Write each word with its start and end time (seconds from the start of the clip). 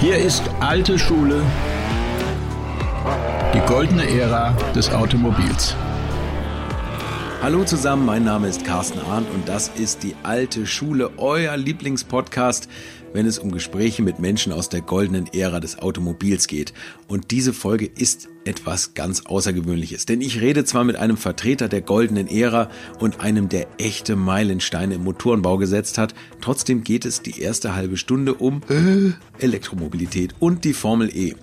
Hier 0.00 0.16
ist 0.16 0.44
alte 0.60 0.96
Schule, 0.96 1.42
die 3.52 3.58
goldene 3.66 4.08
Ära 4.08 4.52
des 4.72 4.90
Automobils. 4.90 5.74
Hallo 7.42 7.64
zusammen, 7.64 8.06
mein 8.06 8.22
Name 8.22 8.46
ist 8.46 8.64
Carsten 8.64 9.00
Arndt 9.00 9.28
und 9.34 9.48
das 9.48 9.66
ist 9.66 10.04
die 10.04 10.14
alte 10.22 10.66
Schule, 10.66 11.10
euer 11.16 11.56
Lieblingspodcast, 11.56 12.68
wenn 13.12 13.26
es 13.26 13.40
um 13.40 13.50
Gespräche 13.50 14.04
mit 14.04 14.20
Menschen 14.20 14.52
aus 14.52 14.68
der 14.68 14.82
goldenen 14.82 15.26
Ära 15.32 15.58
des 15.58 15.80
Automobils 15.80 16.46
geht. 16.46 16.74
Und 17.08 17.32
diese 17.32 17.52
Folge 17.52 17.86
ist 17.86 18.28
etwas 18.48 18.94
ganz 18.94 19.26
Außergewöhnliches, 19.26 20.06
denn 20.06 20.20
ich 20.20 20.40
rede 20.40 20.64
zwar 20.64 20.84
mit 20.84 20.96
einem 20.96 21.16
Vertreter 21.16 21.68
der 21.68 21.82
goldenen 21.82 22.26
Ära 22.26 22.70
und 22.98 23.20
einem, 23.20 23.48
der 23.48 23.66
echte 23.78 24.16
Meilensteine 24.16 24.94
im 24.94 25.04
Motorenbau 25.04 25.58
gesetzt 25.58 25.98
hat, 25.98 26.14
trotzdem 26.40 26.82
geht 26.82 27.04
es 27.04 27.22
die 27.22 27.40
erste 27.40 27.76
halbe 27.76 27.96
Stunde 27.96 28.34
um 28.34 28.62
äh, 28.68 29.12
Elektromobilität 29.42 30.34
und 30.40 30.64
die 30.64 30.72
Formel 30.72 31.14
E. 31.14 31.34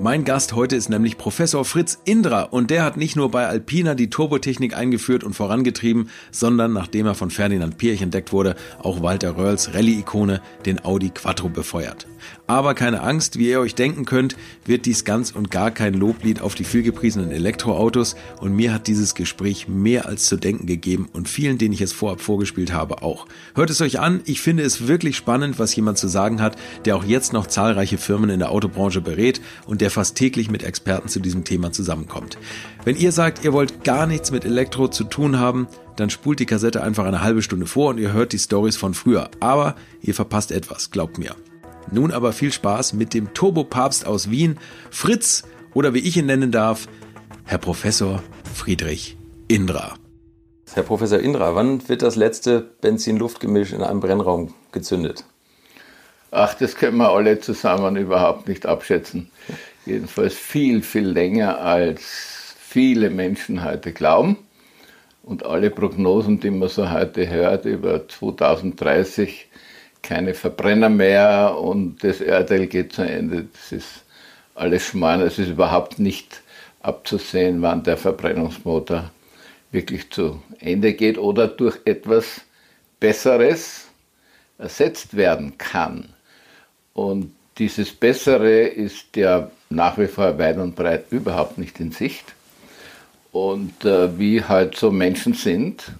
Mein 0.00 0.24
Gast 0.24 0.54
heute 0.54 0.76
ist 0.76 0.88
nämlich 0.88 1.18
Professor 1.18 1.64
Fritz 1.64 1.98
Indra 2.04 2.42
und 2.42 2.70
der 2.70 2.84
hat 2.84 2.96
nicht 2.96 3.16
nur 3.16 3.30
bei 3.30 3.46
Alpina 3.46 3.94
die 3.94 4.10
Turbotechnik 4.10 4.76
eingeführt 4.76 5.22
und 5.24 5.34
vorangetrieben, 5.34 6.10
sondern 6.30 6.72
nachdem 6.72 7.06
er 7.06 7.14
von 7.14 7.30
Ferdinand 7.30 7.78
Pirch 7.78 8.02
entdeckt 8.02 8.32
wurde, 8.32 8.56
auch 8.82 9.02
Walter 9.02 9.36
Röhrls 9.36 9.72
Rallye-Ikone, 9.72 10.40
den 10.66 10.84
Audi 10.84 11.10
Quattro 11.10 11.48
befeuert. 11.48 12.06
Aber 12.46 12.74
keine 12.74 13.02
Angst, 13.02 13.38
wie 13.38 13.48
ihr 13.48 13.60
euch 13.60 13.74
denken 13.74 14.04
könnt, 14.04 14.36
wird 14.64 14.86
dies 14.86 15.04
ganz 15.04 15.30
und 15.30 15.50
gar 15.50 15.70
kein 15.70 15.94
Loblied 15.94 16.40
auf 16.40 16.54
die 16.54 16.64
vielgepriesenen 16.64 17.30
Elektroautos 17.30 18.16
und 18.40 18.54
mir 18.54 18.72
hat 18.72 18.86
dieses 18.86 19.14
Gespräch 19.14 19.68
mehr 19.68 20.06
als 20.06 20.26
zu 20.26 20.36
denken 20.36 20.66
gegeben 20.66 21.08
und 21.12 21.28
vielen, 21.28 21.58
denen 21.58 21.74
ich 21.74 21.80
es 21.80 21.92
vorab 21.92 22.20
vorgespielt 22.20 22.72
habe, 22.72 23.02
auch. 23.02 23.26
Hört 23.54 23.70
es 23.70 23.80
euch 23.80 24.00
an, 24.00 24.20
ich 24.24 24.40
finde 24.40 24.62
es 24.62 24.86
wirklich 24.86 25.16
spannend, 25.16 25.58
was 25.58 25.74
jemand 25.74 25.98
zu 25.98 26.08
sagen 26.08 26.42
hat, 26.42 26.56
der 26.84 26.96
auch 26.96 27.04
jetzt 27.04 27.32
noch 27.32 27.46
zahlreiche 27.46 27.98
Firmen 27.98 28.30
in 28.30 28.40
der 28.40 28.50
Autobranche 28.50 29.00
berät 29.00 29.40
und 29.66 29.80
der 29.80 29.90
fast 29.90 30.16
täglich 30.16 30.50
mit 30.50 30.62
Experten 30.62 31.08
zu 31.08 31.20
diesem 31.20 31.44
Thema 31.44 31.72
zusammenkommt. 31.72 32.38
Wenn 32.84 32.96
ihr 32.96 33.12
sagt, 33.12 33.44
ihr 33.44 33.52
wollt 33.52 33.84
gar 33.84 34.06
nichts 34.06 34.30
mit 34.30 34.44
Elektro 34.44 34.88
zu 34.88 35.04
tun 35.04 35.38
haben, 35.38 35.68
dann 35.96 36.10
spult 36.10 36.40
die 36.40 36.46
Kassette 36.46 36.82
einfach 36.82 37.04
eine 37.04 37.22
halbe 37.22 37.42
Stunde 37.42 37.66
vor 37.66 37.90
und 37.90 37.98
ihr 37.98 38.12
hört 38.12 38.32
die 38.32 38.38
Stories 38.38 38.76
von 38.76 38.94
früher. 38.94 39.30
Aber 39.40 39.76
ihr 40.02 40.14
verpasst 40.14 40.52
etwas, 40.52 40.90
glaubt 40.90 41.18
mir. 41.18 41.34
Nun 41.90 42.10
aber 42.10 42.32
viel 42.32 42.52
Spaß 42.52 42.94
mit 42.94 43.14
dem 43.14 43.34
Turbopapst 43.34 44.06
aus 44.06 44.30
Wien, 44.30 44.58
Fritz 44.90 45.44
oder 45.74 45.94
wie 45.94 45.98
ich 45.98 46.16
ihn 46.16 46.26
nennen 46.26 46.50
darf, 46.50 46.88
Herr 47.44 47.58
Professor 47.58 48.22
Friedrich 48.54 49.16
Indra. 49.48 49.94
Herr 50.72 50.82
Professor 50.82 51.20
Indra, 51.20 51.54
wann 51.54 51.88
wird 51.88 52.02
das 52.02 52.16
letzte 52.16 52.60
Benzin-Luft-Gemisch 52.80 53.72
in 53.72 53.82
einem 53.82 54.00
Brennraum 54.00 54.54
gezündet? 54.72 55.24
Ach, 56.36 56.52
das 56.52 56.74
können 56.74 56.96
wir 56.96 57.10
alle 57.10 57.38
zusammen 57.38 57.94
überhaupt 57.94 58.48
nicht 58.48 58.66
abschätzen. 58.66 59.30
Jedenfalls 59.86 60.34
viel, 60.34 60.82
viel 60.82 61.06
länger 61.06 61.60
als 61.60 62.56
viele 62.58 63.08
Menschen 63.08 63.62
heute 63.62 63.92
glauben. 63.92 64.38
Und 65.22 65.46
alle 65.46 65.70
Prognosen, 65.70 66.40
die 66.40 66.50
man 66.50 66.68
so 66.68 66.90
heute 66.90 67.28
hört 67.28 67.66
über 67.66 68.08
2030, 68.08 69.46
keine 70.02 70.34
Verbrenner 70.34 70.88
mehr 70.88 71.56
und 71.56 72.02
das 72.02 72.20
Erdteil 72.20 72.66
geht 72.66 72.94
zu 72.94 73.02
Ende. 73.02 73.46
Das 73.52 73.70
ist 73.70 74.04
alles 74.56 74.86
Schmarrn. 74.86 75.20
Es 75.20 75.38
ist 75.38 75.50
überhaupt 75.50 76.00
nicht 76.00 76.42
abzusehen, 76.80 77.62
wann 77.62 77.84
der 77.84 77.96
Verbrennungsmotor 77.96 79.08
wirklich 79.70 80.10
zu 80.10 80.42
Ende 80.58 80.94
geht 80.94 81.16
oder 81.16 81.46
durch 81.46 81.78
etwas 81.84 82.40
Besseres 82.98 83.86
ersetzt 84.58 85.16
werden 85.16 85.58
kann. 85.58 86.13
Und 86.94 87.34
dieses 87.58 87.92
Bessere 87.92 88.62
ist 88.62 89.16
ja 89.16 89.50
nach 89.68 89.98
wie 89.98 90.06
vor 90.06 90.38
weit 90.38 90.56
und 90.56 90.74
breit 90.74 91.06
überhaupt 91.10 91.58
nicht 91.58 91.78
in 91.80 91.92
Sicht. 91.92 92.24
Und 93.32 93.84
äh, 93.84 94.18
wie 94.18 94.42
halt 94.42 94.76
so 94.76 94.90
Menschen 94.90 95.34
sind, 95.34 95.92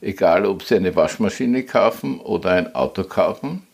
egal 0.00 0.46
ob 0.46 0.62
sie 0.62 0.76
eine 0.76 0.96
Waschmaschine 0.96 1.64
kaufen 1.64 2.18
oder 2.20 2.52
ein 2.52 2.74
Auto 2.74 3.04
kaufen, 3.04 3.66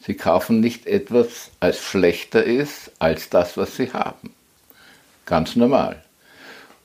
sie 0.00 0.14
kaufen 0.14 0.60
nicht 0.60 0.86
etwas, 0.86 1.50
als 1.58 1.80
schlechter 1.80 2.44
ist 2.44 2.92
als 3.00 3.28
das, 3.28 3.56
was 3.56 3.76
sie 3.76 3.92
haben. 3.92 4.32
Ganz 5.26 5.56
normal. 5.56 6.02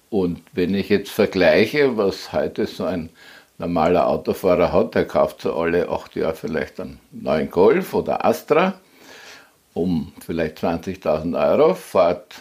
Und 0.10 0.42
wenn 0.54 0.74
ich 0.74 0.90
jetzt 0.90 1.12
vergleiche, 1.12 1.98
was 1.98 2.34
heute 2.34 2.66
so 2.66 2.86
ein 2.86 3.10
normaler 3.60 4.08
Autofahrer 4.08 4.72
hat, 4.72 4.96
der 4.96 5.06
kauft 5.06 5.42
so 5.42 5.56
alle 5.56 5.90
acht 5.90 6.16
Jahre 6.16 6.36
vielleicht 6.36 6.80
einen 6.80 7.00
neuen 7.12 7.52
Golf 7.52 7.94
oder 7.94 8.26
Astra 8.26 8.80
um 9.78 10.12
vielleicht 10.26 10.60
20.000 10.60 11.38
Euro, 11.52 11.74
fährt 11.76 12.36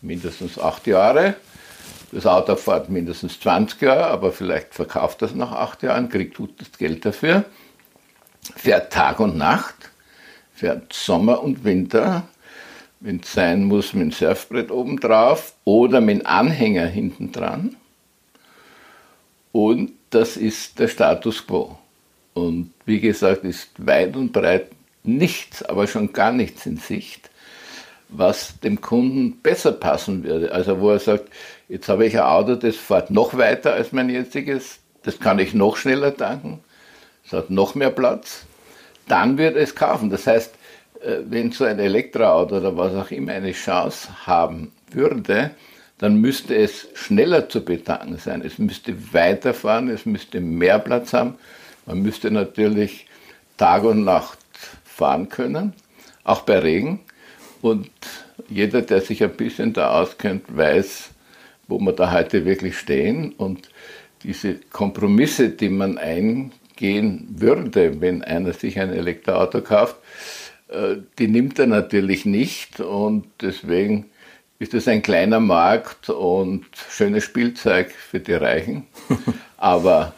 mindestens 0.00 0.58
acht 0.58 0.86
Jahre, 0.86 1.34
das 2.12 2.26
Auto 2.26 2.56
fährt 2.56 2.88
mindestens 2.88 3.38
20 3.40 3.82
Jahre, 3.82 4.06
aber 4.06 4.32
vielleicht 4.32 4.74
verkauft 4.74 5.22
das 5.22 5.34
nach 5.34 5.52
acht 5.52 5.82
Jahren, 5.82 6.08
kriegt 6.08 6.36
gutes 6.36 6.72
Geld 6.78 7.04
dafür, 7.04 7.44
fährt 8.56 8.92
Tag 8.92 9.20
und 9.20 9.36
Nacht, 9.36 9.76
fährt 10.54 10.92
Sommer 10.92 11.42
und 11.42 11.64
Winter, 11.64 12.24
wenn 13.00 13.20
es 13.20 13.32
sein 13.32 13.64
muss, 13.64 13.92
mit 13.92 14.02
dem 14.02 14.12
Surfbrett 14.12 14.70
oben 14.70 14.98
drauf 14.98 15.54
oder 15.64 16.00
mit 16.00 16.26
Anhänger 16.26 16.86
hinten 16.86 17.32
dran. 17.32 17.76
Und 19.52 19.92
das 20.10 20.36
ist 20.36 20.78
der 20.78 20.88
Status 20.88 21.46
quo. 21.46 21.78
Und 22.34 22.72
wie 22.84 23.00
gesagt, 23.00 23.44
ist 23.44 23.70
weit 23.78 24.16
und 24.16 24.32
breit 24.32 24.70
nichts, 25.02 25.62
aber 25.62 25.86
schon 25.86 26.12
gar 26.12 26.32
nichts 26.32 26.66
in 26.66 26.76
Sicht 26.76 27.30
was 28.10 28.58
dem 28.60 28.80
Kunden 28.80 29.40
besser 29.40 29.72
passen 29.72 30.24
würde. 30.24 30.52
Also 30.52 30.80
wo 30.80 30.90
er 30.90 30.98
sagt, 30.98 31.28
jetzt 31.68 31.88
habe 31.88 32.06
ich 32.06 32.16
ein 32.16 32.24
Auto, 32.24 32.56
das 32.56 32.76
fährt 32.76 33.10
noch 33.10 33.36
weiter 33.36 33.72
als 33.74 33.92
mein 33.92 34.10
jetziges, 34.10 34.78
das 35.02 35.18
kann 35.18 35.38
ich 35.38 35.54
noch 35.54 35.76
schneller 35.76 36.16
tanken, 36.16 36.60
es 37.24 37.32
hat 37.32 37.50
noch 37.50 37.74
mehr 37.74 37.90
Platz, 37.90 38.44
dann 39.08 39.38
wird 39.38 39.56
es 39.56 39.74
kaufen. 39.74 40.10
Das 40.10 40.26
heißt, 40.26 40.54
äh, 41.02 41.16
wenn 41.24 41.52
so 41.52 41.64
ein 41.64 41.78
Elektroauto 41.78 42.58
oder 42.58 42.76
was 42.76 42.94
auch 42.94 43.10
immer 43.10 43.32
eine 43.32 43.52
Chance 43.52 44.08
haben 44.26 44.72
würde, 44.90 45.52
dann 45.98 46.16
müsste 46.16 46.56
es 46.56 46.88
schneller 46.94 47.48
zu 47.48 47.64
betanken 47.64 48.16
sein. 48.16 48.42
Es 48.42 48.58
müsste 48.58 48.94
weiterfahren, 49.12 49.88
es 49.88 50.06
müsste 50.06 50.40
mehr 50.40 50.78
Platz 50.78 51.12
haben. 51.12 51.34
Man 51.84 52.00
müsste 52.00 52.30
natürlich 52.30 53.06
Tag 53.58 53.84
und 53.84 54.04
Nacht 54.04 54.39
fahren 55.00 55.30
können, 55.30 55.72
auch 56.24 56.42
bei 56.42 56.58
Regen. 56.58 57.00
Und 57.62 57.88
jeder, 58.50 58.82
der 58.82 59.00
sich 59.00 59.22
ein 59.22 59.32
bisschen 59.32 59.72
da 59.72 59.98
auskennt, 59.98 60.44
weiß, 60.54 61.10
wo 61.68 61.78
wir 61.78 61.92
da 61.92 62.12
heute 62.12 62.44
wirklich 62.44 62.78
stehen. 62.78 63.32
Und 63.32 63.70
diese 64.22 64.56
Kompromisse, 64.70 65.48
die 65.48 65.70
man 65.70 65.96
eingehen 65.96 67.28
würde, 67.30 68.02
wenn 68.02 68.22
einer 68.22 68.52
sich 68.52 68.78
ein 68.78 68.92
Elektroauto 68.92 69.62
kauft, 69.62 69.96
äh, 70.68 70.96
die 71.18 71.28
nimmt 71.28 71.58
er 71.58 71.66
natürlich 71.66 72.26
nicht. 72.26 72.80
Und 72.80 73.24
deswegen 73.40 74.10
ist 74.58 74.74
es 74.74 74.86
ein 74.86 75.00
kleiner 75.00 75.40
Markt 75.40 76.10
und 76.10 76.66
schönes 76.90 77.24
Spielzeug 77.24 77.90
für 77.90 78.20
die 78.20 78.34
Reichen. 78.34 78.86
Aber 79.56 80.12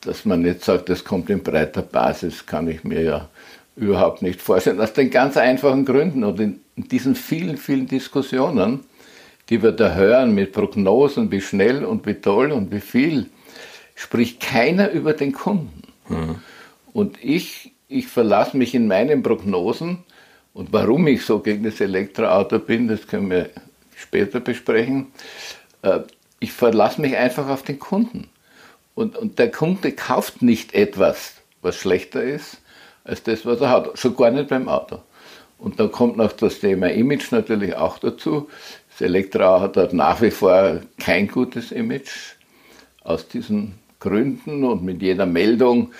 dass 0.00 0.24
man 0.24 0.42
nicht 0.42 0.64
sagt, 0.64 0.88
das 0.88 1.04
kommt 1.04 1.30
in 1.30 1.42
breiter 1.42 1.82
Basis, 1.82 2.44
kann 2.46 2.68
ich 2.68 2.82
mir 2.82 3.02
ja 3.02 3.28
überhaupt 3.76 4.22
nicht 4.22 4.40
vorstellen. 4.40 4.80
Aus 4.80 4.94
den 4.94 5.10
ganz 5.10 5.36
einfachen 5.36 5.84
Gründen 5.84 6.24
und 6.24 6.40
in 6.40 6.60
diesen 6.76 7.14
vielen, 7.14 7.58
vielen 7.58 7.86
Diskussionen, 7.86 8.80
die 9.48 9.62
wir 9.62 9.72
da 9.72 9.94
hören 9.94 10.34
mit 10.34 10.52
Prognosen, 10.52 11.30
wie 11.30 11.40
schnell 11.40 11.84
und 11.84 12.06
wie 12.06 12.14
toll 12.14 12.50
und 12.50 12.72
wie 12.72 12.80
viel, 12.80 13.26
spricht 13.94 14.40
keiner 14.40 14.90
über 14.90 15.12
den 15.12 15.32
Kunden. 15.32 15.82
Mhm. 16.08 16.36
Und 16.92 17.22
ich, 17.22 17.72
ich 17.88 18.08
verlasse 18.08 18.56
mich 18.56 18.74
in 18.74 18.88
meinen 18.88 19.22
Prognosen 19.22 19.98
und 20.52 20.72
warum 20.72 21.06
ich 21.06 21.24
so 21.24 21.40
gegen 21.40 21.64
das 21.64 21.80
Elektroauto 21.80 22.58
bin, 22.58 22.88
das 22.88 23.06
können 23.06 23.30
wir 23.30 23.50
später 23.94 24.40
besprechen. 24.40 25.08
Äh, 25.82 26.00
ich 26.40 26.52
verlasse 26.52 27.00
mich 27.00 27.16
einfach 27.16 27.48
auf 27.48 27.62
den 27.62 27.78
Kunden. 27.78 28.28
Und, 28.94 29.16
und 29.16 29.38
der 29.38 29.50
Kunde 29.50 29.92
kauft 29.92 30.42
nicht 30.42 30.74
etwas, 30.74 31.34
was 31.60 31.76
schlechter 31.76 32.22
ist, 32.22 32.62
als 33.06 33.22
das, 33.22 33.46
was 33.46 33.60
er 33.60 33.70
hat. 33.70 33.98
Schon 33.98 34.16
gar 34.16 34.30
nicht 34.30 34.48
beim 34.48 34.68
Auto. 34.68 34.98
Und 35.58 35.80
dann 35.80 35.90
kommt 35.90 36.16
noch 36.16 36.32
das 36.32 36.60
Thema 36.60 36.90
Image 36.90 37.32
natürlich 37.32 37.74
auch 37.74 37.98
dazu. 37.98 38.48
Das 38.90 39.00
Elektroauto 39.00 39.62
hat 39.62 39.76
dort 39.76 39.92
nach 39.92 40.20
wie 40.20 40.30
vor 40.30 40.80
kein 40.98 41.28
gutes 41.28 41.72
Image 41.72 42.34
aus 43.04 43.28
diesen 43.28 43.74
Gründen 44.00 44.64
und 44.64 44.84
mit 44.84 45.00
jeder 45.00 45.26
Meldung, 45.26 45.92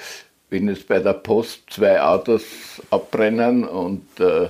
wenn 0.51 0.69
jetzt 0.69 0.87
bei 0.89 0.99
der 0.99 1.15
Post 1.15 1.63
zwei 1.71 2.01
Autos 2.01 2.45
abbrennen 2.91 3.65
und 3.65 4.21
äh, 4.21 4.49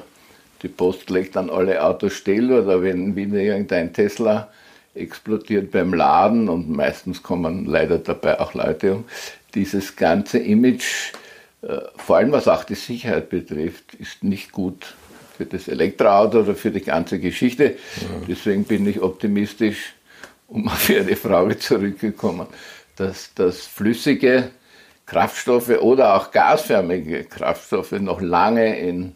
die 0.63 0.69
Post 0.69 1.11
legt 1.11 1.37
dann 1.37 1.51
alle 1.51 1.83
Autos 1.83 2.15
still 2.15 2.53
oder 2.53 2.83
wenn 2.83 3.15
wieder 3.15 3.39
irgendein 3.39 3.93
Tesla 3.93 4.49
explodiert 4.95 5.71
beim 5.71 5.93
Laden 5.95 6.49
und 6.49 6.71
meistens 6.71 7.23
kommen 7.23 7.67
leider 7.67 7.99
dabei 7.99 8.41
auch 8.41 8.55
Leute 8.55 8.95
um. 8.95 9.05
Dieses 9.55 9.97
ganze 9.97 10.39
Image 10.39 11.13
vor 11.97 12.17
allem 12.17 12.33
was 12.33 12.49
auch 12.49 12.65
die 12.65 12.75
Sicherheit 12.75 13.29
betrifft, 13.29 13.95
ist 13.95 14.23
nicht 14.23 14.53
gut 14.53 14.95
für 15.37 15.47
das 15.47 15.69
Elektroauto 15.69 16.41
oder 16.41 16.55
für 16.55 16.71
die 16.71 16.81
ganze 16.81 17.19
Geschichte. 17.19 17.65
Ja. 17.65 18.09
Deswegen 18.29 18.65
bin 18.65 18.87
ich 18.87 19.01
optimistisch, 19.01 19.95
um 20.49 20.69
auf 20.69 20.89
Ihre 20.89 21.17
Frage 21.17 21.59
zurückgekommen, 21.59 22.47
dass 22.97 23.33
das 23.35 23.67
flüssige 23.67 24.51
Kraftstoffe 25.05 25.81
oder 25.81 26.15
auch 26.15 26.31
gasförmige 26.31 27.25
Kraftstoffe 27.25 27.93
noch 27.93 28.21
lange 28.21 28.79
in 28.79 29.15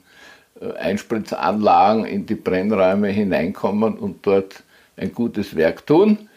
äh, 0.61 0.73
Einspritzanlagen 0.73 2.05
in 2.05 2.27
die 2.27 2.35
Brennräume 2.35 3.09
hineinkommen 3.09 3.97
und 3.97 4.27
dort 4.27 4.63
ein 4.97 5.13
gutes 5.13 5.57
Werk 5.57 5.87
tun, 5.87 6.29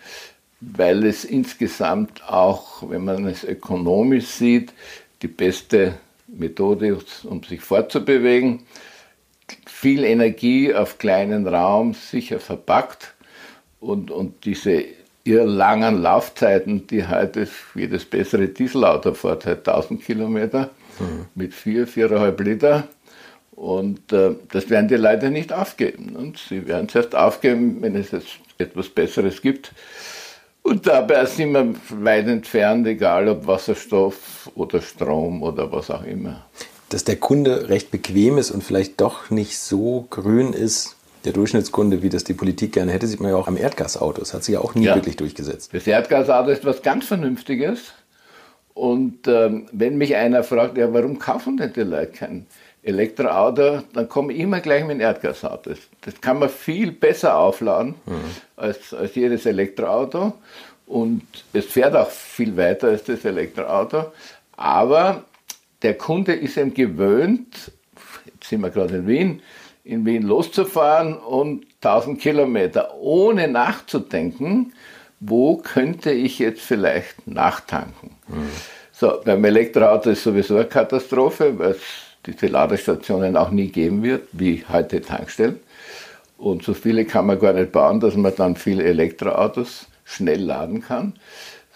weil 0.61 1.05
es 1.05 1.25
insgesamt 1.25 2.23
auch, 2.27 2.89
wenn 2.89 3.03
man 3.03 3.27
es 3.27 3.43
ökonomisch 3.43 4.25
sieht, 4.25 4.73
die 5.21 5.27
beste 5.27 5.95
Methode 6.37 6.97
um 7.23 7.43
sich 7.43 7.61
fortzubewegen. 7.61 8.61
Viel 9.65 10.03
Energie 10.03 10.73
auf 10.73 10.97
kleinen 10.97 11.47
Raum, 11.47 11.93
sicher 11.93 12.39
verpackt 12.39 13.13
und, 13.79 14.11
und 14.11 14.45
diese 14.45 14.85
langen 15.25 16.01
Laufzeiten, 16.01 16.87
die 16.87 17.07
heute 17.07 17.47
jedes 17.75 18.05
bessere 18.05 18.47
Dieselauto 18.47 19.13
fährt, 19.13 19.45
halt 19.45 19.67
1000 19.67 20.03
Kilometer 20.03 20.71
mhm. 20.99 21.25
mit 21.35 21.53
4, 21.53 21.87
4,5 21.87 22.43
Liter. 22.43 22.87
Und 23.51 24.11
äh, 24.11 24.31
das 24.51 24.69
werden 24.69 24.87
die 24.87 24.95
Leute 24.95 25.29
nicht 25.29 25.53
aufgeben. 25.53 26.15
Und 26.15 26.37
sie 26.37 26.67
werden 26.67 26.87
es 26.87 26.95
erst 26.95 27.15
aufgeben, 27.15 27.81
wenn 27.81 27.95
es 27.95 28.11
etwas 28.57 28.89
Besseres 28.89 29.41
gibt. 29.41 29.71
Und 30.63 30.87
dabei 30.87 31.25
sind 31.25 31.51
wir 31.51 31.75
weit 31.89 32.27
entfernt, 32.27 32.87
egal 32.87 33.27
ob 33.27 33.45
Wasserstoff 33.45 34.49
oder 34.55 34.81
Strom 34.81 35.43
oder 35.43 35.71
was 35.71 35.91
auch 35.91 36.03
immer. 36.03 36.45
Dass 36.89 37.03
der 37.03 37.17
Kunde 37.17 37.69
recht 37.69 37.91
bequem 37.91 38.37
ist 38.37 38.49
und 38.49 38.63
vielleicht 38.63 38.99
doch 39.01 39.29
nicht 39.29 39.59
so 39.59 40.07
grün 40.09 40.53
ist, 40.53 40.95
der 41.25 41.33
Durchschnittskunde, 41.33 42.01
wie 42.01 42.09
das 42.09 42.23
die 42.23 42.33
Politik 42.33 42.73
gerne 42.73 42.91
hätte, 42.91 43.07
sieht 43.07 43.19
man 43.19 43.31
ja 43.31 43.37
auch 43.37 43.47
am 43.47 43.57
Erdgasauto. 43.57 44.19
Das 44.19 44.33
hat 44.33 44.43
sich 44.43 44.53
ja 44.53 44.61
auch 44.61 44.75
nie 44.75 44.85
ja. 44.85 44.95
wirklich 44.95 45.17
durchgesetzt. 45.17 45.73
Das 45.73 45.85
Erdgasauto 45.85 46.49
ist 46.49 46.65
was 46.65 46.81
ganz 46.81 47.05
Vernünftiges. 47.05 47.93
Und 48.73 49.27
ähm, 49.27 49.67
wenn 49.71 49.97
mich 49.97 50.15
einer 50.15 50.43
fragt, 50.43 50.77
ja, 50.77 50.93
warum 50.93 51.19
kaufen 51.19 51.57
denn 51.57 51.73
die 51.73 51.81
Leute 51.81 52.11
kein 52.11 52.45
Elektroauto, 52.83 53.81
dann 53.93 54.09
komme 54.09 54.33
ich 54.33 54.39
immer 54.39 54.59
gleich 54.59 54.83
mit 54.83 54.97
dem 54.97 55.01
Erdgasauto. 55.01 55.69
Das, 55.69 55.79
das 56.01 56.21
kann 56.21 56.39
man 56.39 56.49
viel 56.49 56.91
besser 56.91 57.37
aufladen 57.37 57.95
mhm. 58.05 58.21
als, 58.57 58.93
als 58.93 59.15
jedes 59.15 59.45
Elektroauto. 59.45 60.33
Und 60.85 61.23
es 61.53 61.65
fährt 61.65 61.95
auch 61.95 62.09
viel 62.09 62.55
weiter 62.57 62.89
als 62.89 63.05
das 63.05 63.23
Elektroauto. 63.23 64.11
Aber 64.57 65.23
der 65.81 65.97
Kunde 65.97 66.33
ist 66.33 66.57
eben 66.57 66.73
gewöhnt, 66.73 67.71
jetzt 68.25 68.49
sind 68.49 68.61
wir 68.61 68.69
gerade 68.69 68.97
in 68.97 69.07
Wien, 69.07 69.41
in 69.85 70.05
Wien 70.05 70.23
loszufahren 70.23 71.17
und 71.17 71.65
1000 71.81 72.19
Kilometer, 72.19 72.95
ohne 72.95 73.47
nachzudenken, 73.47 74.73
wo 75.19 75.57
könnte 75.57 76.11
ich 76.11 76.39
jetzt 76.39 76.61
vielleicht 76.61 77.27
nachtanken. 77.27 78.11
Mhm. 78.27 78.49
So, 78.91 79.21
beim 79.23 79.43
Elektroauto 79.43 80.11
ist 80.11 80.23
sowieso 80.23 80.55
eine 80.55 80.65
Katastrophe, 80.65 81.57
weil 81.57 81.71
es 81.71 81.81
diese 82.25 82.47
Ladestationen 82.47 83.37
auch 83.37 83.51
nie 83.51 83.67
geben 83.67 84.03
wird, 84.03 84.27
wie 84.31 84.63
heute 84.69 85.01
Tankstellen. 85.01 85.59
Und 86.37 86.63
so 86.63 86.73
viele 86.73 87.05
kann 87.05 87.25
man 87.25 87.39
gar 87.39 87.53
nicht 87.53 87.71
bauen, 87.71 87.99
dass 87.99 88.15
man 88.15 88.33
dann 88.35 88.55
viele 88.55 88.83
Elektroautos 88.83 89.87
schnell 90.03 90.41
laden 90.41 90.81
kann. 90.81 91.13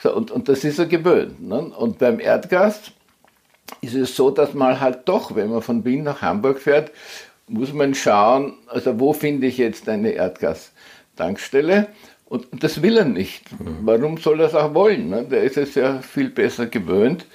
So, 0.02 0.14
und, 0.14 0.32
und 0.32 0.50
das 0.50 0.64
ist 0.64 0.80
er 0.80 0.86
gewöhnt. 0.86 1.42
Ne? 1.42 1.58
Und 1.58 2.00
beim 2.00 2.20
Erdgas 2.20 2.92
ist 3.82 3.96
es 3.96 4.16
so, 4.16 4.30
dass 4.30 4.54
man 4.54 4.80
halt 4.80 5.00
doch, 5.06 5.36
wenn 5.36 5.50
man 5.50 5.62
von 5.62 5.84
Wien 5.86 6.04
nach 6.04 6.22
Hamburg 6.22 6.60
fährt, 6.60 6.92
muss 7.48 7.74
man 7.74 7.96
schauen, 7.96 8.54
also 8.68 9.00
wo 9.00 9.14
finde 9.14 9.48
ich 9.48 9.58
jetzt 9.58 9.88
eine 9.88 10.12
Erdgastankstelle? 10.12 11.88
Und, 12.26 12.52
und 12.52 12.64
das 12.64 12.82
will 12.82 12.98
er 12.98 13.06
nicht. 13.06 13.50
Mhm. 13.60 13.78
Warum 13.84 14.18
soll 14.18 14.42
er 14.42 14.48
es 14.48 14.56
auch 14.56 14.74
wollen? 14.74 15.10
Ne? 15.10 15.24
Der 15.24 15.44
ist 15.44 15.58
es 15.58 15.76
ja 15.76 16.00
viel 16.02 16.30
besser 16.30 16.66
gewöhnt. 16.66 17.26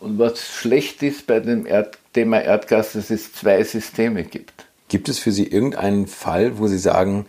Und 0.00 0.18
was 0.18 0.40
schlecht 0.40 1.02
ist 1.02 1.26
bei 1.26 1.40
dem 1.40 1.66
Erd 1.66 1.98
Thema 2.12 2.40
Erdgas, 2.40 2.94
dass 2.94 3.10
es 3.10 3.32
zwei 3.32 3.62
Systeme 3.62 4.24
gibt. 4.24 4.66
Gibt 4.88 5.08
es 5.08 5.18
für 5.18 5.32
Sie 5.32 5.46
irgendeinen 5.46 6.06
Fall, 6.06 6.58
wo 6.58 6.66
Sie 6.66 6.78
sagen, 6.78 7.26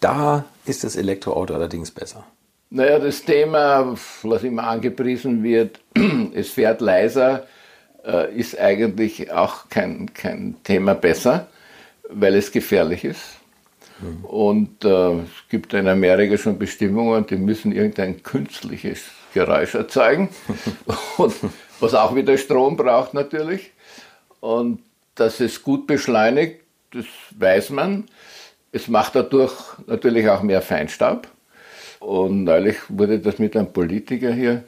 da 0.00 0.44
ist 0.66 0.84
das 0.84 0.96
Elektroauto 0.96 1.54
allerdings 1.54 1.90
besser? 1.90 2.24
Naja, 2.70 2.98
das 2.98 3.24
Thema, 3.24 3.96
was 4.22 4.44
immer 4.44 4.64
angepriesen 4.64 5.42
wird, 5.42 5.80
es 6.34 6.50
fährt 6.50 6.80
leiser, 6.80 7.46
äh, 8.04 8.34
ist 8.34 8.58
eigentlich 8.58 9.32
auch 9.32 9.68
kein, 9.70 10.12
kein 10.12 10.56
Thema 10.64 10.94
besser, 10.94 11.48
weil 12.10 12.34
es 12.34 12.52
gefährlich 12.52 13.04
ist. 13.04 13.22
Mhm. 14.00 14.24
Und 14.24 14.84
äh, 14.84 15.12
es 15.22 15.48
gibt 15.48 15.72
in 15.72 15.88
Amerika 15.88 16.36
schon 16.36 16.58
Bestimmungen, 16.58 17.26
die 17.26 17.36
müssen 17.36 17.72
irgendein 17.72 18.22
künstliches 18.22 19.04
Geräusch 19.34 19.74
erzeugen. 19.74 20.28
Und 21.16 21.34
was 21.80 21.94
auch 21.94 22.14
wieder 22.14 22.36
Strom 22.36 22.76
braucht 22.76 23.14
natürlich. 23.14 23.72
Und 24.40 24.80
dass 25.14 25.40
es 25.40 25.62
gut 25.62 25.86
beschleunigt, 25.86 26.60
das 26.92 27.06
weiß 27.38 27.70
man. 27.70 28.04
Es 28.72 28.88
macht 28.88 29.14
dadurch 29.14 29.54
natürlich 29.86 30.28
auch 30.28 30.42
mehr 30.42 30.62
Feinstaub. 30.62 31.28
Und 32.00 32.44
neulich 32.44 32.76
wurde 32.88 33.18
das 33.18 33.38
mit 33.38 33.56
einem 33.56 33.72
Politiker 33.72 34.32
hier 34.32 34.64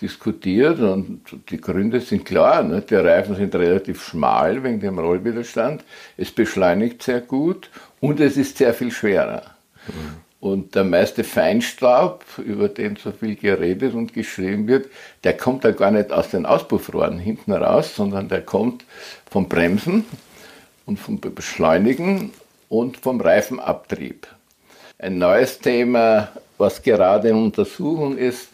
diskutiert 0.00 0.80
und 0.80 1.22
die 1.48 1.60
Gründe 1.60 2.00
sind 2.00 2.24
klar. 2.24 2.62
Ne? 2.62 2.82
Die 2.82 2.96
Reifen 2.96 3.36
sind 3.36 3.54
relativ 3.54 4.02
schmal 4.02 4.62
wegen 4.62 4.80
dem 4.80 4.98
Rollwiderstand. 4.98 5.84
Es 6.16 6.32
beschleunigt 6.32 7.02
sehr 7.02 7.20
gut 7.20 7.70
und 8.00 8.20
es 8.20 8.36
ist 8.36 8.58
sehr 8.58 8.74
viel 8.74 8.90
schwerer. 8.90 9.42
Mhm. 9.86 10.23
Und 10.44 10.74
der 10.74 10.84
meiste 10.84 11.24
Feinstaub, 11.24 12.22
über 12.36 12.68
den 12.68 12.96
so 12.96 13.12
viel 13.12 13.34
geredet 13.34 13.94
und 13.94 14.12
geschrieben 14.12 14.68
wird, 14.68 14.90
der 15.24 15.38
kommt 15.38 15.64
da 15.64 15.70
gar 15.70 15.90
nicht 15.90 16.12
aus 16.12 16.28
den 16.28 16.44
Auspuffrohren 16.44 17.18
hinten 17.18 17.50
raus, 17.52 17.96
sondern 17.96 18.28
der 18.28 18.42
kommt 18.42 18.84
vom 19.30 19.48
Bremsen 19.48 20.04
und 20.84 20.98
vom 20.98 21.18
Beschleunigen 21.18 22.30
und 22.68 22.98
vom 22.98 23.22
Reifenabtrieb. 23.22 24.26
Ein 24.98 25.16
neues 25.16 25.60
Thema, 25.60 26.28
was 26.58 26.82
gerade 26.82 27.30
in 27.30 27.36
Untersuchung 27.36 28.18
ist, 28.18 28.48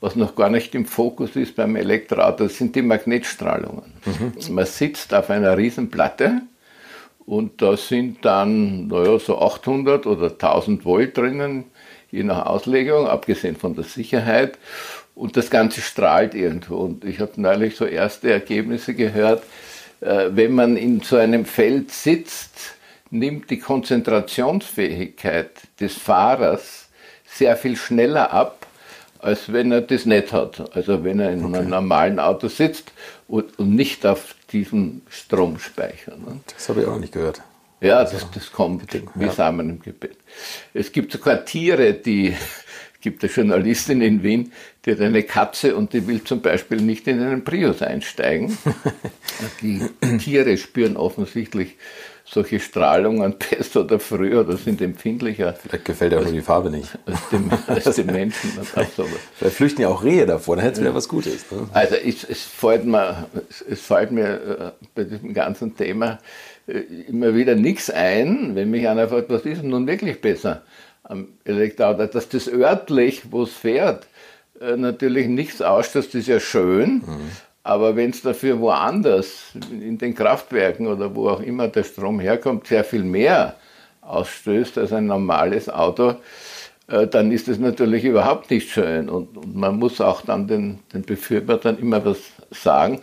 was 0.00 0.16
noch 0.16 0.34
gar 0.34 0.50
nicht 0.50 0.74
im 0.74 0.84
Fokus 0.84 1.36
ist 1.36 1.54
beim 1.54 1.76
Elektroauto, 1.76 2.48
sind 2.48 2.74
die 2.74 2.82
Magnetstrahlungen. 2.82 3.84
Mhm. 4.04 4.52
Man 4.52 4.66
sitzt 4.66 5.14
auf 5.14 5.30
einer 5.30 5.56
Riesenplatte 5.56 6.42
und 7.26 7.60
da 7.60 7.76
sind 7.76 8.24
dann, 8.24 8.86
naja, 8.86 9.18
so 9.18 9.38
800 9.40 10.06
oder 10.06 10.30
1000 10.30 10.84
Volt 10.84 11.18
drinnen, 11.18 11.64
je 12.12 12.22
nach 12.22 12.46
Auslegung, 12.46 13.08
abgesehen 13.08 13.56
von 13.56 13.74
der 13.74 13.82
Sicherheit. 13.84 14.58
Und 15.16 15.36
das 15.36 15.50
Ganze 15.50 15.80
strahlt 15.80 16.34
irgendwo. 16.34 16.76
Und 16.76 17.04
ich 17.04 17.18
habe 17.20 17.32
neulich 17.36 17.74
so 17.74 17.84
erste 17.84 18.30
Ergebnisse 18.30 18.94
gehört, 18.94 19.42
äh, 20.00 20.26
wenn 20.30 20.54
man 20.54 20.76
in 20.76 21.00
so 21.00 21.16
einem 21.16 21.44
Feld 21.46 21.90
sitzt, 21.90 22.76
nimmt 23.10 23.50
die 23.50 23.58
Konzentrationsfähigkeit 23.58 25.50
des 25.80 25.94
Fahrers 25.94 26.88
sehr 27.24 27.56
viel 27.56 27.76
schneller 27.76 28.32
ab, 28.32 28.66
als 29.18 29.52
wenn 29.52 29.72
er 29.72 29.80
das 29.80 30.06
nicht 30.06 30.32
hat. 30.32 30.76
Also 30.76 31.02
wenn 31.02 31.18
er 31.18 31.32
in 31.32 31.44
okay. 31.44 31.56
einem 31.58 31.70
normalen 31.70 32.20
Auto 32.20 32.46
sitzt 32.46 32.92
und, 33.26 33.58
und 33.58 33.74
nicht 33.74 34.06
auf 34.06 34.35
diesem 34.52 35.02
Stromspeicher. 35.08 36.16
Ne? 36.16 36.40
Das 36.54 36.68
habe 36.68 36.82
ich 36.82 36.86
auch 36.86 36.98
nicht 36.98 37.12
gehört. 37.12 37.42
Ja, 37.80 37.98
also, 37.98 38.14
das, 38.14 38.30
das 38.30 38.52
kommt 38.52 38.80
bitte, 38.80 39.06
wie 39.14 39.26
ja. 39.26 39.32
Samen 39.32 39.68
im 39.68 39.82
Gebet. 39.82 40.16
Es 40.72 40.92
gibt 40.92 41.12
sogar 41.12 41.44
Tiere, 41.44 41.92
die, 41.92 42.34
gibt 43.00 43.22
eine 43.22 43.32
Journalistin 43.32 44.00
in 44.00 44.22
Wien, 44.22 44.52
die 44.84 44.92
hat 44.92 45.00
eine 45.00 45.22
Katze 45.22 45.76
und 45.76 45.92
die 45.92 46.06
will 46.06 46.24
zum 46.24 46.40
Beispiel 46.40 46.80
nicht 46.80 47.06
in 47.06 47.20
einen 47.20 47.44
Prius 47.44 47.82
einsteigen. 47.82 48.56
die 49.62 49.80
Tiere 50.18 50.56
spüren 50.56 50.96
offensichtlich 50.96 51.76
solche 52.26 52.60
Strahlungen 52.60 53.36
besser 53.50 53.82
oder 53.82 53.98
früher 53.98 54.40
oder 54.40 54.56
sind 54.56 54.80
empfindlicher. 54.80 55.54
Vielleicht 55.54 55.84
gefällt 55.84 56.12
ja 56.12 56.20
nur 56.20 56.32
die 56.32 56.40
Farbe 56.40 56.70
nicht. 56.70 56.90
Als 57.06 57.28
dem, 57.30 57.50
als 57.66 57.96
dem 57.96 58.06
Menschen. 58.06 58.50
Vielleicht 59.34 59.56
flüchten 59.56 59.82
ja 59.82 59.88
auch 59.88 60.02
Rehe 60.02 60.26
davor, 60.26 60.56
dann 60.56 60.64
hätte 60.64 60.74
es 60.76 60.80
wieder 60.80 60.94
was 60.94 61.08
Gutes. 61.08 61.50
Ne? 61.50 61.68
Also 61.72 61.94
es, 61.94 62.24
es, 62.24 62.42
fällt 62.42 62.84
mir, 62.84 63.26
es 63.68 63.80
fällt 63.80 64.10
mir 64.10 64.26
äh, 64.26 64.84
bei 64.94 65.04
diesem 65.04 65.32
ganzen 65.32 65.76
Thema 65.76 66.18
äh, 66.66 66.80
immer 67.08 67.34
wieder 67.34 67.54
nichts 67.54 67.90
ein, 67.90 68.54
wenn 68.54 68.70
mich 68.70 68.88
einer 68.88 69.08
fragt, 69.08 69.30
was 69.30 69.42
ist 69.42 69.62
nun 69.62 69.86
wirklich 69.86 70.20
besser 70.20 70.62
am 71.04 71.28
Elektroauto, 71.44 72.06
dass 72.06 72.28
das 72.28 72.48
örtlich, 72.48 73.30
wo 73.30 73.44
es 73.44 73.52
fährt, 73.52 74.06
äh, 74.60 74.76
natürlich 74.76 75.28
nichts 75.28 75.62
ausstößt, 75.62 76.14
ist 76.14 76.28
ja 76.28 76.40
schön, 76.40 76.96
mhm. 77.06 77.30
Aber 77.66 77.96
wenn 77.96 78.10
es 78.10 78.22
dafür 78.22 78.60
woanders, 78.60 79.50
in 79.72 79.98
den 79.98 80.14
Kraftwerken 80.14 80.86
oder 80.86 81.12
wo 81.16 81.30
auch 81.30 81.40
immer 81.40 81.66
der 81.66 81.82
Strom 81.82 82.20
herkommt, 82.20 82.68
sehr 82.68 82.84
viel 82.84 83.02
mehr 83.02 83.56
ausstößt 84.02 84.78
als 84.78 84.92
ein 84.92 85.06
normales 85.06 85.68
Auto, 85.68 86.14
äh, 86.86 87.08
dann 87.08 87.32
ist 87.32 87.48
es 87.48 87.58
natürlich 87.58 88.04
überhaupt 88.04 88.52
nicht 88.52 88.70
schön. 88.70 89.08
Und, 89.08 89.36
und 89.36 89.56
man 89.56 89.80
muss 89.80 90.00
auch 90.00 90.22
dann 90.22 90.46
den, 90.46 90.78
den, 90.94 91.02
Befürwortern 91.02 91.76
immer 91.78 92.04
was 92.04 92.18
sagen. 92.52 93.00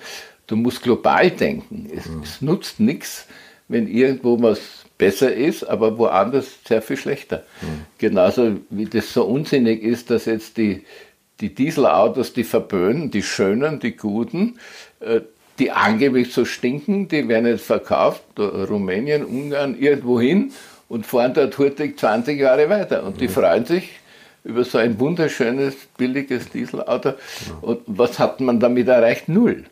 Du 0.48 0.56
musst 0.56 0.82
global 0.82 1.30
denken. 1.30 1.90
Es, 1.94 2.06
mhm. 2.06 2.22
es 2.24 2.42
nutzt 2.42 2.80
nichts, 2.80 3.28
wenn 3.68 3.86
irgendwo 3.86 4.42
was 4.42 4.86
besser 4.98 5.34
ist, 5.34 5.66
aber 5.66 5.98
woanders 5.98 6.60
sehr 6.66 6.82
viel 6.82 6.96
schlechter. 6.96 7.44
Mhm. 7.62 7.68
Genauso 7.98 8.52
wie 8.70 8.86
das 8.86 9.12
so 9.12 9.26
unsinnig 9.26 9.84
ist, 9.84 10.10
dass 10.10 10.24
jetzt 10.24 10.56
die, 10.56 10.86
die 11.44 11.54
Dieselautos, 11.54 12.32
die 12.32 12.46
verböhnen, 12.46 13.12
die 13.12 13.22
schönen, 13.22 13.80
die 13.82 13.98
guten, 13.98 14.60
äh, 15.02 15.20
die 15.60 15.72
angeblich 15.72 16.34
so 16.34 16.46
stinken, 16.46 17.10
die 17.10 17.28
werden 17.28 17.46
jetzt 17.46 17.66
verkauft, 17.66 18.24
Rumänien, 18.38 19.26
Ungarn, 19.26 19.78
irgendwo 19.78 20.20
hin 20.20 20.52
und 20.88 21.06
fahren 21.06 21.34
dort 21.34 21.58
hurtig 21.58 22.00
20 22.00 22.40
Jahre 22.40 22.70
weiter. 22.70 23.04
Und 23.04 23.20
die 23.20 23.28
mhm. 23.28 23.32
freuen 23.32 23.66
sich 23.66 23.90
über 24.44 24.64
so 24.64 24.78
ein 24.78 25.00
wunderschönes, 25.00 25.76
billiges 25.98 26.50
Dieselauto. 26.50 27.14
Und 27.62 27.82
was 27.88 28.20
hat 28.20 28.40
man 28.40 28.60
damit 28.60 28.88
erreicht? 28.88 29.28
Null. 29.30 29.66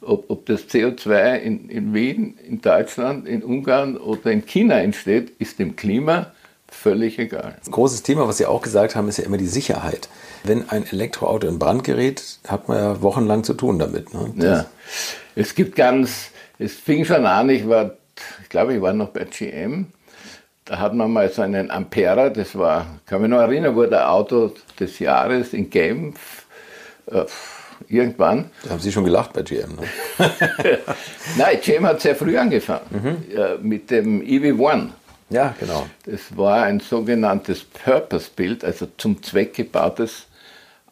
Ob, 0.00 0.30
ob 0.30 0.46
das 0.46 0.68
CO2 0.68 1.36
in, 1.36 1.68
in 1.68 1.92
Wien, 1.92 2.38
in 2.46 2.60
Deutschland, 2.60 3.28
in 3.28 3.42
Ungarn 3.42 3.96
oder 3.96 4.30
in 4.30 4.46
China 4.46 4.80
entsteht, 4.80 5.32
ist 5.38 5.58
dem 5.58 5.76
Klima 5.76 6.32
völlig 6.68 7.18
egal. 7.18 7.56
Ein 7.64 7.70
großes 7.70 8.02
Thema, 8.02 8.26
was 8.26 8.38
Sie 8.38 8.46
auch 8.46 8.62
gesagt 8.62 8.96
haben, 8.96 9.08
ist 9.08 9.18
ja 9.18 9.24
immer 9.24 9.38
die 9.38 9.46
Sicherheit. 9.46 10.08
Wenn 10.44 10.68
ein 10.68 10.86
Elektroauto 10.86 11.46
in 11.46 11.58
Brand 11.58 11.84
gerät, 11.84 12.22
hat 12.46 12.68
man 12.68 12.78
ja 12.78 13.02
wochenlang 13.02 13.44
zu 13.44 13.54
tun 13.54 13.78
damit. 13.78 14.12
Ne? 14.14 14.32
Ja, 14.36 14.66
es 15.34 15.54
gibt 15.54 15.76
ganz, 15.76 16.30
es 16.58 16.74
fing 16.74 17.04
schon 17.04 17.26
an, 17.26 17.50
ich 17.50 17.68
war, 17.68 17.92
ich 18.42 18.48
glaube, 18.48 18.74
ich 18.74 18.80
war 18.80 18.92
noch 18.92 19.08
bei 19.08 19.24
GM 19.24 19.92
da 20.68 20.78
hat 20.78 20.92
man 20.92 21.10
mal 21.10 21.30
so 21.30 21.40
einen 21.40 21.70
Ampera, 21.70 22.28
das 22.28 22.56
war, 22.56 22.86
kann 23.06 23.22
mich 23.22 23.30
noch 23.30 23.40
erinnern, 23.40 23.74
wurde 23.74 24.06
Auto 24.06 24.52
des 24.78 24.98
Jahres 24.98 25.54
in 25.54 25.70
Genf. 25.70 26.44
Äh, 27.06 27.24
irgendwann. 27.88 28.50
Da 28.64 28.70
haben 28.70 28.80
Sie 28.80 28.92
schon 28.92 29.04
gelacht 29.04 29.32
bei 29.32 29.42
GM. 29.42 29.76
Ne? 29.76 29.82
Nein, 31.38 31.58
GM 31.62 31.86
hat 31.86 32.00
sehr 32.00 32.16
früh 32.16 32.36
angefangen 32.36 32.86
mhm. 32.90 33.36
äh, 33.36 33.56
mit 33.62 33.90
dem 33.90 34.20
EV1. 34.20 34.88
Ja, 35.30 35.54
genau. 35.60 35.86
Das 36.06 36.36
war 36.36 36.62
ein 36.62 36.80
sogenanntes 36.80 37.64
Purpose-Bild, 37.64 38.64
also 38.64 38.88
zum 38.96 39.22
Zweck 39.22 39.54
gebautes 39.54 40.26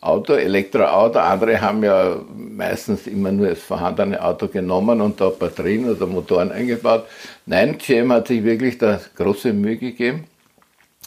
Auto, 0.01 0.35
Elektroauto. 0.35 1.19
Andere 1.19 1.61
haben 1.61 1.83
ja 1.83 2.21
meistens 2.37 3.07
immer 3.07 3.33
nur 3.33 3.49
das 3.49 3.61
vorhandene 3.61 4.23
Auto 4.23 4.49
genommen 4.49 5.01
und 5.01 5.21
da 5.21 5.31
Batterien 5.31 5.89
oder 5.91 6.07
Motoren 6.07 6.53
eingebaut. 6.53 7.07
Nein, 7.47 7.79
GM 7.79 8.13
hat 8.13 8.29
sich 8.29 8.45
wirklich 8.45 8.77
da 8.77 9.01
große 9.17 9.55
Mühe 9.55 9.79
gegeben, 9.79 10.25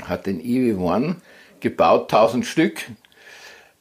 hat 0.03 0.25
den 0.25 0.41
EV1 0.41 1.15
gebaut, 1.59 2.12
1000 2.12 2.45
Stück. 2.45 2.81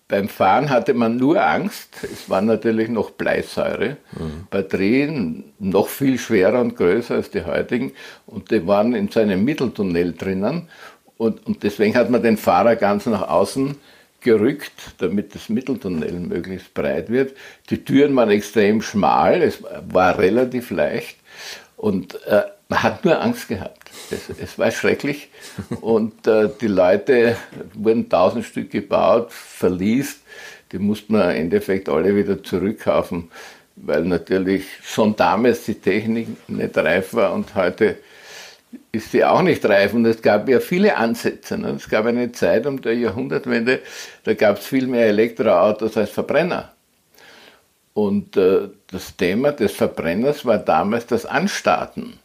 Beim 0.08 0.28
Fahren 0.28 0.70
hatte 0.70 0.94
man 0.94 1.18
nur 1.18 1.44
Angst, 1.44 1.90
es 2.02 2.30
war 2.30 2.40
natürlich 2.40 2.88
noch 2.88 3.10
Bleisäure, 3.10 3.98
mhm. 4.12 4.46
Batterien 4.48 5.52
noch 5.58 5.88
viel 5.88 6.18
schwerer 6.18 6.62
und 6.62 6.76
größer 6.76 7.16
als 7.16 7.30
die 7.30 7.44
heutigen 7.44 7.92
und 8.24 8.50
die 8.50 8.66
waren 8.66 8.94
in 8.94 9.08
so 9.08 9.20
einem 9.20 9.44
Mitteltunnel 9.44 10.14
drinnen 10.14 10.68
und, 11.18 11.46
und 11.46 11.62
deswegen 11.62 11.94
hat 11.94 12.08
man 12.08 12.22
den 12.22 12.38
Fahrer 12.38 12.76
ganz 12.76 13.04
nach 13.04 13.28
außen 13.28 13.76
gerückt, 14.20 14.72
damit 14.96 15.34
das 15.34 15.50
Mitteltunnel 15.50 16.12
möglichst 16.12 16.72
breit 16.72 17.10
wird. 17.10 17.36
Die 17.68 17.84
Türen 17.84 18.16
waren 18.16 18.30
extrem 18.30 18.80
schmal, 18.80 19.42
es 19.42 19.62
war 19.62 20.18
relativ 20.18 20.70
leicht 20.70 21.18
und 21.76 22.14
äh, 22.24 22.44
man 22.68 22.82
hat 22.82 23.04
nur 23.04 23.20
Angst 23.20 23.48
gehabt. 23.48 23.90
Es, 24.10 24.28
es 24.28 24.58
war 24.58 24.70
schrecklich 24.70 25.30
und 25.80 26.26
äh, 26.26 26.50
die 26.60 26.66
Leute 26.66 27.36
wurden 27.74 28.08
tausend 28.08 28.44
Stück 28.44 28.70
gebaut, 28.70 29.32
verliest, 29.32 30.20
die 30.72 30.78
mussten 30.78 31.14
wir 31.14 31.30
im 31.30 31.44
Endeffekt 31.44 31.88
alle 31.88 32.14
wieder 32.14 32.42
zurückkaufen, 32.42 33.30
weil 33.76 34.04
natürlich 34.04 34.66
schon 34.82 35.16
damals 35.16 35.64
die 35.64 35.74
Technik 35.74 36.28
nicht 36.48 36.76
reif 36.76 37.14
war 37.14 37.32
und 37.32 37.54
heute 37.54 37.96
ist 38.92 39.12
sie 39.12 39.24
auch 39.24 39.40
nicht 39.40 39.64
reif. 39.64 39.94
Und 39.94 40.04
es 40.04 40.20
gab 40.20 40.46
ja 40.48 40.60
viele 40.60 40.96
Ansätze. 40.96 41.56
Ne? 41.56 41.70
Es 41.70 41.88
gab 41.88 42.04
eine 42.04 42.32
Zeit 42.32 42.66
um 42.66 42.82
der 42.82 42.94
Jahrhundertwende, 42.94 43.80
da 44.24 44.34
gab 44.34 44.58
es 44.58 44.66
viel 44.66 44.86
mehr 44.86 45.06
Elektroautos 45.06 45.96
als 45.96 46.10
Verbrenner. 46.10 46.72
Und 47.94 48.36
äh, 48.36 48.68
das 48.90 49.16
Thema 49.16 49.52
des 49.52 49.72
Verbrenners 49.72 50.44
war 50.44 50.58
damals 50.58 51.06
das 51.06 51.24
Anstarten. 51.24 52.18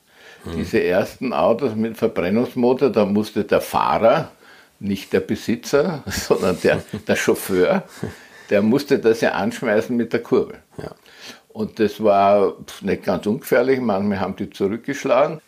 Mhm. 0.43 0.57
Diese 0.57 0.83
ersten 0.83 1.33
Autos 1.33 1.75
mit 1.75 1.97
Verbrennungsmotor, 1.97 2.89
da 2.89 3.05
musste 3.05 3.43
der 3.43 3.61
Fahrer, 3.61 4.31
nicht 4.79 5.13
der 5.13 5.21
Besitzer, 5.21 6.03
sondern 6.07 6.57
der, 6.61 6.83
der 7.07 7.15
Chauffeur, 7.15 7.83
der 8.49 8.61
musste 8.61 8.99
das 8.99 9.21
ja 9.21 9.31
anschmeißen 9.31 9.95
mit 9.95 10.13
der 10.13 10.21
Kurbel. 10.21 10.57
Ja. 10.77 10.91
Und 11.53 11.79
das 11.79 12.03
war 12.03 12.55
nicht 12.81 13.03
ganz 13.03 13.25
ungefährlich, 13.27 13.79
manchmal 13.79 14.19
haben 14.19 14.35
die 14.35 14.49
zurückgeschlagen. 14.49 15.39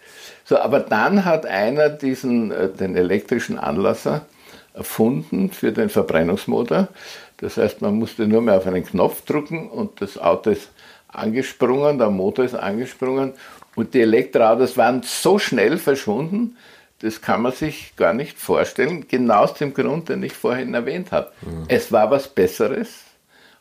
So, 0.44 0.58
aber 0.60 0.80
dann 0.80 1.26
hat 1.26 1.48
einer 1.48 1.90
diesen, 1.90 2.52
äh, 2.52 2.70
den 2.70 2.96
elektrischen 2.96 3.58
Anlasser 3.58 4.26
erfunden 4.74 5.50
für 5.50 5.72
den 5.72 5.90
Verbrennungsmotor. 5.90 6.90
Das 7.38 7.58
heißt, 7.58 7.82
man 7.82 7.96
musste 7.96 8.28
nur 8.28 8.42
mehr 8.42 8.58
auf 8.58 8.68
einen 8.68 8.86
Knopf 8.86 9.26
drücken 9.26 9.70
und 9.70 10.00
das 10.00 10.18
Auto 10.18 10.52
ist 10.52 10.70
angesprungen, 11.08 11.98
der 11.98 12.10
Motor 12.10 12.46
ist 12.46 12.56
angesprungen 12.56 13.34
und 13.76 13.94
die 13.94 14.02
Elektroautos 14.02 14.78
waren 14.78 15.02
so 15.04 15.38
schnell 15.38 15.78
verschwunden, 15.78 16.58
das 17.00 17.22
kann 17.22 17.42
man 17.42 17.52
sich 17.52 17.94
gar 17.98 18.14
nicht 18.14 18.38
vorstellen, 18.38 19.06
genau 19.08 19.44
aus 19.44 19.54
dem 19.54 19.74
Grund, 19.74 20.10
den 20.10 20.24
ich 20.24 20.34
vorhin 20.34 20.74
erwähnt 20.74 21.12
habe. 21.12 21.32
Mhm. 21.42 21.66
Es 21.68 21.92
war 21.92 22.10
was 22.10 22.28
Besseres 22.28 22.90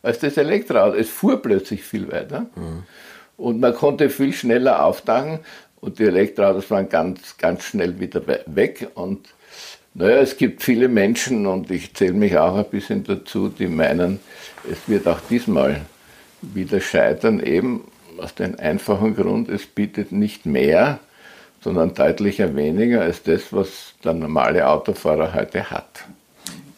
als 0.03 0.21
das 0.21 0.37
Elektroauto. 0.37 0.97
Es 0.97 1.11
fuhr 1.11 1.43
plötzlich 1.43 1.83
viel 1.83 2.11
weiter 2.11 2.47
mhm. 2.55 2.85
und 3.37 3.61
man 3.61 3.75
konnte 3.75 4.09
viel 4.09 4.33
schneller 4.33 4.85
auftanken 4.85 5.41
und 5.81 5.99
die 5.99 6.05
Elektroautos 6.05 6.71
waren 6.71 6.89
ganz, 6.89 7.37
ganz 7.37 7.65
schnell 7.65 8.01
wieder 8.01 8.23
weg. 8.47 8.89
Und 8.95 9.29
naja, 9.93 10.17
es 10.17 10.37
gibt 10.37 10.63
viele 10.63 10.89
Menschen, 10.89 11.47
und 11.47 11.71
ich 11.71 11.95
zähle 11.95 12.15
mich 12.15 12.37
auch 12.39 12.57
ein 12.57 12.65
bisschen 12.65 13.05
dazu, 13.05 13.49
die 13.49 13.67
meinen, 13.67 14.21
es 14.71 14.79
wird 14.89 15.07
auch 15.07 15.21
diesmal 15.29 15.83
wieder 16.41 16.81
scheitern, 16.81 17.39
eben 17.41 17.85
aus 18.19 18.35
dem 18.35 18.59
einfachen 18.59 19.15
Grund, 19.15 19.49
es 19.49 19.67
bietet 19.67 20.13
nicht 20.13 20.47
mehr, 20.47 21.01
sondern 21.63 21.95
deutlicher 21.95 22.55
weniger 22.57 23.03
als 23.03 23.23
das, 23.23 23.53
was 23.53 23.95
der 24.05 24.13
normale 24.13 24.69
Autofahrer 24.69 25.33
heute 25.35 25.71
hat. 25.71 26.05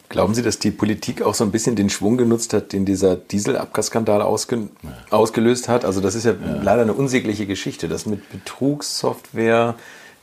Glauben 0.09 0.35
Sie, 0.35 0.43
dass 0.43 0.61
die 0.61 0.71
Politik 0.71 1.23
auch 1.23 1.35
so 1.35 1.43
ein 1.43 1.51
bisschen 1.51 1.75
den 1.75 1.91
Schwung 1.91 2.17
genutzt 2.17 2.53
hat, 2.53 2.73
den 2.73 2.85
dieser 2.85 3.17
Dieselabgasskandal 3.17 4.23
ausge 4.23 4.69
ausgelöst 5.11 5.69
hat? 5.69 5.85
Also 5.85 6.01
das 6.01 6.15
ist 6.15 6.25
ja, 6.25 6.33
ja, 6.33 6.63
leider 6.63 6.83
eine 6.83 6.93
unsägliche 6.93 7.47
Geschichte, 7.47 7.89
dass 7.89 8.07
mit 8.07 8.31
Betrugssoftware 8.31 9.75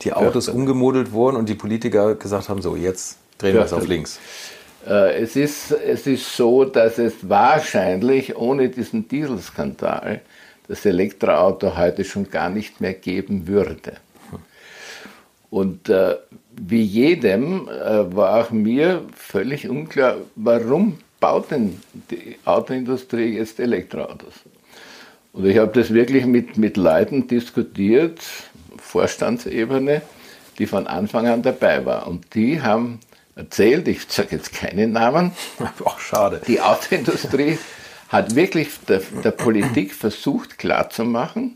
die 0.02 0.14
Autos 0.14 0.46
ja. 0.46 0.54
umgemodelt 0.54 1.12
wurden 1.12 1.36
und 1.36 1.48
die 1.48 1.54
Politiker 1.54 2.14
gesagt 2.14 2.48
haben, 2.48 2.62
so 2.62 2.76
jetzt 2.76 3.18
drehen 3.38 3.54
wir 3.54 3.62
es 3.62 3.72
auf 3.74 3.86
links. 3.86 4.18
Äh, 4.86 5.22
es 5.22 5.36
ist, 5.36 5.70
es 5.70 6.06
ist 6.06 6.34
so, 6.34 6.64
dass 6.64 6.98
es 6.98 7.12
wahrscheinlich 7.28 8.36
ohne 8.36 8.70
diesen 8.70 9.06
Dieselskandal 9.08 10.22
das 10.68 10.84
Elektroauto 10.86 11.76
heute 11.76 12.04
schon 12.04 12.30
gar 12.30 12.50
nicht 12.50 12.80
mehr 12.80 12.94
geben 12.94 13.46
würde. 13.46 13.94
Und 15.50 15.88
äh, 15.88 16.16
wie 16.50 16.82
jedem 16.82 17.68
äh, 17.68 18.14
war 18.14 18.40
auch 18.40 18.50
mir 18.50 19.02
völlig 19.14 19.68
unklar, 19.68 20.16
warum 20.34 20.98
baut 21.20 21.50
denn 21.50 21.80
die 22.10 22.36
Autoindustrie 22.44 23.36
jetzt 23.36 23.60
Elektroautos? 23.60 24.34
Und 25.32 25.46
ich 25.46 25.58
habe 25.58 25.72
das 25.72 25.92
wirklich 25.92 26.26
mit, 26.26 26.56
mit 26.56 26.76
Leuten 26.76 27.28
diskutiert, 27.28 28.20
Vorstandsebene, 28.78 30.02
die 30.58 30.66
von 30.66 30.86
Anfang 30.86 31.26
an 31.26 31.42
dabei 31.42 31.84
waren. 31.84 32.08
Und 32.08 32.34
die 32.34 32.62
haben 32.62 33.00
erzählt, 33.36 33.88
ich 33.88 34.06
sage 34.08 34.36
jetzt 34.36 34.52
keine 34.52 34.86
Namen, 34.86 35.32
auch 35.84 35.98
schade. 35.98 36.40
Die 36.46 36.60
Autoindustrie 36.60 37.58
hat 38.08 38.34
wirklich 38.34 38.68
der, 38.88 39.02
der 39.22 39.30
Politik 39.30 39.94
versucht 39.94 40.58
klarzumachen, 40.58 41.54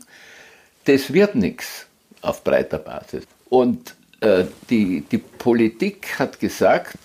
das 0.85 1.13
wird 1.13 1.35
nichts 1.35 1.85
auf 2.21 2.43
breiter 2.43 2.79
Basis. 2.79 3.23
Und 3.49 3.95
äh, 4.21 4.45
die, 4.69 5.01
die 5.01 5.17
Politik 5.17 6.19
hat 6.19 6.39
gesagt, 6.39 6.97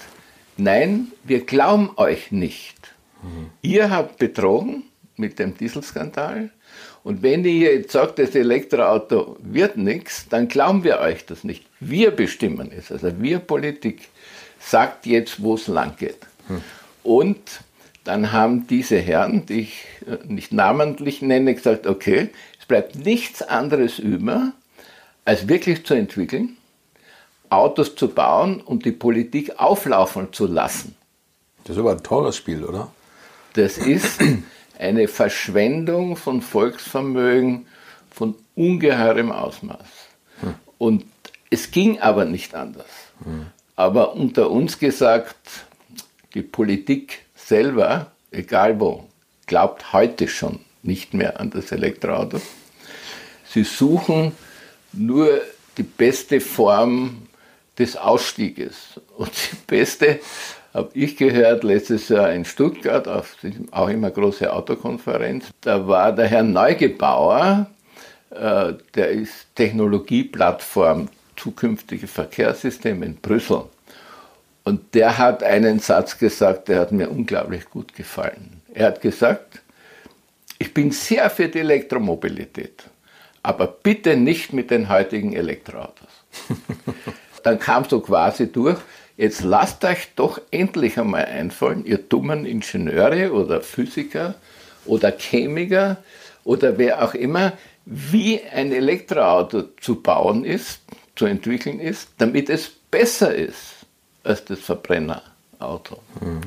nein, 0.57 1.13
wir 1.23 1.45
glauben 1.45 1.91
euch 1.97 2.33
nicht. 2.33 2.77
Mhm. 3.23 3.51
Ihr 3.63 3.91
habt 3.91 4.19
betrogen 4.19 4.85
mit 5.17 5.39
dem 5.39 5.57
Dieselskandal. 5.57 6.51
Und 7.03 7.23
wenn 7.23 7.45
ihr 7.45 7.75
jetzt 7.75 7.93
sagt, 7.93 8.19
das 8.19 8.35
Elektroauto 8.35 9.37
wird 9.41 9.77
nichts, 9.77 10.27
dann 10.29 10.49
glauben 10.49 10.85
wir 10.85 11.01
euch 11.01 11.27
das 11.27 11.45
nicht. 11.45 11.67
Wir 11.79 12.11
bestimmen 12.11 12.73
es. 12.77 12.91
Also 12.91 13.13
wir 13.21 13.39
Politik 13.39 14.09
sagt 14.59 15.05
jetzt, 15.07 15.43
wo 15.43 15.55
es 15.55 15.67
lang 15.67 15.97
geht. 15.97 16.19
Hm. 16.49 16.63
Und 17.03 17.39
dann 18.05 18.33
haben 18.33 18.67
diese 18.67 18.99
Herren, 18.99 19.47
die 19.47 19.61
ich 19.61 19.87
äh, 20.07 20.19
nicht 20.27 20.53
namentlich 20.53 21.23
nenne, 21.23 21.55
gesagt, 21.55 21.87
okay, 21.87 22.31
es 22.61 22.67
bleibt 22.67 22.97
nichts 22.97 23.43
anderes 23.43 23.99
über, 23.99 24.53
als 25.25 25.49
wirklich 25.49 25.85
zu 25.85 25.95
entwickeln, 25.95 26.57
Autos 27.51 27.97
zu 27.97 28.09
bauen 28.09 28.61
und 28.61 28.85
die 28.85 28.93
Politik 28.93 29.59
auflaufen 29.59 30.33
zu 30.33 30.47
lassen. 30.47 30.97
Das 31.65 31.77
ist 31.77 31.81
aber 31.81 31.93
ein 31.93 32.03
tolles 32.03 32.37
Spiel, 32.37 32.65
oder? 32.65 32.91
Das 33.55 33.79
ist 33.79 34.21
eine 34.79 35.09
Verschwendung 35.09 36.17
von 36.17 36.43
Volksvermögen 36.43 37.67
von 38.11 38.35
ungeheurem 38.55 39.33
Ausmaß. 39.33 39.87
Hm. 40.41 40.55
Und 40.79 41.05
Es 41.55 41.71
ging 41.71 42.01
aber 42.01 42.25
nicht 42.25 42.57
anders. 42.57 42.91
Mhm. 43.25 43.47
Aber 43.77 44.17
unter 44.17 44.51
uns 44.51 44.81
gesagt, 44.81 45.37
die 46.35 46.43
Politik 46.43 47.24
selber, 47.47 48.13
egal 48.31 48.81
wo, 48.81 49.05
glaubt 49.47 49.93
heute 49.93 50.29
schon 50.29 50.61
nicht 50.83 51.15
mehr 51.15 51.41
an 51.41 51.51
das 51.51 51.73
Elektroauto. 51.73 52.41
Sie 53.47 53.65
suchen 53.65 54.33
nur 54.93 55.41
die 55.77 55.83
beste 55.83 56.41
Form 56.41 57.27
des 57.79 57.97
Ausstieges. 57.97 59.01
Und 59.17 59.31
die 59.31 59.57
beste 59.67 60.21
habe 60.73 60.91
ich 60.95 61.17
gehört 61.17 61.65
letztes 61.65 62.09
Jahr 62.09 62.33
in 62.33 62.45
Stuttgart, 62.45 63.07
auf 63.07 63.37
auch 63.71 63.89
immer 63.89 64.11
große 64.11 64.53
Autokonferenz. 64.53 65.47
Da 65.61 65.87
war 65.87 66.13
der 66.13 66.27
Herr 66.27 66.43
Neugebauer, 66.43 67.67
äh, 68.31 68.73
der 68.95 69.11
ist 69.11 69.55
Technologieplattform 69.55 71.09
zukünftige 71.37 72.07
Verkehrssysteme 72.07 73.07
in 73.07 73.17
Brüssel. 73.17 73.65
Und 74.65 74.95
der 74.95 75.19
hat 75.19 75.43
einen 75.43 75.79
Satz 75.79 76.19
gesagt, 76.19 76.69
der 76.69 76.81
hat 76.81 76.91
mir 76.91 77.11
unglaublich 77.11 77.69
gut 77.69 77.95
gefallen. 77.95 78.63
Er 78.73 78.87
hat 78.87 79.03
gesagt, 79.03 79.61
ich 80.59 80.73
bin 80.73 80.91
sehr 80.91 81.29
für 81.29 81.49
die 81.49 81.61
Elektromobilität, 81.61 82.85
aber 83.43 83.67
bitte 83.67 84.17
nicht 84.17 84.55
mit 84.55 84.71
den 84.71 84.89
heutigen 84.89 85.35
Elektroautos. 85.35 86.09
Dann 87.43 87.59
kam 87.59 87.85
so 87.85 88.01
quasi 88.01 88.51
durch, 88.51 88.79
jetzt 89.19 89.43
lasst 89.43 89.85
euch 89.85 90.09
doch 90.17 90.41
endlich 90.51 90.99
einmal 90.99 91.27
einfallen, 91.27 91.85
ihr 91.85 91.99
dummen 91.99 92.47
Ingenieure 92.47 93.33
oder 93.33 93.61
Physiker 93.61 94.35
oder 94.87 95.13
Chemiker 95.13 95.99
oder 96.43 96.79
wer 96.79 97.05
auch 97.05 97.13
immer, 97.13 97.53
wie 97.85 98.41
ein 98.41 98.73
Elektroauto 98.73 99.65
zu 99.79 100.01
bauen 100.01 100.47
ist, 100.47 100.81
zu 101.17 101.27
entwickeln 101.27 101.81
ist, 101.81 102.09
damit 102.17 102.49
es 102.49 102.71
besser 102.91 103.35
ist 103.35 103.74
als 104.25 104.45
das 104.45 104.61
Verbrennerauto. 104.61 106.01
Mhm. 106.21 106.41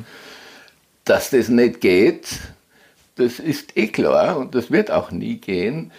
Dass 1.05 1.29
das 1.29 1.47
nicht 1.49 1.79
geht, 1.81 2.27
das 3.15 3.39
ist 3.39 3.77
eh 3.77 3.87
klar 3.87 4.37
und 4.37 4.53
das 4.55 4.71
wird 4.71 4.91
auch 4.91 5.11
nie 5.11 5.37
gehen. 5.37 5.91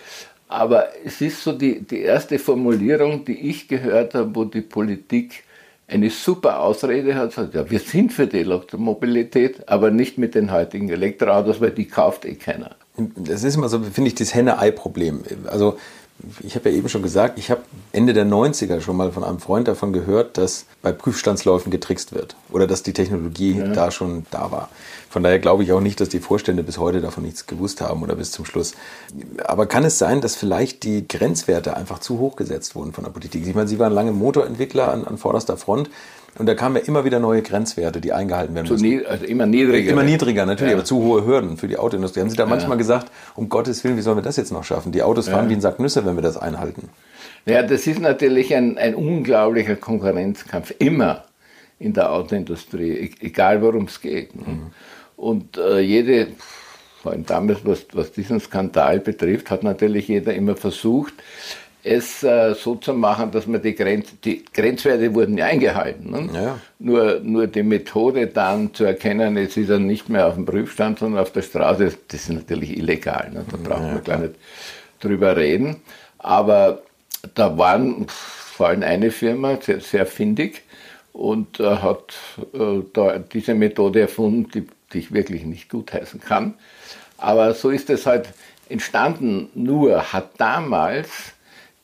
Aber 0.49 0.89
es 1.05 1.21
ist 1.21 1.43
so 1.43 1.53
die, 1.53 1.81
die 1.83 2.01
erste 2.01 2.39
Formulierung, 2.39 3.25
die 3.25 3.51
ich 3.51 3.69
gehört 3.69 4.15
habe, 4.15 4.35
wo 4.35 4.45
die 4.45 4.63
Politik 4.63 5.45
eine 5.87 6.11
super 6.11 6.61
Ausrede 6.61 7.15
hat, 7.15 7.33
sagt, 7.33 7.55
ja, 7.55 7.69
wir 7.71 7.79
sind 7.79 8.13
für 8.13 8.27
die 8.27 8.41
Elektromobilität, 8.41 9.69
aber 9.69 9.91
nicht 9.91 10.19
mit 10.19 10.35
den 10.35 10.53
heutigen 10.53 10.89
Elektroautos, 10.91 11.61
weil 11.61 11.71
die 11.71 11.87
kauft 11.87 12.25
eh 12.27 12.35
keiner. 12.35 12.77
Das 13.17 13.43
ist 13.43 13.57
immer 13.57 13.69
so, 13.69 13.81
finde 13.81 14.09
ich, 14.09 14.15
das 14.15 14.35
Henne-Ei-Problem. 14.35 15.23
Also 15.47 15.79
ich 16.41 16.57
habe 16.57 16.71
ja 16.71 16.77
eben 16.77 16.89
schon 16.89 17.03
gesagt, 17.03 17.39
ich 17.39 17.51
habe 17.51 17.61
Ende 17.93 18.13
der 18.13 18.27
90er 18.27 18.81
schon 18.81 18.97
mal 18.97 19.13
von 19.13 19.23
einem 19.23 19.39
Freund 19.39 19.69
davon 19.69 19.93
gehört, 19.93 20.37
dass 20.37 20.67
bei 20.83 20.91
Prüfstandsläufen 20.91 21.71
getrickst 21.71 22.13
wird 22.13 22.35
oder 22.51 22.67
dass 22.67 22.83
die 22.83 22.93
Technologie 22.93 23.59
ja. 23.59 23.69
da 23.69 23.91
schon 23.91 24.27
da 24.31 24.51
war. 24.51 24.69
Von 25.09 25.23
daher 25.23 25.39
glaube 25.39 25.63
ich 25.63 25.73
auch 25.73 25.81
nicht, 25.81 26.01
dass 26.01 26.09
die 26.09 26.19
Vorstände 26.19 26.65
bis 26.65 26.79
heute 26.79 27.01
davon 27.01 27.25
nichts 27.25 27.47
gewusst 27.47 27.81
haben 27.81 28.03
oder 28.03 28.17
bis 28.17 28.33
zum 28.33 28.45
Schluss. 28.45 28.75
Aber 29.45 29.67
kann 29.67 29.85
es 29.85 29.99
sein, 29.99 30.21
dass 30.21 30.35
vielleicht 30.35 30.83
die 30.83 31.07
Grenzwerte 31.07 31.77
einfach 31.77 32.01
zu 32.01 32.19
hoch 32.19 32.35
gesetzt 32.35 32.75
wurden 32.75 32.93
von 32.93 33.05
der 33.05 33.13
Politik? 33.13 33.47
Ich 33.47 33.55
meine, 33.55 33.69
Sie 33.69 33.79
waren 33.79 33.93
lange 33.93 34.13
Motorentwickler 34.13 34.93
an, 34.93 35.05
an 35.05 35.19
vorderster 35.19 35.57
Front. 35.57 35.89
Und 36.37 36.47
da 36.47 36.55
kamen 36.55 36.77
ja 36.77 36.83
immer 36.83 37.05
wieder 37.05 37.19
neue 37.19 37.43
Grenzwerte, 37.43 38.01
die 38.01 38.13
eingehalten 38.13 38.55
werden 38.55 38.69
müssen. 38.71 39.07
also 39.07 39.25
immer 39.25 39.47
niedriger. 39.47 39.93
Immer 39.93 40.05
niedriger, 40.05 40.47
natürlich, 40.47 40.73
ja. 40.73 40.77
aber 40.77 40.85
zu 40.85 41.03
hohe 41.03 41.27
Hürden 41.27 41.57
für 41.57 41.69
die 41.69 41.77
Autoindustrie. 41.79 42.21
Haben 42.21 42.31
Sie 42.31 42.37
da 42.37 42.47
manchmal 42.47 42.73
ja. 42.73 42.79
gesagt, 42.79 43.11
um 43.35 43.49
Gottes 43.49 43.83
Willen, 43.83 43.97
wie 43.97 44.03
sollen 44.03 44.19
wir 44.19 44.23
das 44.23 44.37
jetzt 44.37 44.53
noch 44.53 44.65
schaffen? 44.65 44.93
Die 44.93 45.03
Autos 45.03 45.29
fahren 45.29 45.49
wie 45.49 45.55
ein 45.55 45.61
Sack 45.61 45.81
Nüsse, 45.81 46.05
wenn 46.05 46.17
wir 46.17 46.23
das 46.23 46.37
einhalten. 46.37 46.91
Ja, 47.45 47.63
das 47.63 47.87
ist 47.87 48.01
natürlich 48.01 48.55
ein, 48.55 48.79
ein 48.79 48.95
unglaublicher 48.95 49.77
Konkurrenzkampf, 49.77 50.75
immer 50.79 51.25
in 51.79 51.93
der 51.93 52.13
Autoindustrie, 52.13 52.91
e-, 52.91 53.27
egal 53.27 53.63
worum 53.63 53.85
es 53.85 54.01
geht. 54.01 54.35
Ne? 54.35 54.43
Mhm. 54.47 54.67
Und 55.17 55.57
äh, 55.57 55.81
jede, 55.81 56.29
vor 57.03 57.13
allem 57.13 57.27
damals, 57.27 57.61
was, 57.65 57.87
was 57.93 58.13
diesen 58.13 58.41
Skandal 58.41 59.01
betrifft, 59.01 59.51
hat 59.51 59.63
natürlich 59.63 60.09
jeder 60.09 60.35
immer 60.35 60.57
versucht, 60.57 61.15
es 61.83 62.23
äh, 62.23 62.55
so 62.55 62.75
zu 62.75 62.93
machen, 62.93 63.31
dass 63.31 63.47
man 63.47 63.63
die, 63.63 63.75
Grenz, 63.75 64.09
die 64.25 64.45
Grenzwerte 64.53 65.15
wurden 65.15 65.39
ja 65.39 65.47
eingehalten. 65.47 66.11
Ne? 66.11 66.29
Ja. 66.33 66.59
Nur, 66.79 67.21
nur 67.23 67.47
die 67.47 67.63
Methode 67.63 68.27
dann 68.27 68.75
zu 68.75 68.85
erkennen, 68.85 69.37
es 69.37 69.57
ist 69.57 69.71
er 69.71 69.79
nicht 69.79 70.09
mehr 70.09 70.27
auf 70.27 70.35
dem 70.35 70.45
Prüfstand, 70.45 70.99
sondern 70.99 71.23
auf 71.23 71.33
der 71.33 71.43
Straße, 71.43 71.93
das 72.09 72.21
ist 72.21 72.31
natürlich 72.31 72.77
illegal. 72.77 73.31
Ne? 73.33 73.45
Da 73.51 73.57
brauchen 73.57 73.87
ja, 73.87 73.95
wir 73.95 74.01
gar 74.01 74.19
nicht 74.19 74.35
drüber 75.01 75.37
reden. 75.37 75.77
Aber 76.19 76.83
da 77.35 77.57
waren 77.57 78.07
vor 78.09 78.69
allem 78.69 78.83
eine 78.83 79.11
Firma 79.11 79.59
sehr, 79.61 79.81
sehr 79.81 80.07
findig 80.07 80.63
und 81.13 81.61
äh, 81.61 81.65
hat 81.65 82.15
äh, 82.55 82.83
da 82.93 83.19
diese 83.19 83.55
Methode 83.55 84.01
erfunden, 84.01 84.51
die, 84.53 84.67
die 84.93 84.99
ich 84.99 85.13
wirklich 85.13 85.45
nicht 85.45 85.69
gutheißen 85.69 86.21
kann. 86.21 86.55
Aber 87.19 87.55
so 87.55 87.71
ist 87.71 87.89
es 87.91 88.07
halt 88.07 88.29
entstanden. 88.69 89.49
Nur 89.55 90.13
hat 90.13 90.33
damals 90.39 91.09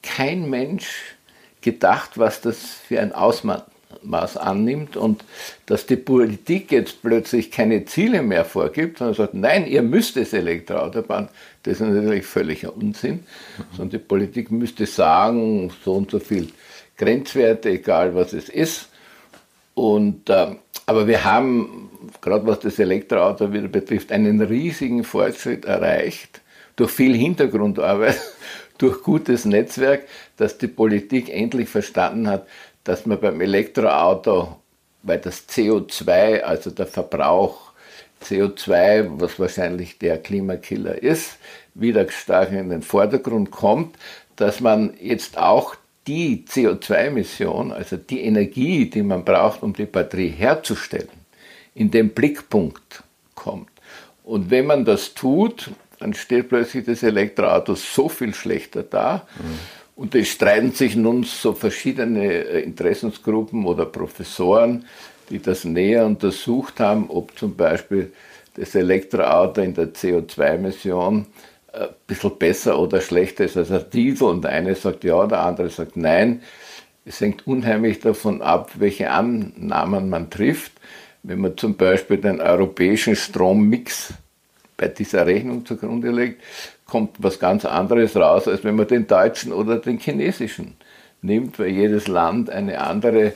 kein 0.05 0.49
Mensch 0.49 1.17
gedacht, 1.63 2.19
was 2.19 2.41
das 2.43 2.59
für 2.59 3.01
ein 3.01 3.13
Ausmaß 3.13 4.37
annimmt 4.37 4.97
und 4.97 5.25
dass 5.67 5.87
die 5.87 5.97
Politik 5.97 6.71
jetzt 6.71 7.03
plötzlich 7.03 7.51
keine 7.51 7.87
Ziele 7.87 8.23
mehr 8.23 8.45
vorgibt, 8.45 8.99
sondern 8.99 9.15
sagt, 9.15 9.35
nein, 9.35 9.67
ihr 9.67 9.83
müsst 9.83 10.17
es 10.17 10.33
Elektroauto 10.33 11.03
bauen. 11.03 11.29
Das 11.63 11.81
ist 11.81 11.81
natürlich 11.81 12.27
völliger 12.27 12.77
Unsinn, 12.77 13.25
sondern 13.71 13.91
die 13.91 13.99
Politik 13.99 14.51
müsste 14.51 14.87
sagen, 14.87 15.73
so 15.85 15.95
und 15.95 16.11
so 16.11 16.21
viel 16.21 16.49
Grenzwerte, 16.99 17.71
egal 17.71 18.15
was 18.15 18.35
es 18.35 18.49
ist. 18.49 18.89
Und, 19.75 20.29
äh, 20.29 20.55
aber 20.87 21.07
wir 21.07 21.25
haben, 21.25 21.89
gerade 22.21 22.47
was 22.47 22.61
das 22.61 22.79
Elektroauto 22.79 23.53
wieder 23.53 23.69
betrifft, 23.69 24.13
einen 24.13 24.41
riesigen 24.41 25.03
Fortschritt 25.03 25.65
erreicht 25.65 26.43
durch 26.77 26.91
viel 26.91 27.15
Hintergrundarbeit 27.15 28.21
durch 28.79 29.03
gutes 29.03 29.45
Netzwerk, 29.45 30.07
dass 30.37 30.59
die 30.59 30.69
Politik 30.69 31.29
endlich 31.29 31.69
verstanden 31.69 32.29
hat, 32.29 32.47
dass 32.85 33.07
man 33.07 33.21
beim 33.21 33.41
Elektroauto, 33.41 34.57
weil 35.03 35.19
das 35.19 35.49
CO2, 35.49 36.41
also 36.41 36.71
der 36.71 36.87
Verbrauch 36.87 37.73
CO2, 38.23 39.21
was 39.21 39.39
wahrscheinlich 39.39 39.99
der 39.99 40.19
Klimakiller 40.19 41.03
ist, 41.03 41.39
wieder 41.75 42.09
stark 42.11 42.53
in 42.53 42.71
den 42.71 42.83
Vordergrund 42.83 43.51
kommt, 43.51 43.97
dass 44.37 44.61
man 44.61 44.95
jetzt 45.01 45.39
auch 45.39 45.77
die 46.07 46.45
CO2-Emission, 46.47 47.73
also 47.73 47.97
die 47.97 48.23
Energie, 48.23 48.89
die 48.91 49.03
man 49.03 49.25
braucht, 49.25 49.63
um 49.63 49.73
die 49.73 49.87
Batterie 49.87 50.29
herzustellen, 50.29 51.09
in 51.75 51.91
den 51.91 52.11
Blickpunkt 52.11 53.03
kommt. 53.35 53.71
Und 54.23 54.51
wenn 54.51 54.67
man 54.67 54.85
das 54.85 55.15
tut, 55.15 55.71
dann 56.05 56.13
steht 56.13 56.51
plötzlich 56.51 56.85
das 56.85 57.03
Elektroauto 57.03 57.75
so 57.77 58.11
viel 58.11 58.35
schlechter 58.35 58.83
da. 58.83 59.27
Mhm. 59.39 59.59
Und 59.97 60.15
es 60.15 60.29
streiten 60.29 60.73
sich 60.73 60.97
nun 60.97 61.23
so 61.23 61.55
verschiedene 61.55 62.31
äh, 62.31 62.61
Interessensgruppen 62.61 63.65
oder 63.65 63.87
Professoren, 63.87 64.85
die 65.31 65.41
das 65.41 65.65
näher 65.65 66.05
untersucht 66.05 66.79
haben, 66.79 67.09
ob 67.09 67.39
zum 67.39 67.57
Beispiel 67.57 68.13
das 68.53 68.75
Elektroauto 68.75 69.63
in 69.63 69.73
der 69.73 69.95
CO2-Emission 69.95 71.25
ein 71.73 71.81
äh, 71.81 71.89
bisschen 72.07 72.37
besser 72.37 72.79
oder 72.79 73.01
schlechter 73.01 73.47
ist 73.47 73.57
als 73.57 73.71
ein 73.71 73.87
Diesel. 73.91 74.29
Und 74.29 74.45
der 74.45 74.51
eine 74.51 74.75
sagt 74.75 75.05
ja, 75.05 75.27
der 75.27 75.41
andere 75.41 75.71
sagt 75.71 75.97
nein. 75.97 76.43
Es 77.07 77.19
hängt 77.23 77.47
unheimlich 77.47 78.01
davon 78.01 78.43
ab, 78.43 78.73
welche 78.75 79.11
Annahmen 79.11 80.11
man 80.11 80.29
trifft. 80.29 80.73
Wenn 81.23 81.41
man 81.41 81.57
zum 81.57 81.79
Beispiel 81.79 82.19
den 82.19 82.43
europäischen 82.43 83.17
Strommix 83.17 84.13
bei 84.77 84.89
dieser 84.89 85.27
Rechnung 85.27 85.65
zugrunde 85.65 86.11
legt, 86.11 86.43
kommt 86.87 87.17
was 87.19 87.39
ganz 87.39 87.65
anderes 87.65 88.17
raus, 88.17 88.49
als 88.49 88.65
wenn 88.65 88.77
man 88.77 88.89
den 88.89 89.07
deutschen 89.07 89.53
oder 89.53 89.79
den 89.79 89.99
chinesischen 89.99 90.77
nimmt, 91.23 91.59
weil 91.59 91.69
jedes 91.69 92.07
Land 92.07 92.51
eine 92.51 92.81
andere 92.81 93.33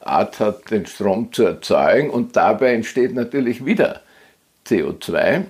Art 0.00 0.40
hat, 0.40 0.70
den 0.70 0.86
Strom 0.86 1.32
zu 1.32 1.44
erzeugen 1.44 2.10
und 2.10 2.36
dabei 2.36 2.74
entsteht 2.74 3.14
natürlich 3.14 3.64
wieder 3.64 4.02
CO2. 4.66 5.44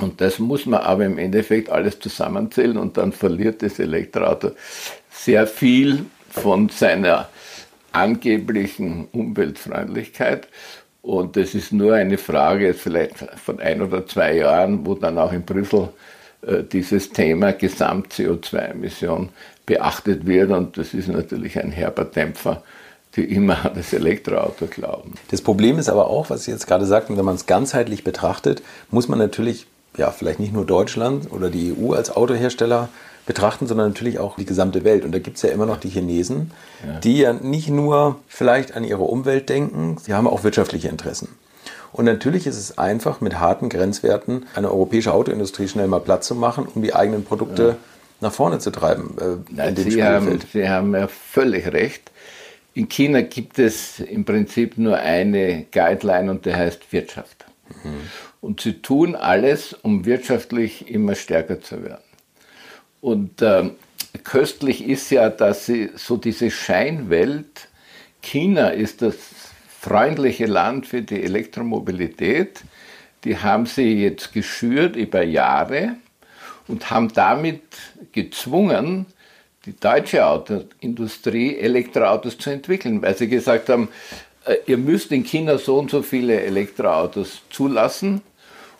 Und 0.00 0.20
das 0.20 0.38
muss 0.38 0.66
man 0.66 0.80
aber 0.80 1.04
im 1.04 1.18
Endeffekt 1.18 1.70
alles 1.70 2.00
zusammenzählen 2.00 2.76
und 2.76 2.96
dann 2.96 3.12
verliert 3.12 3.62
das 3.62 3.78
Elektroauto 3.78 4.52
sehr 5.10 5.46
viel 5.46 6.06
von 6.30 6.68
seiner 6.68 7.28
angeblichen 7.92 9.06
Umweltfreundlichkeit. 9.12 10.48
Und 11.04 11.36
es 11.36 11.54
ist 11.54 11.70
nur 11.70 11.92
eine 11.92 12.16
Frage 12.16 12.72
vielleicht 12.72 13.18
von 13.36 13.60
ein 13.60 13.82
oder 13.82 14.06
zwei 14.06 14.36
Jahren, 14.36 14.86
wo 14.86 14.94
dann 14.94 15.18
auch 15.18 15.32
in 15.32 15.42
Brüssel 15.42 15.90
äh, 16.46 16.62
dieses 16.62 17.10
Thema 17.10 17.52
Gesamt-CO2-Emission 17.52 19.28
beachtet 19.66 20.26
wird. 20.26 20.50
Und 20.50 20.78
das 20.78 20.94
ist 20.94 21.08
natürlich 21.08 21.58
ein 21.58 21.72
herber 21.72 22.06
Dämpfer, 22.06 22.62
die 23.16 23.24
immer 23.24 23.66
an 23.66 23.72
das 23.74 23.92
Elektroauto 23.92 24.66
glauben. 24.66 25.12
Das 25.30 25.42
Problem 25.42 25.78
ist 25.78 25.90
aber 25.90 26.08
auch, 26.08 26.30
was 26.30 26.44
Sie 26.44 26.52
jetzt 26.52 26.66
gerade 26.66 26.86
sagten, 26.86 27.18
wenn 27.18 27.24
man 27.26 27.34
es 27.34 27.44
ganzheitlich 27.44 28.02
betrachtet, 28.02 28.62
muss 28.90 29.06
man 29.06 29.18
natürlich, 29.18 29.66
ja, 29.98 30.10
vielleicht 30.10 30.40
nicht 30.40 30.54
nur 30.54 30.64
Deutschland 30.64 31.30
oder 31.30 31.50
die 31.50 31.74
EU 31.78 31.92
als 31.92 32.16
Autohersteller 32.16 32.88
betrachten, 33.26 33.66
sondern 33.66 33.88
natürlich 33.88 34.18
auch 34.18 34.36
die 34.36 34.44
gesamte 34.44 34.84
Welt. 34.84 35.04
Und 35.04 35.12
da 35.12 35.18
gibt 35.18 35.36
es 35.36 35.42
ja 35.42 35.50
immer 35.50 35.66
noch 35.66 35.78
die 35.78 35.88
Chinesen, 35.88 36.50
ja. 36.86 37.00
die 37.00 37.18
ja 37.18 37.32
nicht 37.32 37.68
nur 37.68 38.20
vielleicht 38.28 38.76
an 38.76 38.84
ihre 38.84 39.02
Umwelt 39.02 39.48
denken, 39.48 39.96
sie 39.98 40.14
haben 40.14 40.26
auch 40.26 40.44
wirtschaftliche 40.44 40.88
Interessen. 40.88 41.28
Und 41.92 42.06
natürlich 42.06 42.46
ist 42.46 42.58
es 42.58 42.76
einfach, 42.76 43.20
mit 43.20 43.38
harten 43.38 43.68
Grenzwerten 43.68 44.46
eine 44.54 44.70
europäische 44.70 45.12
Autoindustrie 45.12 45.68
schnell 45.68 45.86
mal 45.86 46.00
Platz 46.00 46.26
zu 46.26 46.34
machen, 46.34 46.66
um 46.74 46.82
die 46.82 46.94
eigenen 46.94 47.24
Produkte 47.24 47.62
ja. 47.62 47.76
nach 48.20 48.32
vorne 48.32 48.58
zu 48.58 48.72
treiben. 48.72 49.16
Äh, 49.20 49.52
Nein, 49.54 49.76
Sie, 49.76 50.02
haben, 50.02 50.40
Sie 50.52 50.68
haben 50.68 50.92
ja 50.94 51.06
völlig 51.06 51.72
recht. 51.72 52.10
In 52.74 52.88
China 52.88 53.20
gibt 53.20 53.60
es 53.60 54.00
im 54.00 54.24
Prinzip 54.24 54.76
nur 54.76 54.96
eine 54.96 55.66
Guideline 55.70 56.32
und 56.32 56.44
die 56.44 56.54
heißt 56.54 56.92
Wirtschaft. 56.92 57.44
Mhm. 57.84 58.00
Und 58.40 58.60
sie 58.60 58.82
tun 58.82 59.14
alles, 59.14 59.72
um 59.72 60.04
wirtschaftlich 60.04 60.90
immer 60.90 61.14
stärker 61.14 61.60
zu 61.60 61.82
werden. 61.84 62.02
Und 63.04 63.42
äh, 63.42 63.68
köstlich 64.24 64.82
ist 64.88 65.10
ja, 65.10 65.28
dass 65.28 65.66
sie 65.66 65.90
so 65.94 66.16
diese 66.16 66.50
Scheinwelt, 66.50 67.68
China 68.22 68.68
ist 68.68 69.02
das 69.02 69.16
freundliche 69.78 70.46
Land 70.46 70.86
für 70.86 71.02
die 71.02 71.22
Elektromobilität, 71.22 72.62
die 73.24 73.36
haben 73.36 73.66
sie 73.66 74.02
jetzt 74.02 74.32
geschürt 74.32 74.96
über 74.96 75.22
Jahre 75.22 75.96
und 76.66 76.88
haben 76.88 77.12
damit 77.12 77.60
gezwungen, 78.12 79.04
die 79.66 79.78
deutsche 79.78 80.26
Autoindustrie 80.26 81.58
Elektroautos 81.58 82.38
zu 82.38 82.48
entwickeln, 82.48 83.02
weil 83.02 83.18
sie 83.18 83.28
gesagt 83.28 83.68
haben, 83.68 83.88
äh, 84.46 84.56
ihr 84.64 84.78
müsst 84.78 85.12
in 85.12 85.24
China 85.24 85.58
so 85.58 85.78
und 85.78 85.90
so 85.90 86.00
viele 86.00 86.40
Elektroautos 86.40 87.42
zulassen 87.50 88.22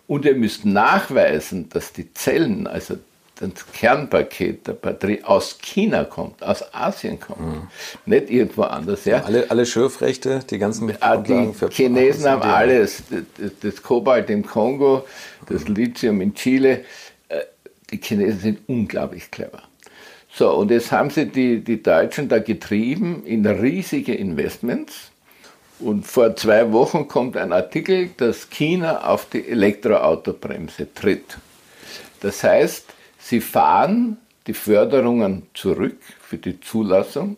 und 0.07 0.25
ihr 0.25 0.35
müsst 0.35 0.65
nachweisen, 0.65 1.69
dass 1.69 1.93
die 1.93 2.15
Zellen, 2.15 2.67
also 2.67 2.97
das 3.37 3.51
Kernpaket 3.73 4.67
der 4.67 4.75
Batterie 4.75 5.23
aus 5.25 5.59
China 5.61 6.05
kommt, 6.05 6.43
aus 6.43 6.65
Asien 6.73 7.19
kommt, 7.19 7.41
mhm. 7.41 7.69
nicht 8.07 8.31
irgendwo 8.31 8.63
anders. 8.63 9.05
Ja. 9.05 9.23
Alle, 9.23 9.51
alle 9.51 9.67
Schürfrechte, 9.67 10.41
die 10.49 10.59
ganzen 10.59 10.93
ah, 11.01 11.17
Die 11.17 11.53
Chinesen 11.71 12.31
haben 12.31 12.43
alles, 12.43 13.03
das, 13.11 13.51
das, 13.61 13.83
Kobalt 13.83 14.31
im 14.31 14.47
Kongo, 14.47 15.05
das 15.49 15.67
mhm. 15.67 15.75
Lithium 15.75 16.21
in 16.21 16.35
Chile. 16.35 16.85
Äh, 17.29 17.41
die 17.91 18.01
Chinesen 18.01 18.41
sind 18.41 18.59
unglaublich 18.69 19.31
clever. 19.31 19.63
So, 20.33 20.53
und 20.53 20.71
jetzt 20.71 20.91
haben 20.93 21.11
sie 21.11 21.27
die, 21.27 21.63
die 21.63 21.83
Deutschen 21.83 22.29
da 22.29 22.39
getrieben 22.39 23.25
in 23.25 23.47
riesige 23.47 24.15
Investments. 24.15 25.11
Und 25.81 26.07
vor 26.07 26.37
zwei 26.37 26.73
Wochen 26.73 27.09
kommt 27.09 27.37
ein 27.37 27.53
Artikel, 27.53 28.11
dass 28.17 28.49
China 28.49 29.09
auf 29.09 29.29
die 29.29 29.47
Elektroautobremse 29.47 30.93
tritt. 30.95 31.37
Das 32.21 32.43
heißt, 32.43 32.94
sie 33.25 33.41
fahren 33.41 34.19
die 34.47 34.55
Förderungen 34.55 35.47
zurück 35.55 35.99
für 36.21 36.37
die 36.37 36.61
Zulassung. 36.61 37.37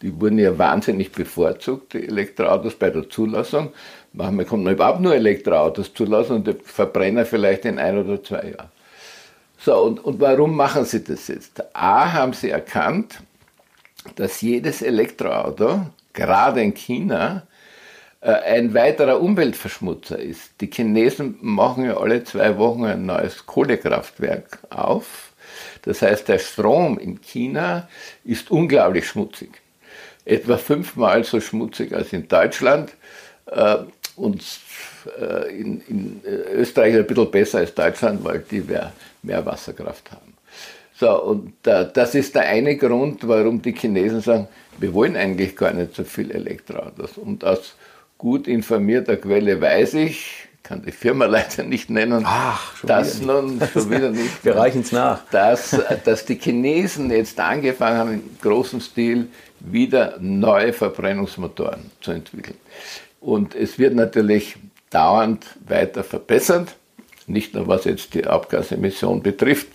Die 0.00 0.18
wurden 0.18 0.38
ja 0.38 0.56
wahnsinnig 0.56 1.12
bevorzugt, 1.12 1.92
die 1.92 2.06
Elektroautos 2.06 2.76
bei 2.76 2.88
der 2.88 3.10
Zulassung. 3.10 3.72
Manchmal 4.12 4.46
kommt 4.46 4.64
noch 4.64 4.72
überhaupt 4.72 5.00
nur 5.00 5.14
Elektroautos 5.14 5.92
zulassen 5.92 6.36
und 6.36 6.46
der 6.46 6.54
Verbrenner 6.54 7.26
vielleicht 7.26 7.64
in 7.64 7.78
ein 7.78 7.98
oder 7.98 8.22
zwei 8.22 8.54
Jahren. 8.56 8.70
So, 9.58 9.76
und, 9.82 10.02
und 10.04 10.20
warum 10.20 10.56
machen 10.56 10.84
sie 10.84 11.02
das 11.04 11.28
jetzt? 11.28 11.62
A, 11.76 12.12
haben 12.12 12.32
sie 12.32 12.50
erkannt, 12.50 13.20
dass 14.14 14.40
jedes 14.40 14.82
Elektroauto, 14.82 15.86
gerade 16.12 16.62
in 16.62 16.74
China, 16.74 17.42
ein 18.20 18.74
weiterer 18.74 19.20
Umweltverschmutzer 19.20 20.18
ist. 20.18 20.50
Die 20.60 20.70
Chinesen 20.72 21.38
machen 21.40 21.84
ja 21.84 21.96
alle 21.98 22.24
zwei 22.24 22.58
Wochen 22.58 22.84
ein 22.84 23.06
neues 23.06 23.46
Kohlekraftwerk 23.46 24.58
auf. 24.70 25.32
Das 25.82 26.02
heißt, 26.02 26.28
der 26.28 26.38
Strom 26.38 26.98
in 26.98 27.20
China 27.20 27.88
ist 28.24 28.50
unglaublich 28.50 29.06
schmutzig. 29.06 29.50
Etwa 30.24 30.58
fünfmal 30.58 31.24
so 31.24 31.40
schmutzig 31.40 31.94
als 31.94 32.12
in 32.12 32.26
Deutschland. 32.28 32.90
Äh, 33.46 33.76
und 34.16 34.42
äh, 35.20 35.56
in, 35.56 35.80
in 35.88 36.20
Österreich 36.52 36.96
ein 36.96 37.06
bisschen 37.06 37.30
besser 37.30 37.58
als 37.58 37.72
Deutschland, 37.72 38.24
weil 38.24 38.40
die 38.50 38.60
mehr, 38.60 38.92
mehr 39.22 39.46
Wasserkraft 39.46 40.10
haben. 40.10 40.34
So, 40.98 41.22
und 41.22 41.52
das 41.62 42.16
ist 42.16 42.34
der 42.34 42.42
eine 42.42 42.76
Grund, 42.76 43.26
warum 43.28 43.62
die 43.62 43.72
Chinesen 43.72 44.20
sagen, 44.20 44.48
wir 44.78 44.92
wollen 44.92 45.16
eigentlich 45.16 45.54
gar 45.54 45.72
nicht 45.72 45.94
so 45.94 46.02
viel 46.02 46.32
Elektroautos. 46.32 47.16
Und 47.16 47.44
aus 47.44 47.76
gut 48.18 48.48
informierter 48.48 49.16
Quelle 49.16 49.60
weiß 49.60 49.94
ich, 49.94 50.48
kann 50.62 50.82
die 50.82 50.92
Firma 50.92 51.26
leider 51.26 51.62
nicht 51.62 51.88
nennen, 51.88 52.24
Ach, 52.26 52.76
schon 52.76 52.88
dass 52.88 53.22
wieder 53.22 53.42
nun 53.42 53.60
schon 53.72 53.90
wieder 53.90 54.10
nicht, 54.10 54.44
wir 54.44 54.56
reichen 54.56 54.82
es 54.82 54.92
nach, 54.92 55.22
dass, 55.30 55.76
dass 56.04 56.26
die 56.26 56.34
Chinesen 56.34 57.10
jetzt 57.10 57.40
angefangen 57.40 57.98
haben, 57.98 58.12
in 58.12 58.22
großem 58.42 58.80
Stil 58.80 59.28
wieder 59.60 60.16
neue 60.20 60.72
Verbrennungsmotoren 60.72 61.90
zu 62.00 62.12
entwickeln. 62.12 62.58
Und 63.20 63.54
es 63.54 63.78
wird 63.78 63.94
natürlich 63.94 64.56
dauernd 64.90 65.46
weiter 65.66 66.04
verbessert, 66.04 66.76
nicht 67.26 67.54
nur 67.54 67.68
was 67.68 67.84
jetzt 67.84 68.14
die 68.14 68.26
Abgasemission 68.26 69.22
betrifft, 69.22 69.68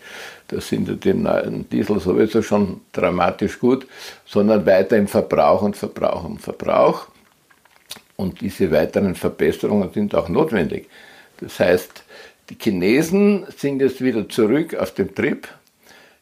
da 0.48 0.60
sind 0.60 1.04
die 1.04 1.14
neuen 1.14 1.70
Diesel 1.70 2.00
sowieso 2.00 2.42
schon 2.42 2.82
dramatisch 2.92 3.60
gut, 3.60 3.88
sondern 4.26 4.66
weiter 4.66 4.98
im 4.98 5.08
Verbrauch 5.08 5.62
und 5.62 5.76
Verbrauch 5.76 6.24
und 6.26 6.42
Verbrauch. 6.42 7.08
Und 8.24 8.40
diese 8.40 8.72
weiteren 8.72 9.16
Verbesserungen 9.16 9.92
sind 9.94 10.16
auch 10.16 10.30
notwendig. 10.30 10.88
Das 11.42 11.60
heißt, 11.60 12.04
die 12.50 12.58
Chinesen 12.58 13.46
sind 13.58 13.82
jetzt 13.82 14.02
wieder 14.02 14.30
zurück 14.30 14.76
auf 14.76 14.94
dem 14.94 15.14
Trip, 15.14 15.46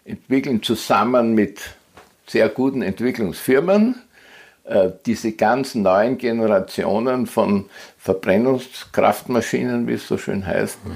entwickeln 0.04 0.64
zusammen 0.64 1.36
mit 1.36 1.60
sehr 2.26 2.50
guten 2.50 2.82
Entwicklungsfirmen 2.82 4.02
äh, 4.64 4.90
diese 5.06 5.34
ganz 5.34 5.76
neuen 5.76 6.18
Generationen 6.18 7.28
von 7.28 7.70
Verbrennungskraftmaschinen, 8.00 9.88
wie 9.88 9.94
es 9.94 10.08
so 10.08 10.18
schön 10.18 10.48
heißt. 10.48 10.84
Mhm. 10.84 10.92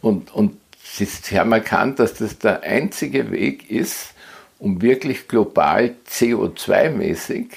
Und, 0.00 0.34
und 0.34 0.56
sie 0.82 1.38
haben 1.38 1.52
erkannt, 1.52 1.98
dass 1.98 2.14
das 2.14 2.38
der 2.38 2.62
einzige 2.62 3.30
Weg 3.30 3.70
ist, 3.70 4.14
um 4.58 4.80
wirklich 4.80 5.28
global 5.28 5.96
CO2-mäßig 6.08 7.48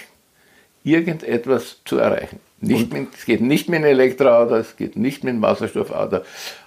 irgendetwas 0.84 1.78
zu 1.86 1.98
erreichen. 1.98 2.42
Nicht 2.62 2.92
mit, 2.92 3.08
es 3.18 3.26
geht 3.26 3.42
nicht 3.42 3.70
mit 3.70 3.78
einem 3.78 3.92
Elektroauto, 3.92 4.56
es 4.56 4.76
geht 4.76 4.98
nicht 4.98 5.24
mit 5.24 5.34
einem 5.34 5.42
Wasserstoffauto, 5.42 6.20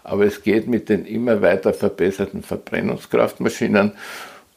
aber 0.04 0.24
es 0.24 0.42
geht 0.42 0.66
mit 0.66 0.88
den 0.88 1.04
immer 1.04 1.42
weiter 1.42 1.74
verbesserten 1.74 2.42
Verbrennungskraftmaschinen. 2.42 3.92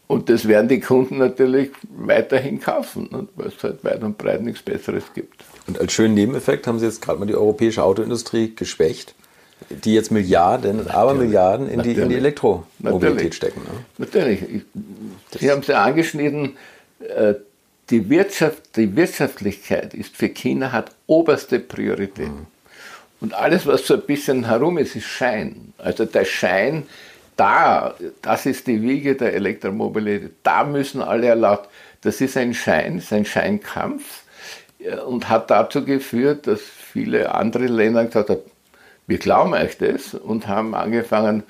Und 0.07 0.29
das 0.29 0.47
werden 0.47 0.67
die 0.67 0.79
Kunden 0.79 1.17
natürlich 1.17 1.71
weiterhin 1.97 2.59
kaufen, 2.59 3.09
ne, 3.11 3.27
weil 3.35 3.47
es 3.47 3.63
halt 3.63 3.83
weit 3.83 4.03
und 4.03 4.17
breit 4.17 4.43
nichts 4.43 4.61
Besseres 4.61 5.03
gibt. 5.13 5.43
Und 5.67 5.79
als 5.79 5.93
schönen 5.93 6.13
Nebeneffekt 6.13 6.67
haben 6.67 6.77
Sie 6.79 6.85
jetzt 6.85 7.01
gerade 7.01 7.19
mal 7.19 7.25
die 7.25 7.35
europäische 7.35 7.83
Autoindustrie 7.83 8.53
geschwächt, 8.55 9.15
die 9.69 9.95
jetzt 9.95 10.11
Milliarden, 10.11 10.77
natürlich, 10.77 10.93
aber 10.93 11.13
Milliarden 11.15 11.69
in 11.69 11.81
die, 11.81 11.93
in 11.93 12.09
die 12.09 12.15
Elektromobilität 12.15 13.33
stecken. 13.33 13.61
Ne? 13.61 13.69
Natürlich. 13.97 14.41
Sie 15.39 15.49
haben 15.49 15.61
es 15.61 15.67
ja 15.67 15.83
angeschnitten, 15.83 16.55
äh, 16.99 17.33
die, 17.89 18.09
Wirtschaft, 18.09 18.75
die 18.75 18.95
Wirtschaftlichkeit 18.95 19.93
ist 19.93 20.15
für 20.15 20.29
China 20.29 20.71
hat 20.71 20.91
oberste 21.07 21.59
Priorität. 21.59 22.29
Mhm. 22.29 22.47
Und 23.21 23.33
alles, 23.33 23.65
was 23.65 23.87
so 23.87 23.95
ein 23.95 24.01
bisschen 24.01 24.45
herum 24.45 24.77
ist, 24.77 24.95
ist 24.95 25.05
Schein. 25.05 25.73
Also 25.77 26.05
der 26.05 26.25
Schein, 26.25 26.83
da, 27.37 27.95
das 28.21 28.45
ist 28.45 28.67
die 28.67 28.81
Wiege 28.81 29.15
der 29.15 29.33
Elektromobilität. 29.33 30.31
Da 30.43 30.63
müssen 30.63 31.01
alle 31.01 31.27
erlaubt. 31.27 31.69
Das 32.01 32.21
ist 32.21 32.37
ein 32.37 32.53
Schein, 32.53 32.99
ist 32.99 33.13
ein 33.13 33.25
Scheinkampf 33.25 34.23
und 35.07 35.29
hat 35.29 35.49
dazu 35.49 35.83
geführt, 35.83 36.47
dass 36.47 36.61
viele 36.61 37.33
andere 37.33 37.65
Länder 37.65 38.05
gesagt 38.05 38.29
haben, 38.29 38.41
wir 39.07 39.17
glauben 39.17 39.53
euch 39.53 39.77
das 39.77 40.13
und 40.13 40.47
haben 40.47 40.75
angefangen, 40.75 41.43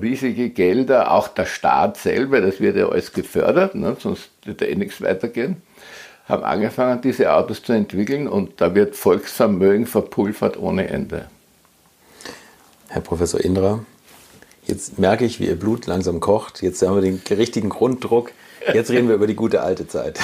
riesige 0.00 0.50
Gelder, 0.50 1.12
auch 1.12 1.28
der 1.28 1.46
Staat 1.46 1.96
selber, 1.96 2.40
das 2.40 2.60
wird 2.60 2.76
ja 2.76 2.88
alles 2.88 3.12
gefördert, 3.12 3.74
ne, 3.74 3.96
sonst 3.98 4.30
wird 4.44 4.60
ja 4.60 4.68
eh 4.68 4.74
nichts 4.74 5.00
weitergehen, 5.02 5.56
haben 6.26 6.44
angefangen, 6.44 7.00
diese 7.02 7.32
Autos 7.32 7.62
zu 7.62 7.72
entwickeln 7.72 8.28
und 8.28 8.60
da 8.60 8.74
wird 8.74 8.96
Volksvermögen 8.96 9.86
verpulvert 9.86 10.56
ohne 10.56 10.88
Ende. 10.88 11.26
Herr 12.88 13.02
Professor 13.02 13.40
Indra, 13.40 13.84
jetzt 14.66 14.98
merke 14.98 15.24
ich, 15.24 15.40
wie 15.40 15.46
Ihr 15.46 15.58
Blut 15.58 15.86
langsam 15.86 16.20
kocht. 16.20 16.62
Jetzt 16.62 16.82
haben 16.82 16.94
wir 16.94 17.02
den 17.02 17.20
richtigen 17.36 17.70
Grunddruck. 17.70 18.32
Jetzt 18.72 18.90
reden 18.90 19.08
wir 19.08 19.14
über 19.14 19.26
die 19.26 19.34
gute 19.34 19.62
alte 19.62 19.88
Zeit. 19.88 20.20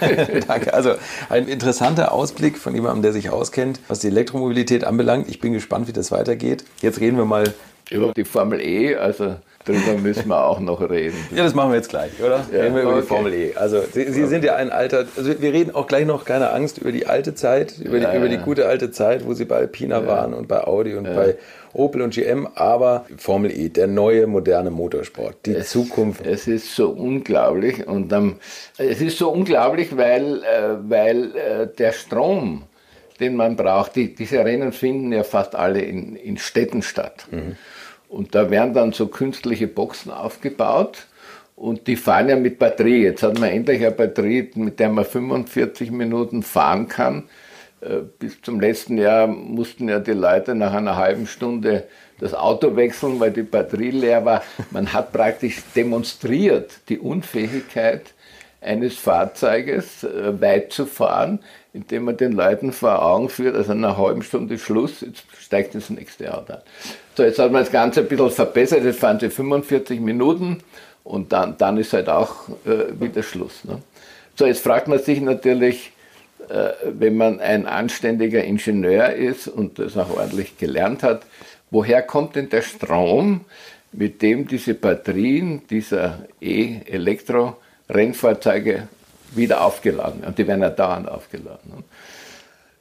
Danke. 0.46 0.72
Also 0.72 0.94
ein 1.28 1.48
interessanter 1.48 2.12
Ausblick 2.12 2.56
von 2.58 2.74
jemandem, 2.74 3.02
der 3.02 3.12
sich 3.12 3.30
auskennt, 3.30 3.80
was 3.88 3.98
die 3.98 4.06
Elektromobilität 4.06 4.84
anbelangt. 4.84 5.28
Ich 5.28 5.40
bin 5.40 5.52
gespannt, 5.52 5.88
wie 5.88 5.92
das 5.92 6.10
weitergeht. 6.10 6.64
Jetzt 6.80 7.00
reden 7.00 7.16
wir 7.16 7.24
mal 7.24 7.52
über 7.92 8.12
die 8.12 8.24
Formel 8.24 8.60
E. 8.60 8.96
Also 8.96 9.36
Darüber 9.64 9.96
müssen 10.00 10.28
wir 10.28 10.44
auch 10.44 10.58
noch 10.58 10.80
reden. 10.90 11.16
Ja, 11.34 11.44
das 11.44 11.54
machen 11.54 11.70
wir 11.70 11.76
jetzt 11.76 11.88
gleich, 11.88 12.10
oder? 12.20 12.44
Ja, 12.52 12.62
reden 12.62 12.74
wir 12.74 12.82
über 12.82 12.92
okay. 12.92 13.00
die 13.02 13.06
Formel 13.06 13.34
E. 13.34 13.54
Also 13.54 13.82
Sie, 13.92 14.10
Sie 14.10 14.26
sind 14.26 14.44
ja 14.44 14.56
ein 14.56 14.70
alter, 14.70 15.06
also 15.16 15.40
wir 15.40 15.52
reden 15.52 15.74
auch 15.74 15.86
gleich 15.86 16.04
noch, 16.04 16.24
keine 16.24 16.50
Angst, 16.50 16.78
über 16.78 16.90
die 16.90 17.06
alte 17.06 17.34
Zeit, 17.34 17.78
über, 17.78 17.98
Ja, 17.98 18.10
die, 18.10 18.16
über 18.16 18.28
die 18.28 18.36
ja. 18.36 18.42
gute 18.42 18.66
alte 18.66 18.90
Zeit, 18.90 19.24
wo 19.24 19.34
Sie 19.34 19.44
bei 19.44 19.56
Alpina 19.56 20.06
waren 20.06 20.34
und 20.34 20.48
bei 20.48 20.64
Audi 20.64 20.94
und 20.94 21.04
bei 21.04 21.36
Opel 21.72 22.02
und 22.02 22.12
GM, 22.12 22.48
aber 22.54 23.06
Formel 23.16 23.52
E, 23.52 23.68
der 23.68 23.86
neue 23.86 24.26
moderne 24.26 24.70
Motorsport, 24.70 25.36
die 25.46 25.58
Zukunft. 25.60 26.26
Es 26.26 26.46
ist 26.48 26.74
so 26.74 26.90
unglaublich 26.90 27.86
und 27.86 28.12
ähm, 28.12 28.36
es 28.78 29.00
ist 29.00 29.16
so 29.16 29.30
unglaublich, 29.30 29.96
weil, 29.96 30.42
äh, 30.42 30.76
weil 30.88 31.36
äh, 31.36 31.66
der 31.78 31.92
Strom, 31.92 32.64
den 33.20 33.36
man 33.36 33.54
braucht, 33.54 33.94
die, 33.94 34.14
diese 34.14 34.44
Rennen 34.44 34.72
finden 34.72 35.12
ja 35.12 35.22
fast 35.22 35.54
alle 35.54 35.80
in, 35.80 36.16
in 36.16 36.36
Städten 36.36 36.82
statt. 36.82 37.26
Und 38.12 38.34
da 38.34 38.50
werden 38.50 38.74
dann 38.74 38.92
so 38.92 39.06
künstliche 39.06 39.66
Boxen 39.66 40.12
aufgebaut 40.12 41.06
und 41.56 41.86
die 41.86 41.96
fahren 41.96 42.28
ja 42.28 42.36
mit 42.36 42.58
Batterie. 42.58 43.04
Jetzt 43.04 43.22
hat 43.22 43.38
man 43.38 43.48
endlich 43.48 43.80
eine 43.80 43.90
Batterie, 43.90 44.50
mit 44.54 44.78
der 44.78 44.90
man 44.90 45.06
45 45.06 45.90
Minuten 45.90 46.42
fahren 46.42 46.88
kann. 46.88 47.24
Äh, 47.80 48.00
Bis 48.18 48.42
zum 48.42 48.60
letzten 48.60 48.98
Jahr 48.98 49.26
mussten 49.26 49.88
ja 49.88 49.98
die 49.98 50.12
Leute 50.12 50.54
nach 50.54 50.74
einer 50.74 50.96
halben 50.96 51.26
Stunde 51.26 51.84
das 52.20 52.34
Auto 52.34 52.76
wechseln, 52.76 53.18
weil 53.18 53.30
die 53.30 53.44
Batterie 53.44 53.92
leer 53.92 54.26
war. 54.26 54.42
Man 54.70 54.92
hat 54.92 55.10
praktisch 55.14 55.62
demonstriert 55.74 56.80
die 56.90 56.98
Unfähigkeit 56.98 58.12
eines 58.60 58.96
Fahrzeuges 58.96 60.04
äh, 60.04 60.38
weit 60.38 60.74
zu 60.74 60.84
fahren, 60.84 61.38
indem 61.72 62.04
man 62.04 62.18
den 62.18 62.32
Leuten 62.32 62.72
vor 62.72 63.02
Augen 63.02 63.30
führt, 63.30 63.56
also 63.56 63.72
nach 63.72 63.96
einer 63.96 64.06
halben 64.06 64.22
Stunde 64.22 64.58
Schluss, 64.58 65.00
jetzt 65.00 65.24
steigt 65.40 65.74
das 65.74 65.88
nächste 65.88 66.36
Auto 66.36 66.52
an. 66.52 66.60
So, 67.14 67.24
jetzt 67.24 67.38
hat 67.38 67.52
man 67.52 67.62
das 67.62 67.70
Ganze 67.70 68.00
ein 68.00 68.08
bisschen 68.08 68.30
verbessert, 68.30 68.84
jetzt 68.84 69.00
fahren 69.00 69.20
sie 69.20 69.28
45 69.28 70.00
Minuten 70.00 70.62
und 71.04 71.30
dann, 71.32 71.58
dann 71.58 71.76
ist 71.76 71.92
halt 71.92 72.08
auch 72.08 72.48
äh, 72.64 72.98
wieder 72.98 73.22
Schluss. 73.22 73.64
Ne? 73.64 73.82
So, 74.34 74.46
jetzt 74.46 74.62
fragt 74.62 74.88
man 74.88 74.98
sich 74.98 75.20
natürlich, 75.20 75.92
äh, 76.48 76.70
wenn 76.84 77.18
man 77.18 77.40
ein 77.40 77.66
anständiger 77.66 78.42
Ingenieur 78.42 79.12
ist 79.12 79.46
und 79.46 79.78
das 79.78 79.98
auch 79.98 80.16
ordentlich 80.16 80.56
gelernt 80.56 81.02
hat, 81.02 81.26
woher 81.70 82.00
kommt 82.00 82.36
denn 82.36 82.48
der 82.48 82.62
Strom, 82.62 83.42
mit 83.92 84.22
dem 84.22 84.48
diese 84.48 84.72
Batterien 84.72 85.66
dieser 85.68 86.20
E-Elektro-Rennfahrzeuge 86.40 88.88
wieder 89.32 89.62
aufgeladen 89.62 90.22
werden? 90.22 90.28
Und 90.28 90.38
die 90.38 90.46
werden 90.46 90.62
ja 90.62 90.70
dauernd 90.70 91.10
aufgeladen. 91.10 91.72
Ne? 91.76 91.84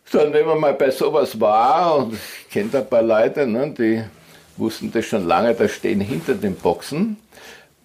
So, 0.06 0.22
und 0.22 0.32
wenn 0.34 0.46
man 0.46 0.60
mal 0.60 0.74
bei 0.74 0.91
sowas 0.91 1.39
war, 1.39 1.96
und 1.98 2.13
ich 2.13 2.50
kenne 2.50 2.70
da 2.72 2.80
ein 2.80 2.89
paar 2.89 3.02
Leute, 3.02 3.48
ne, 3.48 3.74
die 3.78 4.04
wussten 4.62 4.91
das 4.91 5.06
schon 5.06 5.28
lange, 5.28 5.54
da 5.54 5.67
stehen 5.67 6.00
hinter 6.00 6.36
den 6.36 6.56
Boxen, 6.56 7.17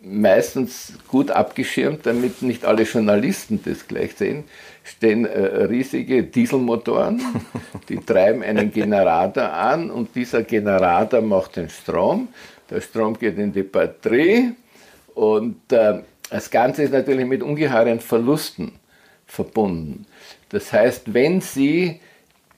meistens 0.00 0.92
gut 1.08 1.32
abgeschirmt, 1.32 2.06
damit 2.06 2.42
nicht 2.42 2.64
alle 2.64 2.84
Journalisten 2.84 3.60
das 3.64 3.88
gleich 3.88 4.14
sehen, 4.14 4.44
stehen 4.84 5.24
äh, 5.24 5.64
riesige 5.64 6.22
Dieselmotoren, 6.22 7.20
die 7.88 7.98
treiben 7.98 8.42
einen 8.44 8.70
Generator 8.70 9.52
an 9.52 9.90
und 9.90 10.14
dieser 10.14 10.44
Generator 10.44 11.20
macht 11.22 11.56
den 11.56 11.68
Strom. 11.68 12.28
Der 12.70 12.80
Strom 12.80 13.18
geht 13.18 13.36
in 13.38 13.52
die 13.52 13.64
Batterie 13.64 14.52
und 15.14 15.72
äh, 15.72 16.02
das 16.30 16.50
Ganze 16.50 16.84
ist 16.84 16.92
natürlich 16.92 17.26
mit 17.26 17.42
ungeheuren 17.42 18.00
Verlusten 18.00 18.72
verbunden. 19.26 20.06
Das 20.50 20.72
heißt, 20.72 21.12
wenn 21.12 21.40
Sie 21.40 22.00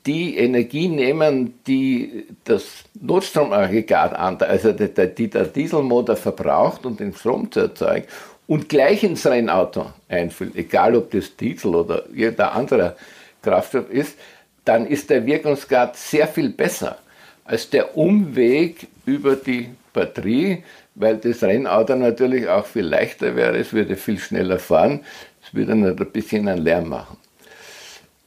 die 0.09 0.39
Energie 0.39 0.89
nehmen, 0.89 1.61
die 1.67 2.25
das 2.45 2.85
Notstromaggregat 2.99 4.15
an, 4.15 4.39
also 4.39 4.73
die, 4.73 4.89
die 5.15 5.29
der 5.29 5.45
Dieselmotor 5.45 6.17
verbraucht, 6.17 6.87
um 6.87 6.97
den 6.97 7.13
Strom 7.13 7.53
zu 7.53 7.61
erzeugen, 7.61 8.07
und 8.47 8.71
gleich 8.71 9.05
ins 9.05 9.27
Rennauto 9.27 9.93
einfüllen, 10.09 10.57
egal 10.57 10.97
ob 10.97 11.11
das 11.11 11.37
Diesel 11.37 11.75
oder 11.75 12.05
irgendein 12.15 12.49
anderer 12.49 12.97
Kraftstoff 13.43 13.91
ist, 13.91 14.17
dann 14.65 14.87
ist 14.87 15.11
der 15.11 15.27
Wirkungsgrad 15.27 15.95
sehr 15.97 16.27
viel 16.27 16.49
besser 16.49 16.97
als 17.45 17.69
der 17.69 17.97
Umweg 17.97 18.89
über 19.05 19.37
die 19.37 19.69
Batterie, 19.93 20.65
weil 20.95 21.19
das 21.19 21.43
Rennauto 21.43 21.97
natürlich 21.97 22.49
auch 22.49 22.65
viel 22.65 22.87
leichter 22.87 23.37
wäre, 23.37 23.59
es 23.59 23.75
würde 23.75 23.97
viel 23.97 24.19
schneller 24.19 24.59
fahren, 24.59 25.01
es 25.43 25.53
würde 25.53 25.75
nur 25.75 25.91
ein 25.91 25.97
bisschen 25.97 26.49
einen 26.49 26.65
Lärm 26.65 26.89
machen. 26.89 27.19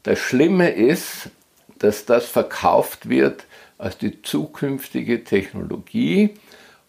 Das 0.03 0.19
Schlimme 0.19 0.69
ist, 0.69 1.29
dass 1.81 2.05
das 2.05 2.25
verkauft 2.25 3.09
wird 3.09 3.45
als 3.79 3.97
die 3.97 4.21
zukünftige 4.21 5.23
Technologie 5.23 6.35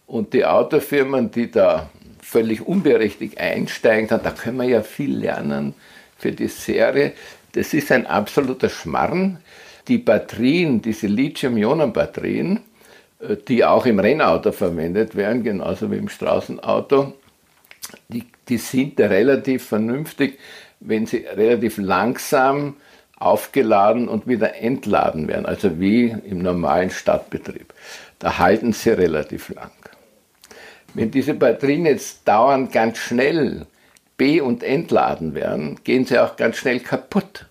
und 0.06 0.34
die 0.34 0.44
Autofirmen, 0.44 1.30
die 1.30 1.50
da 1.50 1.88
völlig 2.20 2.66
unberechtigt 2.66 3.38
einsteigen, 3.38 4.08
da 4.08 4.30
können 4.30 4.58
wir 4.58 4.68
ja 4.68 4.82
viel 4.82 5.16
lernen 5.16 5.74
für 6.18 6.32
die 6.32 6.48
Serie. 6.48 7.12
Das 7.52 7.72
ist 7.72 7.90
ein 7.90 8.06
absoluter 8.06 8.68
Schmarrn. 8.68 9.38
Die 9.88 9.98
Batterien, 9.98 10.82
diese 10.82 11.06
Lithium-Ionen-Batterien, 11.06 12.60
äh, 13.20 13.36
die 13.48 13.64
auch 13.64 13.86
im 13.86 13.98
Rennauto 13.98 14.52
verwendet 14.52 15.16
werden, 15.16 15.42
genauso 15.42 15.90
wie 15.90 15.96
im 15.96 16.08
Straßenauto, 16.08 17.14
die, 18.08 18.24
die 18.48 18.58
sind 18.58 19.00
relativ 19.00 19.64
vernünftig, 19.64 20.38
wenn 20.80 21.06
sie 21.06 21.26
relativ 21.34 21.78
langsam 21.78 22.76
aufgeladen 23.24 24.08
und 24.08 24.26
wieder 24.26 24.56
entladen 24.56 25.28
werden, 25.28 25.46
also 25.46 25.80
wie 25.80 26.14
im 26.24 26.38
normalen 26.38 26.90
Stadtbetrieb. 26.90 27.72
Da 28.18 28.38
halten 28.38 28.72
sie 28.72 28.90
relativ 28.90 29.48
lang. 29.48 29.70
Wenn 30.94 31.10
diese 31.10 31.34
Batterien 31.34 31.86
jetzt 31.86 32.26
dauernd 32.26 32.72
ganz 32.72 32.98
schnell 32.98 33.66
be- 34.16 34.44
und 34.44 34.62
entladen 34.62 35.34
werden, 35.34 35.80
gehen 35.84 36.04
sie 36.04 36.18
auch 36.18 36.36
ganz 36.36 36.56
schnell 36.56 36.80
kaputt. 36.80 37.46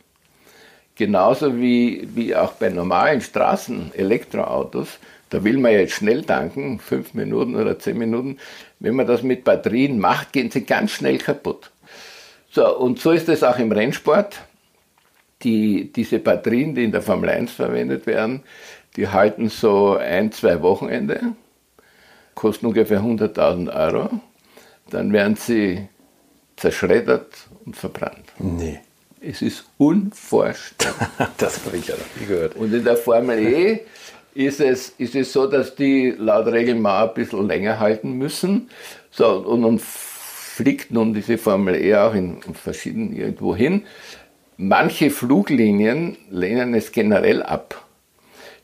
Genauso 0.95 1.57
wie, 1.57 2.07
wie 2.13 2.36
auch 2.36 2.53
bei 2.53 2.69
normalen 2.69 3.21
Straßen-Elektroautos, 3.21 4.99
da 5.31 5.43
will 5.43 5.57
man 5.57 5.71
jetzt 5.71 5.93
schnell 5.93 6.23
tanken, 6.23 6.79
fünf 6.79 7.13
Minuten 7.13 7.55
oder 7.55 7.79
zehn 7.79 7.97
Minuten. 7.97 8.38
Wenn 8.79 8.95
man 8.95 9.07
das 9.07 9.23
mit 9.23 9.43
Batterien 9.43 9.97
macht, 9.97 10.34
gehen 10.34 10.51
sie 10.51 10.65
ganz 10.65 10.91
schnell 10.91 11.17
kaputt. 11.17 11.71
So, 12.51 12.77
und 12.77 12.99
so 12.99 13.12
ist 13.12 13.29
es 13.29 13.43
auch 13.43 13.57
im 13.57 13.71
Rennsport. 13.71 14.41
Die, 15.43 15.91
diese 15.91 16.19
Batterien, 16.19 16.75
die 16.75 16.84
in 16.84 16.91
der 16.91 17.01
Formel 17.01 17.30
1 17.30 17.51
verwendet 17.51 18.06
werden, 18.06 18.43
die 18.95 19.08
halten 19.08 19.49
so 19.49 19.97
ein, 19.97 20.32
zwei 20.32 20.62
Wochenende, 20.62 21.34
kosten 22.36 22.67
ungefähr 22.67 23.01
100.000 23.01 23.73
Euro. 23.73 24.10
Dann 24.89 25.13
werden 25.13 25.36
sie 25.36 25.88
zerschreddert 26.58 27.34
und 27.65 27.75
verbrannt. 27.75 28.25
Nee, 28.38 28.80
Es 29.21 29.41
ist 29.41 29.65
unvorstellbar. 29.77 31.32
das 31.38 31.65
habe 31.65 31.77
ich 31.77 31.88
ja 31.88 31.95
noch 31.95 32.21
nie 32.21 32.27
gehört. 32.27 32.56
Und 32.56 32.73
in 32.73 32.84
der 32.84 32.97
Formel 32.97 33.39
E 33.39 33.80
ist 34.34 34.60
es, 34.60 34.89
ist 34.97 35.15
es 35.15 35.34
so, 35.34 35.47
dass 35.47 35.75
die 35.75 36.13
laut 36.17 36.47
Regel 36.47 36.75
mal 36.75 37.08
ein 37.08 37.13
bisschen 37.13 37.47
länger 37.47 37.80
halten 37.80 38.13
müssen. 38.13 38.69
So, 39.12 39.27
und 39.27 39.62
nun 39.62 39.80
fliegt 39.80 40.91
nun 40.91 41.13
diese 41.13 41.38
Formel 41.38 41.75
E 41.75 41.95
auch 41.95 42.13
in 42.13 42.41
verschiedenen 42.54 43.15
irgendwo 43.15 43.56
hin. 43.56 43.84
Manche 44.63 45.10
Fluglinien 45.10 46.17
lehnen 46.30 46.76
es 46.76 46.91
generell 46.91 47.41
ab, 47.41 47.84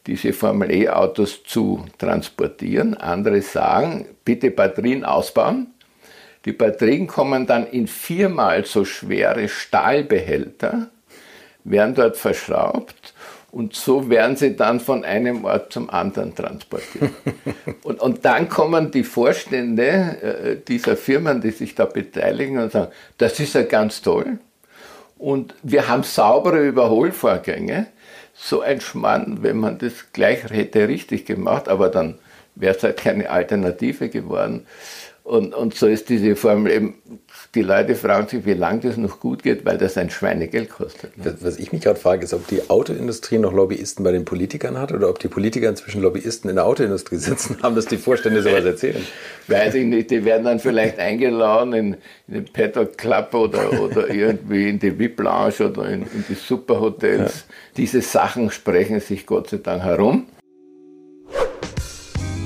diese 0.06 0.32
Formel 0.32 0.70
E-Autos 0.70 1.44
zu 1.44 1.86
transportieren. 1.98 2.94
Andere 2.94 3.42
sagen, 3.42 4.06
bitte 4.24 4.52
Batterien 4.52 5.04
ausbauen. 5.04 5.74
Die 6.46 6.52
Batterien 6.52 7.08
kommen 7.08 7.48
dann 7.48 7.66
in 7.66 7.88
viermal 7.88 8.64
so 8.64 8.86
schwere 8.86 9.50
Stahlbehälter, 9.50 10.92
werden 11.64 11.96
dort 11.96 12.16
verschraubt 12.16 13.16
und 13.52 13.74
so 13.74 14.08
werden 14.08 14.36
sie 14.36 14.56
dann 14.56 14.80
von 14.80 15.04
einem 15.04 15.46
Ort 15.46 15.74
zum 15.74 15.90
anderen 15.90 16.36
transportiert. 16.36 17.10
und, 17.82 18.00
und 18.00 18.24
dann 18.24 18.50
kommen 18.50 18.92
die 18.92 19.04
Vorstände 19.04 19.88
äh, 20.22 20.58
dieser 20.64 20.96
Firmen, 20.96 21.42
die 21.42 21.50
sich 21.50 21.74
da 21.74 21.86
beteiligen 21.86 22.60
und 22.60 22.72
sagen, 22.72 22.92
das 23.18 23.40
ist 23.40 23.56
ja 23.56 23.64
ganz 23.64 24.04
toll. 24.04 24.38
Und 25.18 25.56
wir 25.64 25.88
haben 25.88 26.04
saubere 26.04 26.66
Überholvorgänge. 26.66 27.88
So 28.34 28.62
ein 28.62 28.82
Schmann, 28.82 29.40
wenn 29.42 29.58
man 29.58 29.80
das 29.80 30.12
gleich 30.14 30.44
hätte 30.50 30.88
richtig 30.88 31.26
gemacht, 31.26 31.68
aber 31.68 31.90
dann 31.90 32.20
wäre 32.56 32.76
es 32.76 32.84
halt 32.84 32.98
keine 32.98 33.30
Alternative 33.30 34.10
geworden. 34.10 34.68
Und, 35.28 35.54
und 35.54 35.74
so 35.76 35.88
ist 35.88 36.08
diese 36.08 36.38
Formel 36.38 36.72
eben, 36.72 36.96
die 37.54 37.62
Leute 37.62 37.96
fragen 37.96 38.30
sich, 38.30 38.46
wie 38.46 38.54
lange 38.54 38.80
das 38.80 38.96
noch 38.96 39.20
gut 39.20 39.44
geht, 39.44 39.66
weil 39.66 39.78
das 39.78 39.98
ein 39.98 40.10
Schweinegeld 40.10 40.70
kostet. 40.70 41.18
Ne? 41.18 41.26
Das, 41.26 41.44
was 41.44 41.60
ich 41.60 41.74
mich 41.74 41.82
gerade 41.82 42.00
frage, 42.00 42.24
ist, 42.24 42.34
ob 42.34 42.48
die 42.48 42.70
Autoindustrie 42.70 43.38
noch 43.38 43.52
Lobbyisten 43.52 44.06
bei 44.06 44.14
den 44.14 44.24
Politikern 44.24 44.80
hat 44.80 44.94
oder 44.94 45.10
ob 45.10 45.20
die 45.20 45.28
Politiker 45.28 45.68
inzwischen 45.68 46.02
Lobbyisten 46.02 46.50
in 46.50 46.56
der 46.56 46.66
Autoindustrie 46.66 47.16
sitzen 47.18 47.58
haben, 47.62 47.76
dass 47.76 47.88
die 47.88 47.98
Vorstände 47.98 48.42
sowas 48.42 48.64
erzählen. 48.64 49.06
Weiß 49.48 49.74
ich 49.74 49.84
nicht, 49.84 50.12
die 50.12 50.24
werden 50.24 50.46
dann 50.46 50.60
vielleicht 50.60 50.98
eingeladen 50.98 51.74
in, 51.74 51.98
in 52.30 52.34
den 52.34 52.46
Paddock 52.46 52.98
Club 52.98 53.34
oder, 53.34 53.82
oder 53.82 54.10
irgendwie 54.14 54.70
in 54.70 54.80
die 54.80 54.98
VIP 54.98 55.20
Lounge 55.20 55.56
oder 55.60 55.90
in, 55.90 56.04
in 56.04 56.24
die 56.30 56.36
Superhotels. 56.36 57.44
Diese 57.76 58.00
Sachen 58.00 58.50
sprechen 58.50 59.02
sich 59.02 59.26
Gott 59.26 59.50
sei 59.50 59.58
Dank 59.58 59.84
herum. 59.84 60.28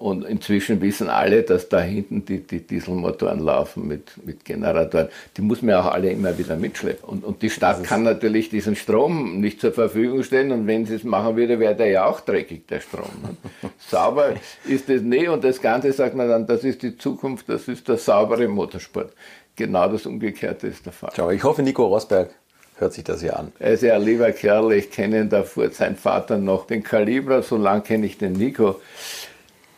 Und 0.00 0.24
inzwischen 0.24 0.80
wissen 0.80 1.10
alle, 1.10 1.42
dass 1.42 1.68
da 1.68 1.78
hinten 1.78 2.24
die, 2.24 2.38
die 2.38 2.66
Dieselmotoren 2.66 3.38
laufen 3.38 3.86
mit, 3.86 4.12
mit 4.24 4.46
Generatoren. 4.46 5.08
Die 5.36 5.42
muss 5.42 5.60
man 5.60 5.74
auch 5.74 5.92
alle 5.92 6.10
immer 6.10 6.38
wieder 6.38 6.56
mitschleppen. 6.56 7.06
Und, 7.06 7.22
und 7.22 7.42
die 7.42 7.50
Stadt 7.50 7.84
kann 7.84 8.02
natürlich 8.02 8.48
diesen 8.48 8.76
Strom 8.76 9.42
nicht 9.42 9.60
zur 9.60 9.72
Verfügung 9.72 10.22
stellen. 10.22 10.52
Und 10.52 10.66
wenn 10.66 10.86
sie 10.86 10.94
es 10.94 11.04
machen 11.04 11.36
würde, 11.36 11.60
wäre 11.60 11.76
der 11.76 11.88
ja 11.88 12.06
auch 12.06 12.20
dreckig, 12.20 12.66
der 12.66 12.80
Strom. 12.80 13.10
Sauber 13.90 14.32
ist 14.66 14.88
es 14.88 15.02
nie. 15.02 15.28
Und 15.28 15.44
das 15.44 15.60
Ganze 15.60 15.92
sagt 15.92 16.14
man 16.14 16.30
dann, 16.30 16.46
das 16.46 16.64
ist 16.64 16.82
die 16.82 16.96
Zukunft, 16.96 17.50
das 17.50 17.68
ist 17.68 17.86
der 17.86 17.98
saubere 17.98 18.48
Motorsport. 18.48 19.12
Genau 19.54 19.86
das 19.86 20.06
Umgekehrte 20.06 20.68
ist 20.68 20.86
der 20.86 20.94
Fall. 20.94 21.10
Schau, 21.14 21.28
ich 21.28 21.44
hoffe, 21.44 21.62
Nico 21.62 21.84
Rosberg 21.84 22.30
hört 22.78 22.94
sich 22.94 23.04
das 23.04 23.20
hier 23.20 23.38
an. 23.38 23.52
Er 23.58 23.72
ist 23.72 23.82
ja 23.82 23.96
ein 23.96 24.02
lieber 24.02 24.32
Kerl. 24.32 24.72
Ich 24.72 24.90
kenne 24.90 25.20
ihn 25.20 25.28
davor, 25.28 25.68
sein 25.70 25.96
Vater 25.96 26.38
noch, 26.38 26.66
den 26.66 26.82
Kalibra. 26.82 27.42
So 27.42 27.58
lange 27.58 27.82
kenne 27.82 28.06
ich 28.06 28.16
den 28.16 28.32
Nico 28.32 28.80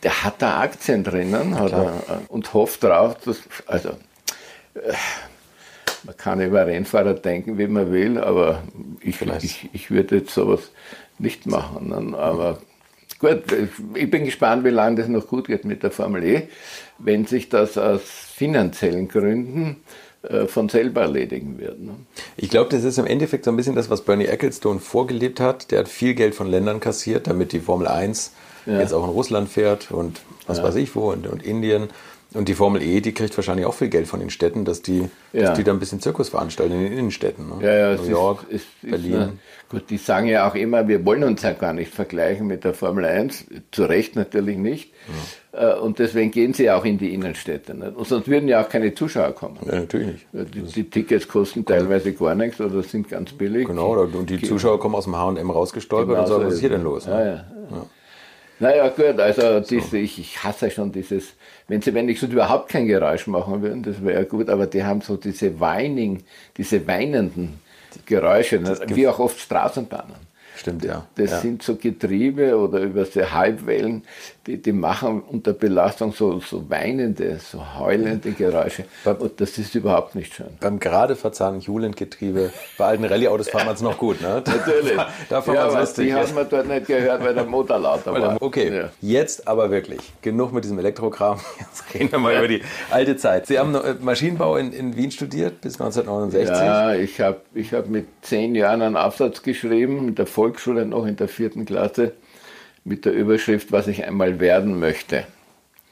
der 0.02 0.24
hat 0.24 0.42
da 0.42 0.60
Aktien 0.60 1.04
drinnen 1.04 1.58
hat 1.58 1.72
er, 1.72 2.22
und 2.28 2.52
hofft 2.54 2.82
drauf, 2.82 3.16
dass, 3.24 3.40
also, 3.66 3.90
äh, 4.74 4.92
man 6.04 6.16
kann 6.16 6.40
über 6.40 6.66
Rennfahrer 6.66 7.14
denken, 7.14 7.58
wie 7.58 7.68
man 7.68 7.92
will, 7.92 8.18
aber 8.18 8.62
ich, 9.00 9.20
ich, 9.20 9.70
ich 9.72 9.90
würde 9.90 10.16
jetzt 10.16 10.34
sowas 10.34 10.72
nicht 11.18 11.46
machen. 11.46 12.14
Aber 12.14 12.58
gut, 13.20 13.44
ich 13.94 14.10
bin 14.10 14.24
gespannt, 14.24 14.64
wie 14.64 14.70
lange 14.70 14.96
das 14.96 15.08
noch 15.08 15.28
gut 15.28 15.46
geht 15.46 15.64
mit 15.64 15.84
der 15.84 15.92
Formel 15.92 16.24
E, 16.24 16.48
wenn 16.98 17.26
sich 17.26 17.48
das 17.48 17.78
aus 17.78 18.02
finanziellen 18.02 19.06
Gründen 19.06 19.76
äh, 20.22 20.46
von 20.46 20.68
selber 20.68 21.02
erledigen 21.02 21.58
wird. 21.58 21.80
Ne? 21.80 21.94
Ich 22.36 22.50
glaube, 22.50 22.70
das 22.70 22.82
ist 22.82 22.98
im 22.98 23.06
Endeffekt 23.06 23.44
so 23.44 23.52
ein 23.52 23.56
bisschen 23.56 23.76
das, 23.76 23.88
was 23.88 24.02
Bernie 24.02 24.26
Ecclestone 24.26 24.80
vorgelebt 24.80 25.38
hat. 25.38 25.70
Der 25.70 25.80
hat 25.80 25.88
viel 25.88 26.14
Geld 26.14 26.34
von 26.34 26.48
Ländern 26.48 26.80
kassiert, 26.80 27.28
damit 27.28 27.52
die 27.52 27.60
Formel 27.60 27.86
1 27.86 28.32
ja. 28.66 28.80
jetzt 28.80 28.92
auch 28.92 29.04
in 29.04 29.10
Russland 29.10 29.48
fährt 29.48 29.90
und 29.90 30.20
was 30.46 30.58
ja. 30.58 30.64
weiß 30.64 30.76
ich 30.76 30.94
wo 30.94 31.12
und, 31.12 31.26
und, 31.26 31.42
Indien. 31.42 31.88
Und 32.34 32.48
die 32.48 32.54
Formel 32.54 32.82
E, 32.82 33.00
die 33.00 33.12
kriegt 33.12 33.36
wahrscheinlich 33.36 33.66
auch 33.66 33.74
viel 33.74 33.88
Geld 33.88 34.06
von 34.06 34.20
den 34.20 34.30
Städten, 34.30 34.64
dass 34.64 34.80
die, 34.80 35.08
ja. 35.32 35.42
dass 35.42 35.58
die 35.58 35.64
da 35.64 35.72
ein 35.72 35.78
bisschen 35.78 36.00
Zirkus 36.00 36.30
veranstalten 36.30 36.72
in 36.72 36.84
den 36.84 36.92
Innenstädten. 36.92 37.46
Ne? 37.48 37.56
Ja, 37.60 37.74
ja, 37.74 37.96
New 37.96 38.08
York, 38.08 38.46
ist, 38.48 38.66
ist, 38.82 38.90
Berlin. 38.90 39.12
Ist, 39.12 39.68
gut, 39.68 39.90
die 39.90 39.98
sagen 39.98 40.28
ja 40.28 40.48
auch 40.48 40.54
immer, 40.54 40.88
wir 40.88 41.04
wollen 41.04 41.24
uns 41.24 41.42
ja 41.42 41.52
gar 41.52 41.74
nicht 41.74 41.92
vergleichen 41.92 42.46
mit 42.46 42.64
der 42.64 42.72
Formel 42.72 43.04
1. 43.04 43.46
Zu 43.70 43.84
Recht 43.84 44.16
natürlich 44.16 44.56
nicht. 44.56 44.92
Äh, 45.52 45.74
und 45.74 45.98
deswegen 45.98 46.30
gehen 46.30 46.54
sie 46.54 46.70
auch 46.70 46.86
in 46.86 46.96
die 46.96 47.12
Innenstädte. 47.12 47.74
Nicht? 47.74 47.96
Und 47.96 48.06
sonst 48.06 48.28
würden 48.28 48.48
ja 48.48 48.64
auch 48.64 48.68
keine 48.68 48.94
Zuschauer 48.94 49.32
kommen. 49.32 49.58
Ja, 49.66 49.80
natürlich 49.80 50.06
nicht. 50.32 50.54
Die, 50.54 50.62
die, 50.62 50.84
Tickets 50.84 51.28
kosten 51.28 51.66
teilweise 51.66 52.12
gar 52.14 52.34
nichts 52.34 52.60
oder 52.60 52.82
sind 52.82 53.10
ganz 53.10 53.32
billig. 53.32 53.66
Genau, 53.66 53.92
und 53.92 54.30
die 54.30 54.40
Zuschauer 54.40 54.80
kommen 54.80 54.94
aus 54.94 55.04
dem 55.04 55.16
H&M 55.16 55.50
rausgestolpert 55.50 56.08
genau 56.08 56.22
und 56.22 56.28
sagen, 56.28 56.46
was 56.46 56.54
ist 56.54 56.60
hier 56.60 56.70
denn 56.70 56.82
los? 56.82 57.06
Ne? 57.06 57.12
Ja, 57.12 57.76
ja. 57.76 57.86
Naja, 58.62 58.88
gut, 58.90 59.18
also 59.18 59.58
diese, 59.58 59.98
ich, 59.98 60.20
ich 60.20 60.44
hasse 60.44 60.70
schon 60.70 60.92
dieses, 60.92 61.34
wenn 61.66 61.82
sie, 61.82 62.14
so 62.14 62.26
überhaupt 62.28 62.68
kein 62.68 62.86
Geräusch 62.86 63.26
machen 63.26 63.60
würden, 63.60 63.82
das 63.82 64.00
wäre 64.04 64.20
ja 64.20 64.24
gut, 64.24 64.48
aber 64.48 64.68
die 64.68 64.84
haben 64.84 65.00
so 65.00 65.16
diese 65.16 65.58
Weining, 65.58 66.22
diese 66.56 66.86
weinenden 66.86 67.58
Geräusche, 68.06 68.60
ne? 68.60 68.78
wie 68.86 69.08
auch 69.08 69.18
oft 69.18 69.40
Straßenbahnen. 69.40 70.14
Stimmt, 70.54 70.84
ja. 70.84 71.04
Das 71.16 71.32
ja. 71.32 71.40
sind 71.40 71.64
so 71.64 71.74
Getriebe 71.74 72.56
oder 72.56 72.78
über 72.82 73.04
so 73.04 73.32
Halbwellen, 73.32 74.04
die, 74.46 74.60
die 74.60 74.72
machen 74.72 75.22
unter 75.22 75.52
Belastung 75.52 76.12
so, 76.12 76.40
so 76.40 76.68
weinende, 76.68 77.38
so 77.38 77.62
heulende 77.78 78.32
Geräusche. 78.32 78.84
Und 79.04 79.40
das 79.40 79.56
ist 79.58 79.74
überhaupt 79.74 80.14
nicht 80.14 80.34
schön. 80.34 80.48
Beim 80.60 80.80
gerade 80.80 81.14
verzahnen 81.14 81.60
Hewland-Getriebe, 81.60 82.52
bei 82.76 82.84
alten 82.84 83.04
Rallye-Autos 83.04 83.50
fahren 83.50 83.66
wir 83.66 83.72
es 83.72 83.82
noch 83.82 83.98
gut, 83.98 84.20
ne? 84.20 84.42
Natürlich. 84.46 84.98
da 85.28 85.42
fahren 85.42 85.54
ja, 85.54 85.80
lustig. 85.80 86.06
Die 86.06 86.14
haben 86.14 86.34
wir 86.34 86.44
dort 86.44 86.66
nicht 86.66 86.86
gehört, 86.86 87.22
weil 87.22 87.34
der 87.34 87.44
Motor 87.44 87.78
lauter 87.78 88.12
war. 88.12 88.42
Okay, 88.42 88.74
ja. 88.74 88.90
jetzt 89.00 89.46
aber 89.46 89.70
wirklich. 89.70 90.00
Genug 90.22 90.52
mit 90.52 90.64
diesem 90.64 90.78
Elektrokram. 90.78 91.38
Jetzt 91.58 91.94
reden 91.94 92.12
wir 92.12 92.18
mal 92.18 92.36
über 92.36 92.48
die 92.48 92.62
alte 92.90 93.16
Zeit. 93.16 93.46
Sie 93.46 93.58
haben 93.58 93.74
äh, 93.74 93.94
Maschinenbau 94.00 94.56
in, 94.56 94.72
in 94.72 94.96
Wien 94.96 95.10
studiert 95.10 95.60
bis 95.60 95.80
1969. 95.80 96.56
Ja, 96.56 96.94
ich 96.94 97.20
habe 97.20 97.40
ich 97.54 97.72
hab 97.72 97.88
mit 97.88 98.06
zehn 98.22 98.54
Jahren 98.54 98.82
einen 98.82 98.96
Aufsatz 98.96 99.42
geschrieben, 99.42 100.06
mit 100.06 100.18
der 100.18 100.26
Volksschule 100.26 100.84
noch 100.84 101.06
in 101.06 101.16
der 101.16 101.28
vierten 101.28 101.64
Klasse 101.64 102.12
mit 102.84 103.04
der 103.04 103.12
Überschrift, 103.12 103.72
was 103.72 103.86
ich 103.86 104.04
einmal 104.04 104.40
werden 104.40 104.78
möchte. 104.78 105.24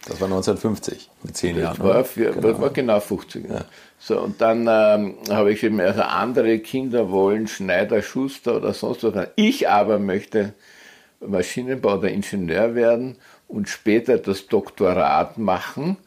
Das 0.07 0.21
war 0.21 0.29
1950, 0.29 1.11
mit 1.23 1.37
zehn 1.37 1.57
das 1.57 1.63
Jahren. 1.63 1.83
War 1.83 2.05
für, 2.05 2.33
genau. 2.33 2.49
Das 2.49 2.61
war 2.61 2.71
genau 2.71 3.01
50. 3.01 3.49
Ja. 3.49 3.65
So, 3.99 4.19
und 4.19 4.41
dann 4.41 4.67
ähm, 4.69 5.17
habe 5.29 5.53
ich 5.53 5.63
eben, 5.63 5.79
also 5.81 6.01
andere 6.03 6.59
Kinder 6.59 7.11
wollen 7.11 7.47
Schneider, 7.47 8.01
Schuster 8.01 8.57
oder 8.57 8.73
sonst 8.73 9.05
was. 9.05 9.29
Ich 9.37 9.69
aber 9.69 9.99
möchte 9.99 10.55
Maschinenbau 11.21 11.99
oder 11.99 12.09
Ingenieur 12.09 12.75
werden 12.75 13.17
und 13.47 13.69
später 13.69 14.17
das 14.17 14.47
Doktorat 14.47 15.37
machen. 15.37 15.99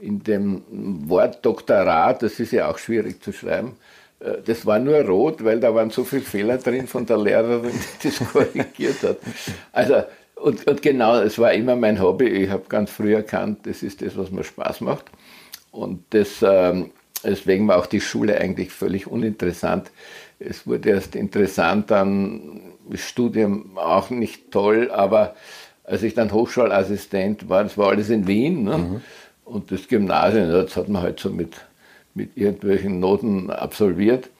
In 0.00 0.22
dem 0.22 0.62
Wort 1.08 1.44
Doktorat, 1.44 2.22
das 2.22 2.40
ist 2.40 2.52
ja 2.52 2.70
auch 2.70 2.78
schwierig 2.78 3.22
zu 3.22 3.32
schreiben, 3.32 3.76
äh, 4.20 4.42
das 4.44 4.66
war 4.66 4.78
nur 4.78 5.00
rot, 5.00 5.42
weil 5.44 5.60
da 5.60 5.74
waren 5.74 5.90
so 5.90 6.04
viele 6.04 6.22
Fehler 6.22 6.58
drin 6.58 6.86
von 6.86 7.06
der 7.06 7.18
Lehrerin, 7.18 7.72
die 8.02 8.08
das 8.08 8.18
korrigiert 8.32 9.02
hat. 9.02 9.16
Also 9.72 10.02
und, 10.42 10.66
und 10.66 10.82
genau, 10.82 11.16
es 11.20 11.38
war 11.38 11.52
immer 11.52 11.76
mein 11.76 12.00
Hobby. 12.00 12.26
Ich 12.26 12.50
habe 12.50 12.64
ganz 12.68 12.90
früh 12.90 13.14
erkannt, 13.14 13.66
das 13.66 13.82
ist 13.82 14.02
das, 14.02 14.16
was 14.16 14.30
mir 14.30 14.44
Spaß 14.44 14.80
macht. 14.80 15.06
Und 15.70 16.02
das 16.10 16.42
ähm, 16.42 16.90
deswegen 17.24 17.68
war 17.68 17.78
auch 17.78 17.86
die 17.86 18.00
Schule 18.00 18.38
eigentlich 18.38 18.70
völlig 18.70 19.06
uninteressant. 19.06 19.90
Es 20.38 20.66
wurde 20.66 20.90
erst 20.90 21.14
interessant, 21.14 21.90
dann 21.90 22.60
das 22.88 23.00
Studium 23.00 23.76
auch 23.76 24.10
nicht 24.10 24.50
toll, 24.50 24.90
aber 24.90 25.34
als 25.84 26.02
ich 26.02 26.14
dann 26.14 26.32
Hochschulassistent 26.32 27.48
war, 27.48 27.62
das 27.62 27.76
war 27.76 27.88
alles 27.88 28.10
in 28.10 28.26
Wien, 28.26 28.64
ne? 28.64 28.78
mhm. 28.78 29.00
und 29.44 29.70
das 29.70 29.88
Gymnasium, 29.88 30.50
das 30.50 30.76
hat 30.76 30.88
man 30.88 31.02
halt 31.02 31.20
so 31.20 31.30
mit, 31.30 31.54
mit 32.14 32.36
irgendwelchen 32.36 33.00
Noten 33.00 33.50
absolviert. 33.50 34.30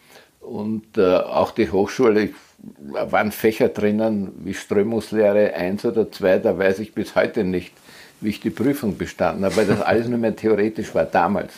Und 0.40 0.96
äh, 0.96 1.16
auch 1.16 1.50
die 1.52 1.70
Hochschule, 1.70 2.30
waren 2.78 3.32
Fächer 3.32 3.68
drinnen 3.68 4.32
wie 4.44 4.54
Strömungslehre 4.54 5.54
1 5.54 5.84
oder 5.84 6.10
2, 6.10 6.38
da 6.38 6.58
weiß 6.58 6.80
ich 6.80 6.94
bis 6.94 7.14
heute 7.14 7.44
nicht, 7.44 7.72
wie 8.20 8.30
ich 8.30 8.40
die 8.40 8.50
Prüfung 8.50 8.98
bestanden 8.98 9.44
habe, 9.44 9.56
weil 9.56 9.66
das 9.66 9.80
alles 9.80 10.08
nur 10.08 10.18
mehr 10.18 10.36
theoretisch 10.36 10.94
war 10.94 11.04
damals. 11.04 11.52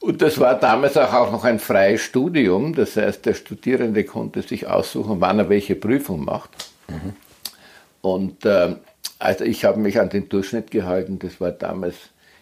Und 0.00 0.22
das 0.22 0.38
war 0.38 0.58
damals 0.58 0.96
auch 0.96 1.32
noch 1.32 1.44
ein 1.44 1.58
freies 1.58 2.02
Studium, 2.02 2.74
das 2.74 2.96
heißt, 2.96 3.26
der 3.26 3.34
Studierende 3.34 4.04
konnte 4.04 4.42
sich 4.42 4.66
aussuchen, 4.66 5.20
wann 5.20 5.38
er 5.38 5.48
welche 5.48 5.74
Prüfung 5.74 6.24
macht. 6.24 6.70
Mhm. 6.88 7.14
Und 8.02 8.44
äh, 8.44 8.76
also 9.18 9.44
ich 9.44 9.64
habe 9.64 9.80
mich 9.80 9.98
an 9.98 10.10
den 10.10 10.28
Durchschnitt 10.28 10.70
gehalten, 10.70 11.18
das 11.18 11.40
war 11.40 11.50
damals 11.50 11.96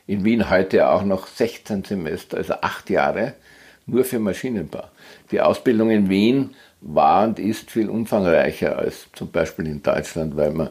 in 0.07 0.25
Wien 0.25 0.51
heute 0.51 0.89
auch 0.89 1.05
noch 1.05 1.27
16 1.27 1.85
Semester, 1.85 2.37
also 2.37 2.55
acht 2.61 2.91
Jahre, 2.91 3.35
nur 3.87 4.05
für 4.05 4.19
Maschinenbau. 4.19 4.85
Die 5.31 5.41
Ausbildung 5.41 5.91
in 5.91 6.09
Wien 6.09 6.55
war 6.85 7.25
und 7.25 7.39
ist 7.39 7.71
viel 7.71 7.89
umfangreicher 7.89 8.79
als 8.79 9.07
zum 9.15 9.31
Beispiel 9.31 9.67
in 9.67 9.83
Deutschland, 9.83 10.37
weil 10.37 10.51
man 10.51 10.71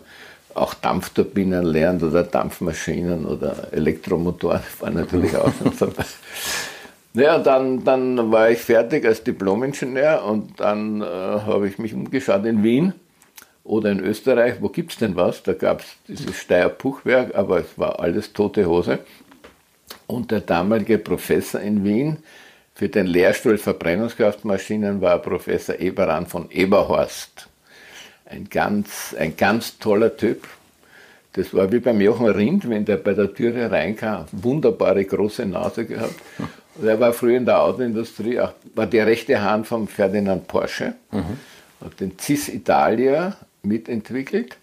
auch 0.54 0.76
Dampfturbinen 0.76 1.66
lernt 1.66 2.04
oder 2.04 2.24
Dampfmaschinen 2.24 3.26
oder 3.26 3.70
Elektromotoren, 3.72 4.62
das 4.72 4.82
war 4.82 4.92
natürlich 4.92 5.36
auch 5.36 5.52
schon 5.58 5.74
dabei. 5.78 6.06
Naja, 7.16 7.38
dann, 7.40 7.84
dann 7.84 8.32
war 8.32 8.50
ich 8.50 8.60
fertig 8.60 9.06
als 9.06 9.24
Diplomingenieur 9.24 10.24
und 10.26 10.60
dann 10.60 11.02
äh, 11.02 11.06
habe 11.06 11.68
ich 11.68 11.78
mich 11.78 11.94
umgeschaut 11.94 12.46
in 12.46 12.64
Wien 12.64 12.94
oder 13.64 13.92
in 13.92 14.00
Österreich. 14.00 14.56
Wo 14.62 14.70
gibt 14.70 14.94
es 14.94 14.98
denn 14.98 15.16
was? 15.16 15.44
Da 15.44 15.54
gab 15.54 15.82
es 15.82 15.86
dieses 16.08 16.36
Steyr-Puchwerk, 16.38 17.36
aber 17.36 17.60
es 17.60 17.78
war 17.78 18.00
alles 18.00 18.34
tote 18.34 18.66
Hose. 18.66 19.00
Und 20.08 20.32
der 20.32 20.42
damalige 20.42 20.98
Professor 20.98 21.62
in 21.62 21.84
Wien 21.84 22.18
für 22.76 22.90
den 22.90 23.06
Lehrstuhl 23.06 23.58
Verbrennungskraftmaschinen 23.58 25.00
war 25.00 25.20
Professor 25.20 25.80
Eberan 25.80 26.26
von 26.26 26.50
Eberhorst. 26.50 27.48
Ein 28.26 28.50
ganz, 28.50 29.16
ein 29.18 29.38
ganz 29.38 29.78
toller 29.78 30.18
Typ. 30.18 30.48
Das 31.34 31.54
war 31.54 31.72
wie 31.72 31.80
beim 31.80 32.02
Jochen 32.02 32.28
Rindt, 32.28 32.68
wenn 32.68 32.86
der 32.86 32.98
bei 32.98 33.14
der 33.14 33.34
Türe 33.34 33.70
reinkam. 33.70 34.26
Wunderbare 34.32 35.06
große 35.06 35.46
Nase 35.46 35.86
gehabt. 35.86 36.16
Und 36.76 36.88
er 36.88 37.00
war 37.00 37.14
früher 37.14 37.38
in 37.38 37.46
der 37.46 37.62
Autoindustrie, 37.62 38.40
auch, 38.40 38.54
war 38.74 38.88
die 38.88 39.00
rechte 39.00 39.40
Hand 39.40 39.68
von 39.68 39.88
Ferdinand 39.88 40.48
Porsche, 40.48 40.96
mhm. 41.12 41.38
hat 41.84 42.00
den 42.00 42.18
CIS 42.18 42.50
Italia 42.50 43.38
mitentwickelt, 43.62 44.58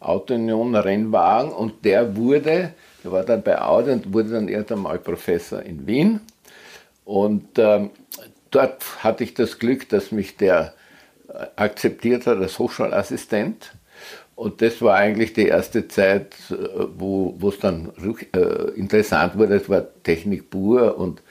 Autounion 0.00 0.74
Rennwagen 0.74 1.52
und 1.52 1.84
der 1.84 2.14
wurde, 2.14 2.74
der 3.02 3.12
war 3.12 3.22
dann 3.22 3.42
bei 3.42 3.58
Audi 3.58 3.92
und 3.92 4.12
wurde 4.12 4.30
dann 4.30 4.48
irgendwann 4.48 4.80
mal 4.80 4.98
Professor 4.98 5.62
in 5.62 5.86
Wien. 5.86 6.20
Und 7.04 7.58
ähm, 7.58 7.90
dort 8.50 9.04
hatte 9.04 9.24
ich 9.24 9.34
das 9.34 9.58
Glück, 9.58 9.88
dass 9.88 10.12
mich 10.12 10.36
der 10.36 10.74
äh, 11.28 11.46
akzeptiert 11.56 12.26
hat 12.26 12.38
als 12.38 12.58
Hochschulassistent. 12.58 13.72
Und 14.36 14.62
das 14.62 14.82
war 14.82 14.96
eigentlich 14.96 15.32
die 15.32 15.46
erste 15.46 15.86
Zeit, 15.86 16.34
äh, 16.50 16.54
wo 16.96 17.36
es 17.48 17.58
dann 17.60 17.92
äh, 18.34 18.70
interessant 18.76 19.38
wurde. 19.38 19.56
Es 19.56 19.68
war 19.68 19.84
Technik 20.02 20.50
pur 20.50 20.98
und 20.98 21.22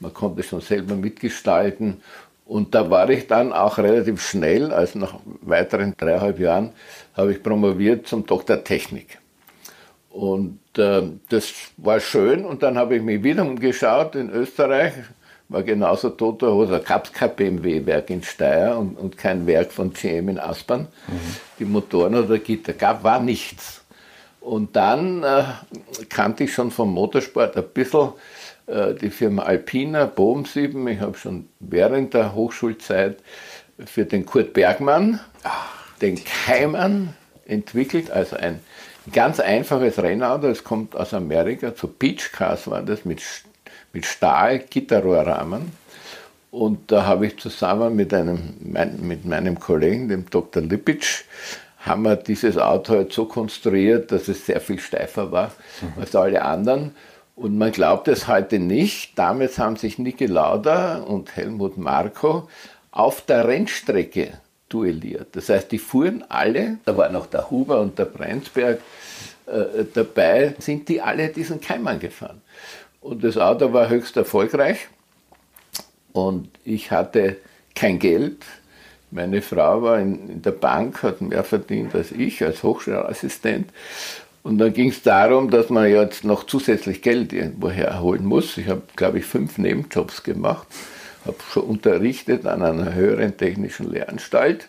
man 0.00 0.14
konnte 0.14 0.42
schon 0.42 0.60
selber 0.60 0.94
mitgestalten. 0.94 2.02
Und 2.46 2.74
da 2.74 2.88
war 2.90 3.10
ich 3.10 3.26
dann 3.26 3.52
auch 3.52 3.78
relativ 3.78 4.22
schnell, 4.22 4.72
also 4.72 5.00
nach 5.00 5.18
weiteren 5.42 5.94
dreieinhalb 5.96 6.38
Jahren, 6.38 6.70
habe 7.14 7.32
ich 7.32 7.42
promoviert 7.42 8.06
zum 8.06 8.24
Doktor 8.24 8.62
Technik. 8.62 9.18
Und 10.16 10.60
äh, 10.78 11.02
das 11.28 11.52
war 11.76 12.00
schön. 12.00 12.46
Und 12.46 12.62
dann 12.62 12.78
habe 12.78 12.96
ich 12.96 13.02
mich 13.02 13.22
wieder 13.22 13.42
umgeschaut 13.42 14.14
in 14.14 14.30
Österreich, 14.30 14.94
war 15.50 15.62
genauso 15.62 16.08
toter 16.08 16.54
Hose. 16.54 16.72
Da 16.72 16.78
gab 16.78 17.04
es 17.04 17.12
kein 17.12 17.36
BMW-Werk 17.36 18.08
in 18.08 18.22
Steyr 18.22 18.78
und, 18.78 18.96
und, 18.96 19.18
kein 19.18 19.46
Werk 19.46 19.70
von 19.70 19.92
GM 19.92 20.30
in 20.30 20.38
Aspern. 20.38 20.88
Mhm. 21.06 21.36
Die 21.58 21.66
Motoren 21.66 22.14
oder 22.14 22.38
Gitter 22.38 22.72
gab, 22.72 23.04
war 23.04 23.20
nichts. 23.20 23.84
Und 24.40 24.74
dann 24.74 25.22
äh, 25.22 25.44
kannte 26.08 26.44
ich 26.44 26.54
schon 26.54 26.70
vom 26.70 26.94
Motorsport 26.94 27.54
ein 27.54 27.64
bisschen 27.74 28.14
äh, 28.68 28.94
die 28.94 29.10
Firma 29.10 29.42
Alpina, 29.42 30.06
Bobensieben. 30.06 30.88
Ich 30.88 31.00
habe 31.00 31.18
schon 31.18 31.46
während 31.60 32.14
der 32.14 32.34
Hochschulzeit 32.34 33.18
für 33.84 34.06
den 34.06 34.24
Kurt 34.24 34.54
Bergmann 34.54 35.20
den 36.00 36.18
Keimann 36.24 37.12
entwickelt, 37.46 38.10
also 38.10 38.36
ein 38.36 38.60
ganz 39.12 39.40
einfaches 39.40 39.98
Rennauto, 39.98 40.48
das 40.48 40.64
kommt 40.64 40.96
aus 40.96 41.14
Amerika, 41.14 41.74
zu 41.74 41.88
Beach 41.88 42.32
Cars 42.32 42.68
war 42.68 42.82
das 42.82 43.04
mit, 43.04 43.22
mit 43.92 44.06
Stahl-Gitterrohrrahmen. 44.06 45.72
Und 46.50 46.90
da 46.90 47.04
habe 47.04 47.26
ich 47.26 47.38
zusammen 47.38 47.96
mit, 47.96 48.14
einem, 48.14 48.54
mit 48.60 49.24
meinem 49.24 49.60
Kollegen, 49.60 50.08
dem 50.08 50.30
Dr. 50.30 50.62
Lippic, 50.62 51.24
haben 51.80 52.02
wir 52.02 52.16
dieses 52.16 52.58
Auto 52.58 52.94
halt 52.94 53.12
so 53.12 53.26
konstruiert, 53.26 54.10
dass 54.10 54.28
es 54.28 54.46
sehr 54.46 54.60
viel 54.60 54.80
steifer 54.80 55.30
war 55.30 55.52
mhm. 55.80 56.00
als 56.00 56.16
alle 56.16 56.42
anderen. 56.42 56.94
Und 57.36 57.58
man 57.58 57.70
glaubt 57.70 58.08
es 58.08 58.26
heute 58.26 58.58
nicht. 58.58 59.18
Damals 59.18 59.58
haben 59.58 59.76
sich 59.76 59.98
Niki 59.98 60.26
Lauda 60.26 60.98
und 60.98 61.36
Helmut 61.36 61.76
Marko 61.76 62.48
auf 62.90 63.20
der 63.20 63.46
Rennstrecke 63.46 64.32
duelliert. 64.68 65.28
Das 65.32 65.48
heißt, 65.48 65.70
die 65.70 65.78
fuhren 65.78 66.24
alle, 66.28 66.78
da 66.84 66.96
war 66.96 67.08
noch 67.08 67.26
der 67.26 67.50
Huber 67.50 67.80
und 67.80 67.98
der 67.98 68.06
Brenzberg 68.06 68.80
äh, 69.46 69.84
dabei, 69.92 70.54
sind 70.58 70.88
die 70.88 71.00
alle 71.00 71.28
diesen 71.28 71.60
Keimann 71.60 72.00
gefahren. 72.00 72.42
Und 73.00 73.22
das 73.22 73.36
Auto 73.36 73.72
war 73.72 73.88
höchst 73.88 74.16
erfolgreich 74.16 74.88
und 76.12 76.48
ich 76.64 76.90
hatte 76.90 77.36
kein 77.74 77.98
Geld. 77.98 78.44
Meine 79.12 79.40
Frau 79.42 79.82
war 79.82 80.00
in, 80.00 80.28
in 80.28 80.42
der 80.42 80.50
Bank, 80.50 81.02
hat 81.02 81.20
mehr 81.20 81.44
verdient 81.44 81.94
als 81.94 82.10
ich 82.10 82.42
als 82.42 82.62
Hochschulassistent 82.62 83.70
und 84.46 84.58
dann 84.58 84.72
ging 84.72 84.90
es 84.90 85.02
darum, 85.02 85.50
dass 85.50 85.70
man 85.70 85.90
jetzt 85.90 86.22
noch 86.22 86.44
zusätzlich 86.44 87.02
Geld 87.02 87.32
irgendwo 87.32 87.68
herholen 87.68 88.24
muss. 88.24 88.56
Ich 88.56 88.68
habe, 88.68 88.82
glaube 88.94 89.18
ich, 89.18 89.24
fünf 89.24 89.58
Nebenjobs 89.58 90.22
gemacht, 90.22 90.68
habe 91.26 91.36
schon 91.50 91.64
unterrichtet 91.64 92.46
an 92.46 92.62
einer 92.62 92.94
höheren 92.94 93.36
technischen 93.36 93.90
Lehranstalt 93.90 94.68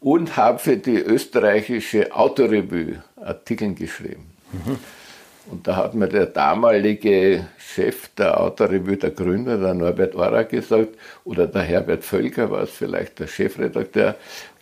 und 0.00 0.36
habe 0.36 0.58
für 0.58 0.76
die 0.76 0.98
österreichische 0.98 2.14
Autorevue 2.14 3.02
Artikel 3.16 3.74
geschrieben. 3.74 4.30
Mhm. 4.52 4.78
Und 5.50 5.66
da 5.66 5.76
hat 5.76 5.94
mir 5.94 6.06
der 6.08 6.26
damalige 6.26 7.46
Chef 7.58 8.08
der 8.16 8.40
Autorevue, 8.40 8.96
der 8.96 9.10
Gründer, 9.10 9.58
der 9.58 9.74
Norbert 9.74 10.14
Ora, 10.14 10.44
gesagt, 10.44 10.96
oder 11.24 11.46
der 11.46 11.62
Herbert 11.62 12.04
Völker 12.04 12.50
war 12.50 12.62
es 12.62 12.70
vielleicht, 12.70 13.18
der 13.18 13.26
Chefredakteur, 13.26 14.14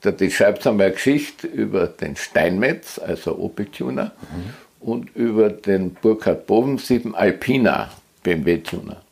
die 0.05 0.31
schreibt 0.31 0.67
einmal 0.67 0.87
eine 0.87 0.95
Geschichte 0.95 1.47
über 1.47 1.89
den 1.89 2.17
Steinmetz, 2.17 2.99
also 2.99 3.37
Opel-Tuner, 3.39 4.13
mhm. 4.31 4.89
und 4.89 5.17
über 5.17 5.51
den 5.51 5.93
Burkhard 5.95 6.47
Bovensieben 6.47 7.15
Alpina, 7.15 7.91
BMW-Tuner. 8.23 9.03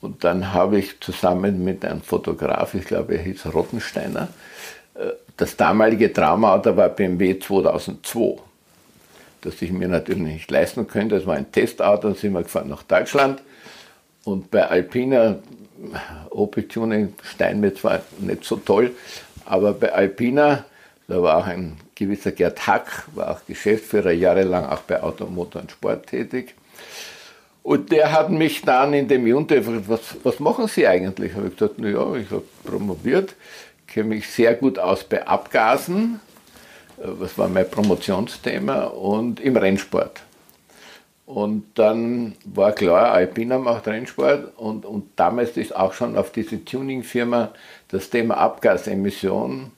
Und 0.00 0.24
dann 0.24 0.52
habe 0.52 0.78
ich 0.78 1.00
zusammen 1.00 1.62
mit 1.62 1.84
einem 1.84 2.02
Fotograf, 2.02 2.74
ich 2.74 2.86
glaube, 2.86 3.16
er 3.16 3.22
hieß 3.22 3.46
Rottensteiner, 3.52 4.28
äh, 4.94 5.10
das 5.36 5.56
damalige 5.56 6.12
Traumauto 6.12 6.76
war 6.76 6.88
BMW 6.90 7.38
2002, 7.38 8.40
das 9.42 9.60
ich 9.62 9.72
mir 9.72 9.88
natürlich 9.88 10.20
nicht 10.20 10.50
leisten 10.50 10.86
könnte. 10.86 11.16
Das 11.16 11.26
war 11.26 11.36
ein 11.36 11.50
Testauto, 11.50 12.08
dann 12.08 12.16
sind 12.16 12.32
wir 12.32 12.42
gefahren 12.42 12.68
nach 12.68 12.82
Deutschland. 12.82 13.42
Und 14.24 14.50
bei 14.50 14.66
Alpina, 14.66 15.36
Opel 16.28 16.68
Tuning, 16.68 17.14
Steinmetz 17.22 17.82
war 17.84 18.00
nicht 18.18 18.44
so 18.44 18.56
toll. 18.56 18.94
Aber 19.46 19.72
bei 19.72 19.92
Alpina, 19.92 20.64
da 21.08 21.22
war 21.22 21.38
auch 21.38 21.46
ein 21.46 21.78
gewisser 21.94 22.32
Gerd 22.32 22.66
Hack, 22.66 23.08
war 23.14 23.30
auch 23.30 23.40
Geschäftsführer, 23.46 24.12
jahrelang 24.12 24.66
auch 24.66 24.80
bei 24.80 25.02
Automotor 25.02 25.62
und 25.62 25.70
Sport 25.70 26.06
tätig. 26.06 26.54
Und 27.62 27.92
der 27.92 28.12
hat 28.12 28.30
mich 28.30 28.62
dann 28.62 28.94
in 28.94 29.06
dem 29.06 29.26
Interview 29.26 29.72
gefragt, 29.72 29.88
was, 29.88 30.16
was 30.22 30.40
machen 30.40 30.66
Sie 30.66 30.86
eigentlich? 30.86 31.34
Habe 31.34 31.48
ich 31.48 31.56
gesagt, 31.56 31.78
naja, 31.78 32.14
ich 32.16 32.30
habe 32.30 32.44
promoviert, 32.64 33.34
kenne 33.86 34.08
mich 34.10 34.28
sehr 34.28 34.54
gut 34.54 34.78
aus 34.78 35.04
bei 35.04 35.26
Abgasen, 35.26 36.20
das 36.96 37.36
war 37.36 37.48
mein 37.48 37.70
Promotionsthema, 37.70 38.84
und 38.84 39.40
im 39.40 39.56
Rennsport. 39.56 40.22
Und 41.26 41.64
dann 41.76 42.34
war 42.44 42.72
klar, 42.72 43.12
Alpina 43.12 43.58
macht 43.58 43.86
Rennsport 43.86 44.58
und, 44.58 44.84
und 44.84 45.10
damals 45.14 45.56
ist 45.56 45.76
auch 45.76 45.92
schon 45.92 46.18
auf 46.18 46.32
diese 46.32 46.64
Tuning-Firma 46.64 47.52
das 47.88 48.10
Thema 48.10 48.38
Abgasemission 48.38 49.70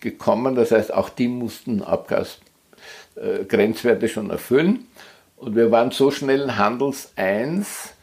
gekommen. 0.00 0.56
Das 0.56 0.72
heißt, 0.72 0.92
auch 0.92 1.08
die 1.08 1.28
mussten 1.28 1.80
Abgasgrenzwerte 1.82 4.06
äh, 4.06 4.08
schon 4.08 4.30
erfüllen. 4.30 4.88
Und 5.36 5.54
wir 5.54 5.70
waren 5.70 5.90
so 5.90 6.10
schnell 6.10 6.52
Handels 6.52 7.12
1, 7.16 7.94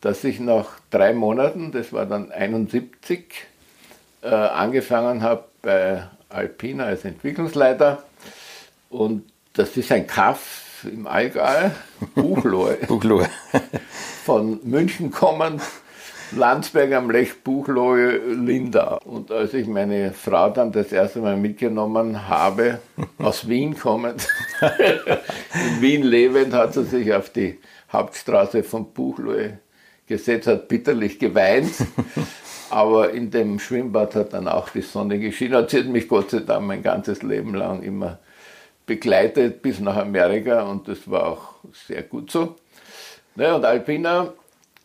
dass 0.00 0.24
ich 0.24 0.40
nach 0.40 0.66
drei 0.90 1.14
Monaten, 1.14 1.72
das 1.72 1.92
war 1.92 2.06
dann 2.06 2.30
71, 2.30 3.46
äh, 4.22 4.28
angefangen 4.28 5.22
habe 5.22 5.44
bei 5.62 6.04
Alpina 6.28 6.84
als 6.84 7.04
Entwicklungsleiter. 7.04 8.02
Und 8.90 9.24
das 9.54 9.76
ist 9.76 9.90
ein 9.90 10.06
Kaff 10.06 10.84
im 10.84 11.06
Allgäu, 11.06 11.70
Buchloe. 12.14 12.78
Buchloe. 12.86 13.28
Von 14.24 14.60
München 14.64 15.10
kommend, 15.10 15.62
Landsberg 16.36 16.92
am 16.92 17.10
Lech, 17.10 17.42
Buchloe, 17.42 18.16
Linda. 18.16 18.98
Und 19.04 19.30
als 19.30 19.54
ich 19.54 19.66
meine 19.66 20.12
Frau 20.12 20.50
dann 20.50 20.72
das 20.72 20.92
erste 20.92 21.20
Mal 21.20 21.36
mitgenommen 21.36 22.28
habe, 22.28 22.80
aus 23.18 23.48
Wien 23.48 23.78
kommend, 23.78 24.26
in 24.60 25.82
Wien 25.82 26.02
lebend, 26.02 26.54
hat 26.54 26.74
sie 26.74 26.84
sich 26.84 27.12
auf 27.12 27.30
die 27.30 27.58
Hauptstraße 27.92 28.62
von 28.62 28.92
Buchloe 28.92 29.58
gesetzt, 30.06 30.46
hat 30.46 30.68
bitterlich 30.68 31.18
geweint. 31.18 31.74
Aber 32.70 33.10
in 33.10 33.30
dem 33.30 33.58
Schwimmbad 33.58 34.14
hat 34.14 34.32
dann 34.32 34.48
auch 34.48 34.70
die 34.70 34.80
Sonne 34.80 35.18
geschienen. 35.18 35.68
Sie 35.68 35.80
hat 35.80 35.86
mich 35.86 36.08
Gott 36.08 36.30
sei 36.30 36.40
Dank 36.40 36.66
mein 36.66 36.82
ganzes 36.82 37.22
Leben 37.22 37.54
lang 37.54 37.82
immer 37.82 38.18
begleitet 38.86 39.60
bis 39.60 39.78
nach 39.78 39.96
Amerika 39.96 40.62
und 40.62 40.88
das 40.88 41.08
war 41.10 41.26
auch 41.26 41.54
sehr 41.86 42.02
gut 42.02 42.30
so. 42.30 42.56
Ne, 43.34 43.54
und 43.54 43.64
Alpina 43.64 44.32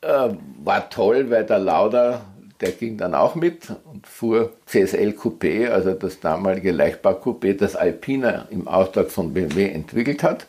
äh, 0.01 0.29
war 0.63 0.89
toll, 0.89 1.29
weil 1.29 1.45
der 1.45 1.59
Lauda, 1.59 2.21
der 2.61 2.71
ging 2.71 2.97
dann 2.97 3.13
auch 3.13 3.35
mit 3.35 3.69
und 3.85 4.07
fuhr 4.07 4.53
CSL 4.65 5.11
Coupé, 5.11 5.69
also 5.69 5.93
das 5.93 6.19
damalige 6.19 6.71
Leichtbau-Coupé, 6.71 7.53
das 7.53 7.75
Alpina 7.75 8.47
im 8.49 8.67
Auftrag 8.67 9.11
von 9.11 9.33
BMW 9.33 9.69
entwickelt 9.69 10.23
hat. 10.23 10.47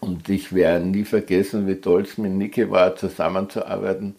Und 0.00 0.28
ich 0.28 0.52
werde 0.52 0.84
nie 0.84 1.04
vergessen, 1.04 1.66
wie 1.66 1.76
toll 1.76 2.02
es 2.02 2.18
mit 2.18 2.32
Niki 2.32 2.70
war, 2.70 2.96
zusammenzuarbeiten 2.96 4.16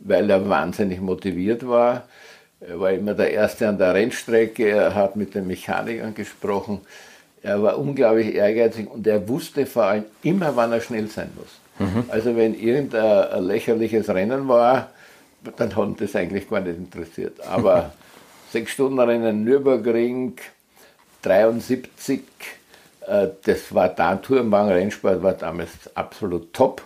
weil 0.00 0.28
er 0.30 0.48
wahnsinnig 0.48 1.00
motiviert 1.00 1.66
war. 1.66 2.08
Er 2.60 2.80
war 2.80 2.90
immer 2.90 3.14
der 3.14 3.30
Erste 3.30 3.68
an 3.68 3.78
der 3.78 3.94
Rennstrecke, 3.94 4.68
er 4.68 4.94
hat 4.94 5.16
mit 5.16 5.34
den 5.34 5.46
Mechanikern 5.46 6.14
gesprochen. 6.14 6.80
Er 7.42 7.62
war 7.62 7.78
unglaublich 7.78 8.34
ehrgeizig 8.34 8.90
und 8.90 9.06
er 9.06 9.26
wusste 9.28 9.64
vor 9.64 9.84
allem 9.84 10.04
immer, 10.22 10.56
wann 10.56 10.72
er 10.72 10.80
schnell 10.80 11.08
sein 11.08 11.30
muss. 11.36 11.59
Mhm. 11.80 12.04
Also 12.08 12.36
wenn 12.36 12.54
irgendein 12.54 13.42
lächerliches 13.42 14.08
Rennen 14.10 14.46
war, 14.48 14.90
dann 15.56 15.74
hat 15.74 16.00
das 16.00 16.14
eigentlich 16.14 16.48
gar 16.48 16.60
nicht 16.60 16.76
interessiert. 16.76 17.40
Aber 17.46 17.92
sechs 18.52 18.72
Stunden 18.72 19.00
Rennen 19.00 19.44
Nürburgring, 19.44 20.36
73, 21.22 22.20
äh, 23.06 23.28
das 23.44 23.74
war 23.74 23.88
da, 23.88 24.16
Tourenwagen 24.16 24.72
Rennsport 24.72 25.22
war 25.22 25.32
damals 25.32 25.70
absolut 25.94 26.52
top. 26.52 26.82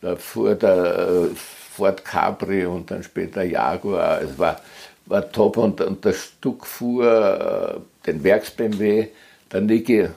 Da 0.00 0.16
fuhr 0.16 0.56
der 0.56 1.30
äh, 1.30 1.34
Ford 1.76 2.04
Capri 2.04 2.66
und 2.66 2.90
dann 2.90 3.04
später 3.04 3.44
Jaguar. 3.44 4.20
Es 4.20 4.36
war, 4.36 4.60
war 5.06 5.30
top 5.30 5.56
und, 5.58 5.80
und 5.80 6.04
das 6.04 6.16
Stück 6.24 6.66
fuhr 6.66 7.78
äh, 8.04 8.06
den 8.06 8.24
Werks-BMW, 8.24 9.08
der 9.52 9.60
Niki 9.60 10.08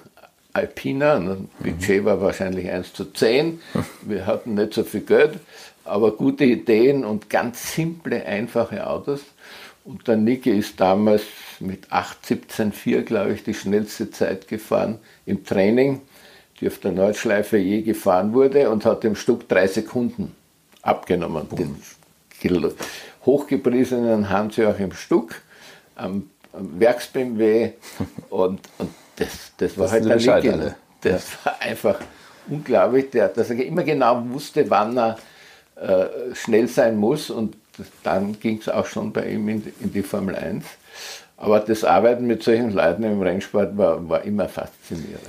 Alpina, 0.58 1.20
das 1.20 1.38
Budget 1.60 2.04
war 2.04 2.20
wahrscheinlich 2.20 2.70
1 2.70 2.94
zu 2.94 3.06
10. 3.06 3.62
Wir 4.02 4.26
hatten 4.26 4.56
nicht 4.56 4.74
so 4.74 4.84
viel 4.84 5.02
Geld, 5.02 5.40
aber 5.86 6.12
gute 6.12 6.46
Ideen 6.46 7.06
und 7.06 7.30
ganz 7.30 7.76
simple, 7.76 8.26
einfache 8.26 8.88
Autos. 8.88 9.22
Und 9.86 10.08
der 10.08 10.18
Niki 10.18 10.50
ist 10.50 10.80
damals 10.82 11.24
mit 11.60 11.88
8,17,4, 11.88 13.04
glaube 13.04 13.34
ich, 13.34 13.44
die 13.44 13.54
schnellste 13.54 14.12
Zeit 14.12 14.48
gefahren 14.48 15.00
im 15.26 15.46
Training, 15.46 16.02
die 16.60 16.68
auf 16.68 16.80
der 16.80 16.92
Nordschleife 16.92 17.58
je 17.58 17.84
gefahren 17.84 18.34
wurde 18.34 18.70
und 18.70 18.84
hat 18.84 19.06
im 19.06 19.16
Stück 19.16 19.48
drei 19.48 19.68
Sekunden 19.68 20.36
abgenommen. 20.82 21.48
Den 21.52 21.78
hochgepriesenen 23.26 24.30
Hans-Joachim 24.30 24.92
Stuck 24.92 25.36
am, 25.96 26.30
am 26.52 26.80
Werks-BMW 26.80 27.72
und, 28.30 28.60
und 28.78 28.90
das, 29.18 29.52
das 29.58 29.78
war 29.78 29.86
das 29.86 29.94
halt 29.94 30.06
der 30.06 30.16
Legende. 30.16 30.76
Das 31.02 31.32
ja. 31.32 31.46
war 31.46 31.62
einfach 31.62 32.00
unglaublich, 32.50 33.10
der, 33.12 33.28
dass 33.30 33.50
er 33.50 33.64
immer 33.64 33.84
genau 33.84 34.24
wusste, 34.30 34.70
wann 34.70 34.98
er 34.98 35.18
äh, 35.76 36.34
schnell 36.34 36.68
sein 36.68 36.98
muss 36.98 37.30
und 37.30 37.56
dann 38.04 38.40
ging 38.40 38.58
es 38.60 38.70
auch 38.70 38.86
schon 38.86 39.14
bei 39.14 39.30
ihm 39.30 39.48
in, 39.50 39.74
in, 39.80 39.94
die 39.94 40.02
Formel 40.02 40.36
1. 40.36 40.66
Aber 41.38 41.60
das 41.60 41.84
Arbeiten 41.84 42.26
mit 42.26 42.42
solchen 42.42 42.72
Leuten 42.72 43.04
im 43.04 43.22
Rennsport 43.22 43.78
war, 43.78 44.10
war 44.10 44.24
immer 44.24 44.50
faszinierend. 44.50 45.22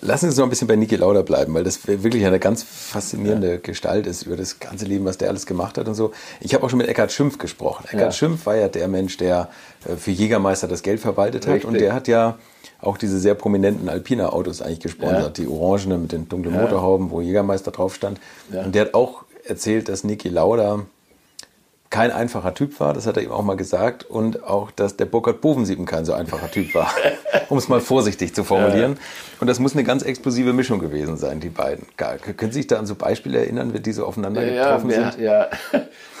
Lassen 0.00 0.26
Sie 0.26 0.28
uns 0.28 0.36
noch 0.38 0.46
ein 0.46 0.50
bisschen 0.50 0.66
bei 0.66 0.74
Niki 0.74 0.96
Lauda 0.96 1.22
bleiben, 1.22 1.54
weil 1.54 1.62
das 1.62 1.86
wirklich 1.86 2.26
eine 2.26 2.40
ganz 2.40 2.64
faszinierende 2.64 3.50
ja. 3.52 3.56
Gestalt 3.58 4.06
ist 4.06 4.24
über 4.24 4.36
das 4.36 4.58
ganze 4.58 4.84
Leben, 4.84 5.04
was 5.04 5.16
der 5.16 5.28
alles 5.28 5.46
gemacht 5.46 5.78
hat 5.78 5.86
und 5.86 5.94
so. 5.94 6.12
Ich 6.40 6.54
habe 6.54 6.64
auch 6.64 6.70
schon 6.70 6.78
mit 6.78 6.88
Eckhard 6.88 7.12
Schimpf 7.12 7.38
gesprochen. 7.38 7.84
Eckhard 7.86 8.00
ja. 8.02 8.12
Schimpf 8.12 8.46
war 8.46 8.56
ja 8.56 8.68
der 8.68 8.88
Mensch, 8.88 9.16
der 9.16 9.48
äh, 9.84 9.94
für 9.94 10.10
Jägermeister 10.10 10.66
das 10.66 10.82
Geld 10.82 10.98
verwaltet 10.98 11.46
Richtig. 11.46 11.62
hat 11.62 11.68
und 11.68 11.80
der 11.80 11.92
hat 11.94 12.08
ja 12.08 12.36
auch 12.80 12.98
diese 12.98 13.18
sehr 13.20 13.34
prominenten 13.34 13.88
Alpina-Autos 13.88 14.60
eigentlich 14.60 14.80
gesponsert, 14.80 15.38
ja. 15.38 15.44
die 15.44 15.48
orangene 15.48 15.98
mit 15.98 16.12
den 16.12 16.28
dunklen 16.28 16.54
Motorhauben, 16.54 17.10
wo 17.10 17.20
Jägermeister 17.20 17.70
drauf 17.70 17.94
stand. 17.94 18.20
Und 18.50 18.74
der 18.74 18.86
hat 18.86 18.94
auch 18.94 19.24
erzählt, 19.44 19.88
dass 19.88 20.04
Niki 20.04 20.28
Lauda 20.28 20.80
kein 21.96 22.10
einfacher 22.10 22.52
Typ 22.52 22.78
war, 22.78 22.92
das 22.92 23.06
hat 23.06 23.16
er 23.16 23.22
ihm 23.22 23.30
auch 23.30 23.42
mal 23.42 23.56
gesagt, 23.56 24.04
und 24.04 24.44
auch, 24.44 24.70
dass 24.70 24.98
der 24.98 25.06
Burkhard 25.06 25.40
Bovensieben 25.40 25.86
kein 25.86 26.04
so 26.04 26.12
einfacher 26.12 26.50
Typ 26.50 26.74
war, 26.74 26.90
um 27.48 27.56
es 27.56 27.70
mal 27.70 27.80
vorsichtig 27.80 28.34
zu 28.34 28.44
formulieren. 28.44 28.98
Und 29.40 29.46
das 29.46 29.60
muss 29.60 29.72
eine 29.72 29.82
ganz 29.82 30.02
explosive 30.02 30.52
Mischung 30.52 30.78
gewesen 30.78 31.16
sein, 31.16 31.40
die 31.40 31.48
beiden. 31.48 31.86
Können 31.96 32.52
Sie 32.52 32.58
sich 32.58 32.66
da 32.66 32.78
an 32.78 32.84
so 32.84 32.96
Beispiele 32.96 33.38
erinnern, 33.38 33.72
wie 33.72 33.80
diese 33.80 34.04
aufeinander 34.04 34.44
getroffen 34.44 34.90
ja, 34.90 35.10
sind? 35.10 35.20
Ja, 35.26 35.48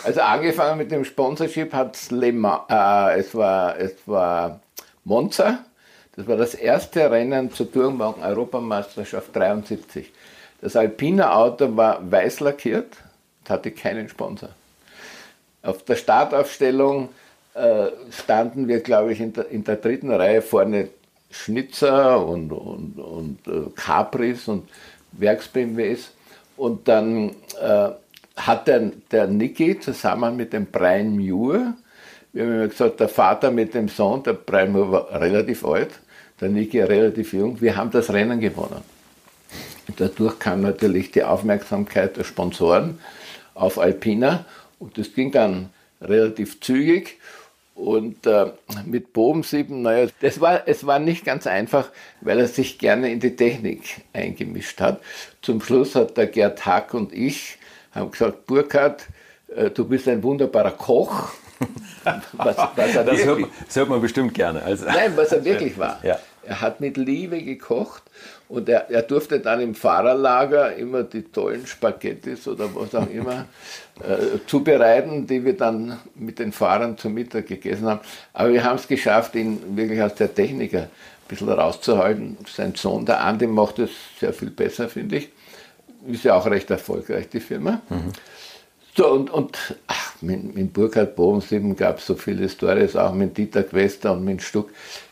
also 0.02 0.20
angefangen 0.22 0.78
mit 0.78 0.90
dem 0.90 1.04
Sponsorship 1.04 1.74
hat 1.74 1.94
es 1.94 2.10
äh, 2.10 3.20
es 3.20 3.34
war, 3.34 3.78
es 3.78 3.96
war 4.06 4.60
Monza, 5.04 5.58
das 6.16 6.26
war 6.26 6.38
das 6.38 6.54
erste 6.54 7.10
Rennen 7.10 7.52
zur 7.52 7.70
Tourenwagen-Europameisterschaft 7.70 9.36
73. 9.36 10.10
Das 10.62 10.74
Alpina 10.74 11.34
Auto 11.34 11.76
war 11.76 12.00
weiß 12.10 12.40
lackiert, 12.40 12.96
hatte 13.46 13.72
keinen 13.72 14.08
Sponsor. 14.08 14.48
Auf 15.66 15.82
der 15.82 15.96
Startaufstellung 15.96 17.08
äh, 17.54 17.88
standen 18.12 18.68
wir, 18.68 18.80
glaube 18.80 19.12
ich, 19.12 19.20
in 19.20 19.32
der, 19.32 19.48
in 19.48 19.64
der, 19.64 19.76
dritten 19.76 20.12
Reihe 20.12 20.40
vorne 20.40 20.90
Schnitzer 21.30 22.24
und, 22.24 22.52
und, 22.52 22.98
und 22.98 23.38
äh, 23.48 23.68
Capris 23.74 24.46
und 24.46 24.68
Werks-BMWs. 25.12 26.12
Und 26.56 26.86
dann 26.86 27.30
äh, 27.60 27.88
hat 28.36 28.68
der, 28.68 28.92
der 29.10 29.26
Niki 29.26 29.80
zusammen 29.80 30.36
mit 30.36 30.52
dem 30.52 30.66
Brian 30.66 31.16
Muir, 31.16 31.74
wir 32.32 32.44
haben 32.44 32.52
immer 32.52 32.68
gesagt, 32.68 33.00
der 33.00 33.08
Vater 33.08 33.50
mit 33.50 33.74
dem 33.74 33.88
Sohn, 33.88 34.22
der 34.22 34.34
Brian 34.34 34.70
Muir 34.70 34.92
war 34.92 35.20
relativ 35.20 35.64
alt, 35.64 35.98
der 36.40 36.48
Niki 36.48 36.80
relativ 36.80 37.32
jung, 37.32 37.60
wir 37.60 37.76
haben 37.76 37.90
das 37.90 38.12
Rennen 38.12 38.38
gewonnen. 38.38 38.82
Dadurch 39.96 40.38
kam 40.38 40.60
natürlich 40.60 41.10
die 41.10 41.24
Aufmerksamkeit 41.24 42.16
der 42.16 42.24
Sponsoren 42.24 43.00
auf 43.54 43.78
Alpina 43.78 44.44
und 44.78 44.98
das 44.98 45.14
ging 45.14 45.30
dann 45.32 45.70
relativ 46.00 46.60
zügig. 46.60 47.18
Und 47.74 48.26
äh, 48.26 48.52
mit 48.86 49.12
Bobensieben, 49.12 49.82
naja, 49.82 50.08
das 50.22 50.40
war, 50.40 50.66
es 50.66 50.86
war 50.86 50.98
nicht 50.98 51.26
ganz 51.26 51.46
einfach, 51.46 51.90
weil 52.22 52.38
er 52.40 52.48
sich 52.48 52.78
gerne 52.78 53.12
in 53.12 53.20
die 53.20 53.36
Technik 53.36 54.00
eingemischt 54.14 54.80
hat. 54.80 55.02
Zum 55.42 55.60
Schluss 55.60 55.94
hat 55.94 56.16
der 56.16 56.26
Gerd 56.26 56.64
Hack 56.64 56.94
und 56.94 57.12
ich 57.12 57.58
haben 57.92 58.10
gesagt, 58.10 58.46
Burkhard, 58.46 59.04
äh, 59.54 59.68
du 59.68 59.86
bist 59.86 60.08
ein 60.08 60.22
wunderbarer 60.22 60.70
Koch. 60.70 61.28
was, 62.04 62.56
was 62.56 62.56
das, 62.76 62.94
hört 63.24 63.40
man, 63.40 63.50
das, 63.66 63.76
hört 63.76 63.88
man, 63.90 64.00
bestimmt 64.00 64.32
gerne. 64.32 64.62
Also. 64.62 64.86
Nein, 64.86 65.12
was 65.14 65.32
er 65.32 65.44
wirklich 65.44 65.76
war. 65.76 66.00
Ja. 66.02 66.18
Er 66.46 66.60
hat 66.60 66.80
mit 66.80 66.96
Liebe 66.96 67.42
gekocht 67.42 68.02
und 68.48 68.68
er, 68.68 68.88
er, 68.90 69.02
durfte 69.02 69.40
dann 69.40 69.60
im 69.60 69.74
Fahrerlager 69.74 70.76
immer 70.76 71.02
die 71.02 71.22
tollen 71.22 71.66
Spaghettis 71.66 72.46
oder 72.46 72.72
was 72.74 72.94
auch 72.94 73.10
immer 73.10 73.46
äh, 74.00 74.38
zubereiten, 74.46 75.26
die 75.26 75.44
wir 75.44 75.56
dann 75.56 75.98
mit 76.14 76.38
den 76.38 76.52
Fahrern 76.52 76.96
zum 76.96 77.14
Mittag 77.14 77.48
gegessen 77.48 77.86
haben. 77.86 78.00
Aber 78.32 78.52
wir 78.52 78.62
haben 78.62 78.76
es 78.76 78.86
geschafft, 78.86 79.34
ihn 79.34 79.76
wirklich 79.76 80.00
als 80.00 80.14
der 80.14 80.32
Techniker 80.32 80.82
ein 80.82 80.88
bisschen 81.28 81.48
rauszuhalten. 81.48 82.36
Sein 82.46 82.74
Sohn, 82.76 83.04
der 83.04 83.22
Andi, 83.22 83.48
macht 83.48 83.80
es 83.80 83.90
sehr 84.20 84.32
viel 84.32 84.50
besser, 84.50 84.88
finde 84.88 85.16
ich. 85.16 85.30
Ist 86.06 86.22
ja 86.22 86.34
auch 86.34 86.46
recht 86.46 86.70
erfolgreich, 86.70 87.28
die 87.28 87.40
Firma. 87.40 87.80
Mhm. 87.88 88.12
So, 88.96 89.08
und, 89.08 89.28
und 89.30 89.76
ach, 89.88 90.14
mit, 90.22 90.54
mit 90.54 90.72
Burkhard 90.72 91.16
Bodensieben 91.16 91.76
gab 91.76 91.98
es 91.98 92.06
so 92.06 92.14
viele 92.14 92.48
Stories, 92.48 92.96
auch 92.96 93.12
mit 93.12 93.36
Dieter 93.36 93.62
Quester 93.62 94.12
und 94.12 94.24
mit 94.24 94.40
Stuck. 94.40 94.70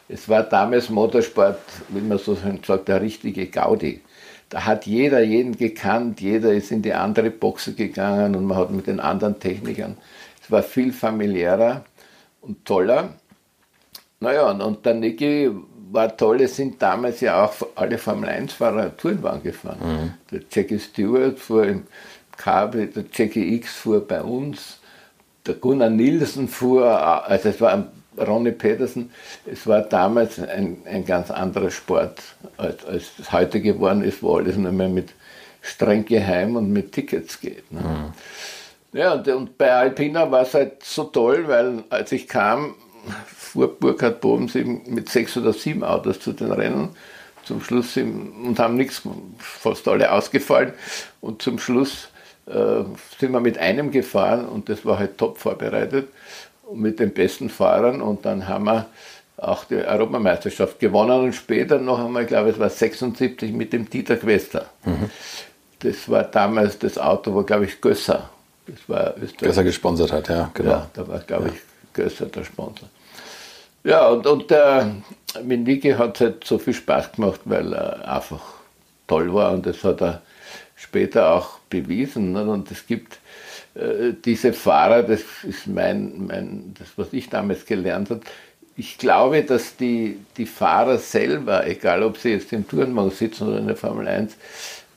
Es 0.08 0.28
war 0.28 0.42
damals 0.42 0.90
Motorsport, 0.90 1.60
wie 1.88 2.00
man 2.00 2.18
so 2.18 2.34
sagt, 2.34 2.88
der 2.88 3.00
richtige 3.00 3.46
Gaudi. 3.46 4.02
Da 4.50 4.64
hat 4.66 4.86
jeder 4.86 5.22
jeden 5.22 5.56
gekannt, 5.56 6.20
jeder 6.20 6.52
ist 6.52 6.70
in 6.70 6.82
die 6.82 6.92
andere 6.92 7.30
Boxe 7.30 7.72
gegangen 7.72 8.36
und 8.36 8.44
man 8.44 8.58
hat 8.58 8.70
mit 8.70 8.86
den 8.86 9.00
anderen 9.00 9.40
Technikern. 9.40 9.96
Es 10.42 10.50
war 10.50 10.62
viel 10.62 10.92
familiärer 10.92 11.84
und 12.42 12.64
toller. 12.64 13.14
Naja, 14.20 14.50
und, 14.50 14.60
und 14.60 14.84
der 14.84 14.94
Niki 14.94 15.50
war 15.90 16.14
toll, 16.16 16.42
es 16.42 16.56
sind 16.56 16.80
damals 16.82 17.20
ja 17.20 17.44
auch 17.44 17.54
alle 17.74 17.98
Formel-1-Fahrer 17.98 18.96
Tourenwagen 18.96 19.42
gefahren. 19.42 19.78
Mhm. 19.80 20.12
Der 20.30 20.40
Jackie 20.50 20.78
Stewart 20.78 21.38
fuhr 21.38 21.64
im 21.64 21.86
Kabel, 22.36 22.88
der 22.88 23.04
Jackie 23.12 23.54
X 23.54 23.72
fuhr 23.72 24.06
bei 24.06 24.22
uns, 24.22 24.80
der 25.46 25.54
Gunnar 25.54 25.90
Nielsen 25.90 26.48
fuhr, 26.48 26.84
also 27.28 27.48
es 27.48 27.60
war 27.60 27.72
Ronny 28.18 28.52
Petersen, 28.52 29.10
es 29.46 29.66
war 29.66 29.82
damals 29.82 30.38
ein, 30.38 30.78
ein 30.84 31.04
ganz 31.04 31.30
anderer 31.30 31.70
Sport, 31.70 32.22
als, 32.56 32.84
als 32.84 33.04
es 33.18 33.32
heute 33.32 33.60
geworden 33.60 34.02
ist, 34.02 34.22
wo 34.22 34.36
alles 34.36 34.56
nur 34.56 34.72
mehr 34.72 34.88
mit 34.88 35.10
streng 35.62 36.04
geheim 36.04 36.56
und 36.56 36.70
mit 36.70 36.92
Tickets 36.92 37.40
geht. 37.40 37.70
Ne? 37.72 37.80
Mhm. 37.80 38.98
Ja, 38.98 39.14
und, 39.14 39.26
und, 39.26 39.58
bei 39.58 39.72
Alpina 39.72 40.30
war 40.30 40.42
es 40.42 40.54
halt 40.54 40.84
so 40.84 41.04
toll, 41.04 41.48
weil 41.48 41.82
als 41.90 42.12
ich 42.12 42.28
kam, 42.28 42.74
fuhr 43.26 43.68
Burkhard 43.78 44.24
eben 44.54 44.82
mit 44.86 45.08
sechs 45.08 45.36
oder 45.36 45.52
sieben 45.52 45.82
Autos 45.82 46.20
zu 46.20 46.32
den 46.32 46.52
Rennen. 46.52 46.90
Zum 47.44 47.60
Schluss 47.60 47.96
und 47.96 48.58
haben 48.58 48.76
nichts, 48.76 49.02
fast 49.38 49.86
alle 49.86 50.10
ausgefallen. 50.10 50.72
Und 51.20 51.42
zum 51.42 51.58
Schluss 51.58 52.08
äh, 52.46 52.84
sind 53.18 53.32
wir 53.32 53.40
mit 53.40 53.58
einem 53.58 53.90
gefahren 53.90 54.46
und 54.46 54.68
das 54.68 54.86
war 54.86 54.98
halt 54.98 55.18
top 55.18 55.38
vorbereitet 55.38 56.08
mit 56.72 56.98
den 56.98 57.12
besten 57.12 57.50
Fahrern 57.50 58.00
und 58.00 58.24
dann 58.24 58.48
haben 58.48 58.64
wir 58.64 58.86
auch 59.36 59.64
die 59.64 59.76
Europameisterschaft 59.76 60.78
gewonnen 60.78 61.24
und 61.24 61.32
später 61.34 61.78
noch 61.78 62.04
einmal, 62.04 62.22
ich 62.22 62.28
glaube 62.28 62.50
es 62.50 62.58
war 62.58 62.70
76 62.70 63.52
mit 63.52 63.72
dem 63.72 63.88
Dieter 63.88 64.16
Quester. 64.16 64.66
Mhm. 64.84 65.10
Das 65.80 66.08
war 66.08 66.24
damals 66.24 66.78
das 66.78 66.96
Auto, 66.98 67.34
wo 67.34 67.42
glaube 67.42 67.66
ich 67.66 67.80
Gösser, 67.80 68.30
das 68.66 68.88
war 68.88 69.14
Österreich. 69.16 69.48
Gösser 69.48 69.64
gesponsert 69.64 70.12
hat, 70.12 70.28
ja, 70.28 70.50
genau. 70.54 70.70
Ja, 70.70 70.90
da 70.92 71.08
war 71.08 71.18
glaube 71.20 71.48
ja. 71.48 71.52
ich 71.52 71.60
Gösser 71.92 72.26
der 72.26 72.44
Sponsor. 72.44 72.88
Ja, 73.82 74.08
und, 74.08 74.26
und 74.26 74.50
der 74.50 74.94
mit 75.42 75.60
Niki 75.60 75.92
hat 75.92 76.16
es 76.16 76.20
halt 76.20 76.44
so 76.44 76.58
viel 76.58 76.72
Spaß 76.72 77.12
gemacht, 77.12 77.40
weil 77.44 77.72
er 77.74 78.08
einfach 78.08 78.40
toll 79.06 79.32
war 79.34 79.52
und 79.52 79.66
das 79.66 79.84
hat 79.84 80.00
er 80.00 80.22
später 80.74 81.32
auch 81.32 81.58
bewiesen. 81.68 82.32
Ne? 82.32 82.44
Und 82.44 82.70
es 82.70 82.86
gibt 82.86 83.14
äh, 83.14 83.18
diese 84.24 84.52
Fahrer, 84.52 85.02
das 85.02 85.22
ist 85.42 85.66
mein, 85.66 86.26
mein, 86.26 86.74
das, 86.78 86.88
was 86.96 87.12
ich 87.12 87.28
damals 87.28 87.66
gelernt 87.66 88.10
habe. 88.10 88.20
Ich 88.76 88.98
glaube, 88.98 89.42
dass 89.42 89.76
die, 89.76 90.18
die 90.36 90.46
Fahrer 90.46 90.98
selber, 90.98 91.66
egal 91.66 92.02
ob 92.02 92.18
sie 92.18 92.30
jetzt 92.30 92.52
im 92.52 92.66
Turnwagen 92.68 93.10
sitzen 93.10 93.48
oder 93.48 93.58
in 93.58 93.66
der 93.66 93.76
Formel 93.76 94.06
1, 94.06 94.36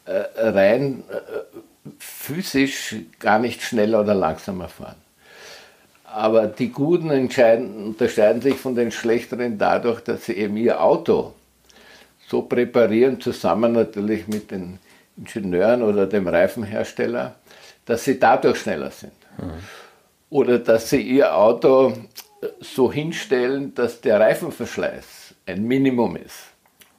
äh, 0.05 0.23
rein 0.37 1.03
äh, 1.09 1.57
physisch 1.99 2.95
gar 3.19 3.39
nicht 3.39 3.61
schneller 3.61 4.01
oder 4.01 4.13
langsamer 4.13 4.67
fahren. 4.67 4.95
Aber 6.05 6.47
die 6.47 6.71
Guten 6.71 7.11
unterscheiden 7.11 8.41
sich 8.41 8.55
von 8.55 8.75
den 8.75 8.91
Schlechteren 8.91 9.57
dadurch, 9.57 10.01
dass 10.01 10.25
sie 10.25 10.33
eben 10.33 10.57
ihr 10.57 10.81
Auto 10.81 11.33
so 12.27 12.41
präparieren, 12.41 13.21
zusammen 13.21 13.73
natürlich 13.73 14.27
mit 14.27 14.51
den 14.51 14.79
Ingenieuren 15.17 15.81
oder 15.81 16.05
dem 16.05 16.27
Reifenhersteller, 16.27 17.35
dass 17.85 18.03
sie 18.03 18.19
dadurch 18.19 18.59
schneller 18.59 18.91
sind. 18.91 19.13
Mhm. 19.37 19.51
Oder 20.29 20.59
dass 20.59 20.89
sie 20.89 21.01
ihr 21.01 21.35
Auto 21.35 21.93
so 22.59 22.91
hinstellen, 22.91 23.73
dass 23.73 24.01
der 24.01 24.19
Reifenverschleiß 24.19 25.35
ein 25.45 25.63
Minimum 25.63 26.17
ist. 26.17 26.35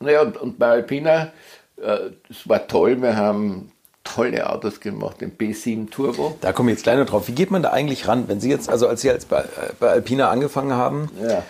Naja, 0.00 0.22
und, 0.22 0.36
und 0.36 0.58
bei 0.58 0.68
Alpina, 0.68 1.32
äh, 1.76 2.10
das 2.28 2.48
war 2.48 2.66
toll, 2.66 3.00
wir 3.02 3.16
haben 3.16 3.72
tolle 4.04 4.48
Autos 4.48 4.80
gemacht, 4.80 5.20
den 5.20 5.36
B7 5.36 5.90
Turbo. 5.90 6.36
Da 6.40 6.52
komme 6.52 6.70
ich 6.70 6.78
jetzt 6.78 6.84
gleich 6.84 6.98
noch 6.98 7.06
drauf. 7.06 7.28
Wie 7.28 7.32
geht 7.32 7.50
man 7.50 7.62
da 7.62 7.70
eigentlich 7.70 8.08
ran, 8.08 8.28
wenn 8.28 8.40
Sie 8.40 8.50
jetzt, 8.50 8.68
also 8.68 8.88
als 8.88 9.02
Sie 9.02 9.10
als 9.10 9.26
bei, 9.26 9.44
bei 9.78 9.90
Alpina 9.90 10.30
angefangen 10.30 10.72
haben, 10.72 11.10
ja. 11.22 11.42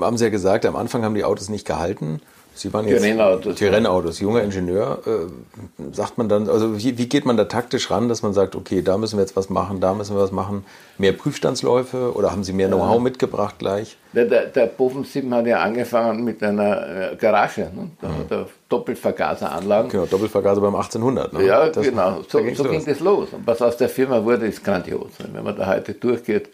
haben 0.00 0.16
Sie 0.16 0.24
ja 0.24 0.30
gesagt, 0.30 0.64
am 0.64 0.76
Anfang 0.76 1.04
haben 1.04 1.14
die 1.14 1.24
Autos 1.24 1.48
nicht 1.48 1.66
gehalten. 1.66 2.22
Sie 2.56 2.72
waren 2.72 2.88
jetzt 2.88 3.02
Rennautos. 3.04 3.56
Die 3.56 3.66
Rennautos, 3.66 4.20
junger 4.20 4.42
Ingenieur. 4.42 5.02
Äh, 5.06 5.92
sagt 5.92 6.16
man 6.16 6.28
dann, 6.28 6.48
also 6.48 6.78
wie, 6.78 6.96
wie, 6.96 7.06
geht 7.08 7.26
man 7.26 7.36
da 7.36 7.44
taktisch 7.44 7.90
ran, 7.90 8.08
dass 8.08 8.22
man 8.22 8.32
sagt, 8.32 8.56
okay, 8.56 8.80
da 8.80 8.96
müssen 8.96 9.18
wir 9.18 9.22
jetzt 9.22 9.36
was 9.36 9.50
machen, 9.50 9.80
da 9.80 9.92
müssen 9.92 10.16
wir 10.16 10.22
was 10.22 10.32
machen? 10.32 10.64
Mehr 10.96 11.12
Prüfstandsläufe 11.12 12.14
oder 12.14 12.32
haben 12.32 12.44
Sie 12.44 12.54
mehr 12.54 12.68
Know-how 12.68 12.94
ja. 12.94 13.00
mitgebracht 13.00 13.56
gleich? 13.58 13.98
Der, 14.14 14.24
der, 14.24 14.46
der 14.46 14.66
Bofen 14.66 15.04
7 15.04 15.32
hat 15.34 15.46
ja 15.46 15.60
angefangen 15.60 16.24
mit 16.24 16.42
einer 16.42 17.12
äh, 17.12 17.16
Garage, 17.16 17.70
ne? 17.74 17.90
da 18.00 18.08
mhm. 18.08 18.28
der 18.30 18.46
Doppelvergaseranlagen. 18.70 19.90
Genau, 19.90 20.06
Doppelvergaser 20.06 20.60
beim 20.62 20.74
1800. 20.74 21.34
Ne? 21.34 21.46
Ja, 21.46 21.68
das, 21.68 21.84
genau, 21.84 22.22
so, 22.26 22.38
so 22.54 22.64
ging 22.64 22.84
das 22.84 23.00
los. 23.00 23.28
Und 23.32 23.46
was 23.46 23.60
aus 23.60 23.76
der 23.76 23.90
Firma 23.90 24.24
wurde, 24.24 24.46
ist 24.46 24.64
grandios. 24.64 25.10
Wenn 25.18 25.44
man 25.44 25.56
da 25.56 25.66
heute 25.66 25.92
durchgeht, 25.92 26.48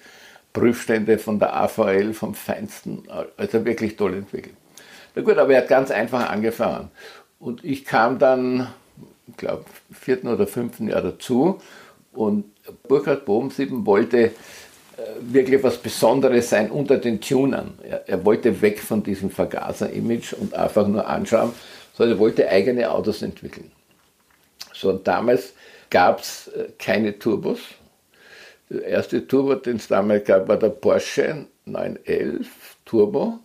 Prüfstände 0.53 1.18
von 1.18 1.38
der 1.38 1.57
AVL 1.57 2.12
vom 2.12 2.34
Feinsten, 2.34 3.05
also 3.36 3.64
wirklich 3.64 3.96
toll 3.96 4.14
entwickelt. 4.14 4.55
Na 5.14 5.22
gut, 5.22 5.38
aber 5.38 5.52
er 5.54 5.62
hat 5.62 5.68
ganz 5.68 5.90
einfach 5.90 6.30
angefangen. 6.30 6.90
Und 7.38 7.64
ich 7.64 7.84
kam 7.84 8.18
dann, 8.18 8.68
ich 9.26 9.36
glaube, 9.36 9.64
vierten 9.92 10.28
oder 10.28 10.46
fünften 10.46 10.88
Jahr 10.88 11.02
dazu 11.02 11.60
und 12.12 12.44
Burkhard 12.86 13.24
Bobensieben 13.24 13.84
wollte 13.86 14.24
äh, 14.26 14.30
wirklich 15.20 15.62
was 15.62 15.78
Besonderes 15.78 16.50
sein 16.50 16.70
unter 16.70 16.98
den 16.98 17.20
Tunern. 17.20 17.78
Er, 17.82 18.08
er 18.08 18.24
wollte 18.24 18.60
weg 18.62 18.80
von 18.80 19.02
diesem 19.02 19.30
Vergaser-Image 19.30 20.34
und 20.34 20.54
einfach 20.54 20.86
nur 20.86 21.06
anschauen, 21.06 21.52
sondern 21.94 22.16
er 22.16 22.20
wollte 22.20 22.48
eigene 22.48 22.90
Autos 22.90 23.22
entwickeln. 23.22 23.72
So, 24.72 24.90
und 24.90 25.06
damals 25.06 25.54
gab 25.90 26.20
es 26.20 26.48
äh, 26.48 26.68
keine 26.78 27.18
Turbos. 27.18 27.60
Der 28.70 28.84
erste 28.84 29.26
Turbo, 29.26 29.54
den 29.54 29.76
es 29.76 29.88
damals 29.88 30.24
gab, 30.24 30.48
war 30.48 30.56
der 30.56 30.70
Porsche 30.70 31.46
911 31.66 32.46
Turbo. 32.84 33.40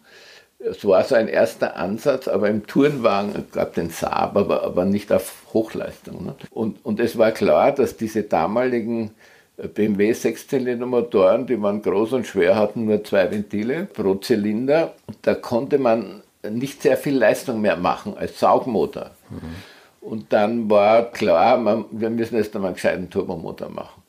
Es 0.59 0.83
war 0.85 1.03
so 1.03 1.15
ein 1.15 1.27
erster 1.27 1.75
Ansatz, 1.75 2.27
aber 2.27 2.49
im 2.49 2.65
Tourenwagen, 2.65 3.35
es 3.35 3.51
gab 3.51 3.75
den 3.75 3.91
Saab, 3.91 4.35
aber, 4.35 4.63
aber 4.63 4.85
nicht 4.85 5.11
auf 5.11 5.43
Hochleistung. 5.53 6.25
Ne? 6.25 6.35
Und, 6.49 6.83
und 6.83 6.99
es 6.99 7.17
war 7.17 7.31
klar, 7.31 7.71
dass 7.71 7.95
diese 7.95 8.23
damaligen 8.23 9.11
äh, 9.57 9.67
BMW 9.67 10.13
Sechszylindermotoren, 10.13 11.45
die 11.45 11.61
waren 11.61 11.81
groß 11.81 12.13
und 12.13 12.27
schwer, 12.27 12.55
hatten 12.55 12.85
nur 12.85 13.03
zwei 13.03 13.29
Ventile 13.29 13.85
pro 13.85 14.15
Zylinder. 14.15 14.95
Und 15.05 15.17
da 15.21 15.35
konnte 15.35 15.77
man 15.77 16.23
nicht 16.49 16.81
sehr 16.81 16.97
viel 16.97 17.17
Leistung 17.17 17.61
mehr 17.61 17.77
machen 17.77 18.17
als 18.17 18.39
Saugmotor. 18.39 19.11
Mhm. 19.29 20.09
Und 20.09 20.31
dann 20.33 20.69
war 20.69 21.11
klar, 21.11 21.57
man, 21.57 21.85
wir 21.91 22.09
müssen 22.09 22.37
jetzt 22.37 22.55
einmal 22.55 22.69
einen 22.69 22.75
gescheiten 22.75 23.09
Turbomotor 23.09 23.69
machen. 23.69 24.01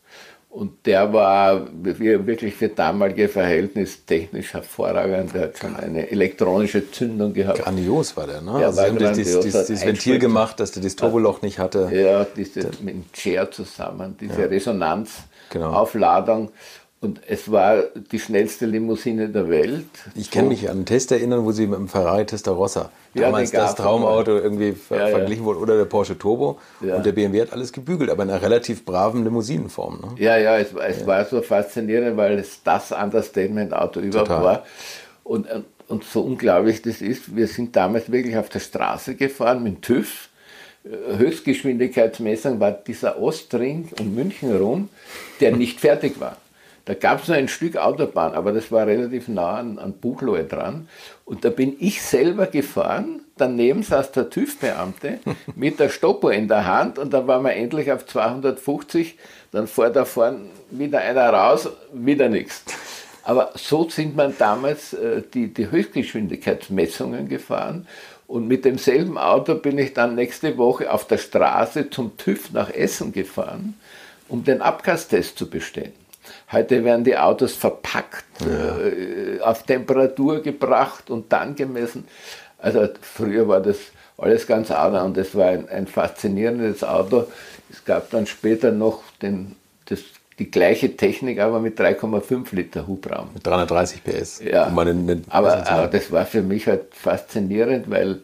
Und 0.50 0.86
der 0.86 1.12
war 1.12 1.68
wirklich 1.82 2.54
für 2.54 2.70
damalige 2.70 3.28
Verhältnisse 3.28 3.98
technisch 4.06 4.54
hervorragend. 4.54 5.34
Der 5.34 5.42
hat 5.42 5.58
schon 5.58 5.76
eine 5.76 6.10
elektronische 6.10 6.90
Zündung 6.90 7.34
gehabt. 7.34 7.58
Grandios 7.58 8.16
war 8.16 8.26
der, 8.26 8.40
ne? 8.40 8.60
Ja, 8.60 8.68
also 8.68 8.80
sie 8.80 8.86
haben 8.86 8.98
dieses, 8.98 9.40
dieses, 9.40 9.66
dieses 9.66 9.86
Ventil 9.86 10.18
gemacht, 10.18 10.58
dass 10.58 10.72
der 10.72 10.82
das 10.82 10.96
Turboloch 10.96 11.42
nicht 11.42 11.58
hatte. 11.58 11.90
Ja, 11.92 12.24
diese, 12.24 12.70
mit 12.80 12.94
dem 12.94 13.04
Chair 13.12 13.50
zusammen, 13.50 14.16
diese 14.18 14.40
ja. 14.40 14.46
Resonanzaufladung. 14.46 16.46
Genau. 16.46 16.52
Und 17.00 17.20
es 17.28 17.52
war 17.52 17.84
die 18.10 18.18
schnellste 18.18 18.66
Limousine 18.66 19.28
der 19.28 19.48
Welt. 19.48 19.86
Ich 20.16 20.32
kann 20.32 20.48
mich 20.48 20.68
an 20.68 20.78
einen 20.78 20.84
Test 20.84 21.12
erinnern, 21.12 21.44
wo 21.44 21.52
sie 21.52 21.68
mit 21.68 21.78
dem 21.78 21.86
Ferrari 21.86 22.26
Testarossa 22.26 22.90
ja, 23.14 23.22
damals 23.22 23.52
das 23.52 23.76
Traumauto 23.76 24.36
irgendwie 24.36 24.72
ver 24.72 24.98
ja, 24.98 25.06
verglichen 25.06 25.44
wurde 25.44 25.60
oder 25.60 25.76
der 25.76 25.84
Porsche 25.84 26.18
Turbo. 26.18 26.58
Ja. 26.80 26.96
Und 26.96 27.06
der 27.06 27.12
BMW 27.12 27.42
hat 27.42 27.52
alles 27.52 27.72
gebügelt, 27.72 28.10
aber 28.10 28.24
in 28.24 28.30
einer 28.30 28.42
relativ 28.42 28.84
braven 28.84 29.22
Limousinenform. 29.22 30.00
Ne? 30.00 30.22
Ja, 30.24 30.38
ja, 30.38 30.58
es, 30.58 30.72
es 30.72 31.06
war 31.06 31.24
so 31.24 31.40
faszinierend, 31.40 32.16
weil 32.16 32.36
es 32.36 32.64
das 32.64 32.90
Understatement-Auto 32.90 34.00
überhaupt 34.00 34.28
Total. 34.28 34.44
war. 34.44 34.64
Und, 35.22 35.46
und 35.86 36.02
so 36.02 36.22
unglaublich 36.22 36.82
das 36.82 37.00
ist, 37.00 37.36
wir 37.36 37.46
sind 37.46 37.76
damals 37.76 38.10
wirklich 38.10 38.36
auf 38.36 38.48
der 38.48 38.60
Straße 38.60 39.14
gefahren 39.14 39.62
mit 39.62 39.82
TÜV. 39.82 40.30
Höchstgeschwindigkeitsmessung 41.16 42.58
war 42.58 42.72
dieser 42.72 43.20
Ostring 43.20 43.88
um 44.00 44.16
München 44.16 44.56
rum, 44.56 44.88
der 45.40 45.54
nicht 45.54 45.78
fertig 45.78 46.18
war. 46.18 46.36
Da 46.88 46.94
gab 46.94 47.22
es 47.22 47.28
noch 47.28 47.36
ein 47.36 47.48
Stück 47.48 47.76
Autobahn, 47.76 48.32
aber 48.32 48.50
das 48.50 48.72
war 48.72 48.86
relativ 48.86 49.28
nah 49.28 49.56
an, 49.56 49.78
an 49.78 49.92
Buchloe 49.92 50.44
dran. 50.44 50.88
Und 51.26 51.44
da 51.44 51.50
bin 51.50 51.76
ich 51.78 52.00
selber 52.00 52.46
gefahren. 52.46 53.20
Daneben 53.36 53.82
saß 53.82 54.12
der 54.12 54.30
TÜV-Beamte 54.30 55.18
mit 55.54 55.80
der 55.80 55.90
Stoppuhr 55.90 56.32
in 56.32 56.48
der 56.48 56.64
Hand 56.64 56.98
und 56.98 57.12
dann 57.12 57.26
waren 57.26 57.42
wir 57.42 57.52
endlich 57.52 57.92
auf 57.92 58.06
250. 58.06 59.18
Dann 59.52 59.66
fährt 59.66 59.96
da 59.96 60.06
vorne 60.06 60.46
wieder 60.70 61.00
einer 61.00 61.28
raus, 61.28 61.68
wieder 61.92 62.30
nichts. 62.30 62.64
Aber 63.22 63.50
so 63.54 63.86
sind 63.90 64.16
man 64.16 64.34
damals 64.38 64.94
äh, 64.94 65.20
die, 65.34 65.52
die 65.52 65.70
Höchstgeschwindigkeitsmessungen 65.70 67.28
gefahren. 67.28 67.86
Und 68.26 68.48
mit 68.48 68.64
demselben 68.64 69.18
Auto 69.18 69.56
bin 69.56 69.76
ich 69.76 69.92
dann 69.92 70.14
nächste 70.14 70.56
Woche 70.56 70.90
auf 70.90 71.06
der 71.06 71.18
Straße 71.18 71.90
zum 71.90 72.16
TÜV 72.16 72.50
nach 72.54 72.70
Essen 72.70 73.12
gefahren, 73.12 73.78
um 74.30 74.42
den 74.42 74.62
Abgastest 74.62 75.36
zu 75.36 75.50
bestehen. 75.50 75.92
Heute 76.50 76.82
werden 76.82 77.04
die 77.04 77.16
Autos 77.16 77.52
verpackt, 77.52 78.24
ja. 78.40 78.78
äh, 78.78 79.40
auf 79.40 79.64
Temperatur 79.64 80.42
gebracht 80.42 81.10
und 81.10 81.30
dann 81.32 81.54
gemessen. 81.54 82.08
Also 82.58 82.88
früher 83.02 83.46
war 83.46 83.60
das 83.60 83.76
alles 84.16 84.46
ganz 84.46 84.70
anders 84.70 85.04
und 85.04 85.16
das 85.16 85.34
war 85.34 85.48
ein, 85.48 85.68
ein 85.68 85.86
faszinierendes 85.86 86.82
Auto. 86.82 87.26
Es 87.70 87.84
gab 87.84 88.10
dann 88.10 88.26
später 88.26 88.72
noch 88.72 89.02
den, 89.20 89.56
das, 89.86 90.00
die 90.38 90.50
gleiche 90.50 90.96
Technik, 90.96 91.38
aber 91.38 91.60
mit 91.60 91.78
3,5 91.78 92.54
Liter 92.54 92.86
Hubraum. 92.86 93.28
Mit 93.34 93.46
330 93.46 94.02
PS. 94.02 94.40
Ja, 94.42 94.68
den, 94.70 95.06
den 95.06 95.24
aber, 95.28 95.68
aber, 95.70 95.86
das 95.86 96.10
war 96.10 96.24
für 96.24 96.42
mich 96.42 96.66
halt 96.66 96.94
faszinierend, 96.94 97.90
weil 97.90 98.20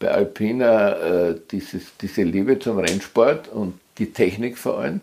bei 0.00 0.10
Alpina 0.10 1.28
äh, 1.28 1.34
dieses, 1.50 1.96
diese 2.00 2.22
Liebe 2.22 2.58
zum 2.58 2.78
Rennsport 2.78 3.48
und 3.48 3.74
die 3.98 4.12
Technik 4.12 4.58
vor 4.58 4.78
allem 4.78 5.00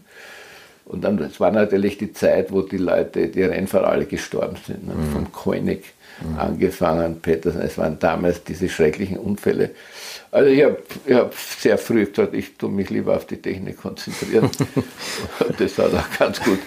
Und 0.85 1.03
dann, 1.03 1.17
es 1.19 1.39
war 1.39 1.51
natürlich 1.51 1.97
die 1.97 2.13
Zeit, 2.13 2.51
wo 2.51 2.61
die 2.61 2.77
Leute, 2.77 3.27
die 3.27 3.41
Rennfahrer 3.41 3.87
alle 3.87 4.05
gestorben 4.05 4.55
sind. 4.65 4.87
Ne? 4.87 4.93
Mhm. 4.93 5.11
Vom 5.11 5.31
Koenig 5.31 5.83
mhm. 6.21 6.39
angefangen, 6.39 7.21
Petersen, 7.21 7.61
es 7.61 7.77
waren 7.77 7.97
damals 7.97 8.43
diese 8.43 8.69
schrecklichen 8.69 9.17
Unfälle. 9.17 9.71
Also 10.31 10.49
ich 10.49 10.63
habe 10.63 10.77
hab 11.09 11.33
sehr 11.33 11.77
früh 11.79 12.05
gesagt, 12.05 12.35
ich 12.35 12.55
tue 12.57 12.69
mich 12.69 12.89
lieber 12.91 13.15
auf 13.15 13.25
die 13.25 13.37
Technik 13.37 13.81
konzentrieren. 13.81 14.49
das 15.57 15.77
hat 15.77 15.93
auch 15.93 16.19
ganz 16.19 16.43
gut 16.43 16.59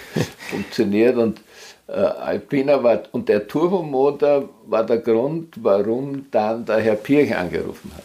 funktioniert. 0.51 1.17
Und 1.17 1.41
äh, 1.87 1.93
Alpina 1.93 2.83
war, 2.83 3.03
und 3.13 3.29
der 3.29 3.47
Turbomotor 3.47 4.49
war 4.67 4.85
der 4.85 4.99
Grund, 4.99 5.55
warum 5.63 6.27
dann 6.33 6.65
der 6.65 6.79
Herr 6.81 6.97
Pirch 6.97 7.37
angerufen 7.37 7.93
hat. 7.97 8.05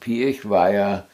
Pirch 0.00 0.48
war 0.48 0.72
ja 0.72 1.06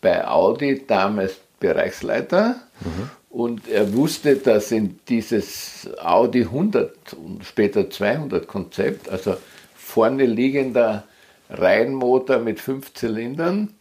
bei 0.00 0.26
Audi 0.26 0.86
damals 0.86 1.38
Bereichsleiter 1.60 2.56
mhm. 2.80 3.10
und 3.30 3.68
er 3.68 3.92
wusste, 3.94 4.36
dass 4.36 4.70
in 4.72 4.98
dieses 5.08 5.88
Audi 6.00 6.42
100 6.42 7.14
und 7.14 7.44
später 7.44 7.90
200 7.90 8.46
Konzept, 8.46 9.08
also 9.08 9.36
vorne 9.76 10.26
liegender 10.26 11.04
Reihenmotor 11.50 12.38
mit 12.38 12.60
fünf 12.60 12.94
Zylindern, 12.94 13.74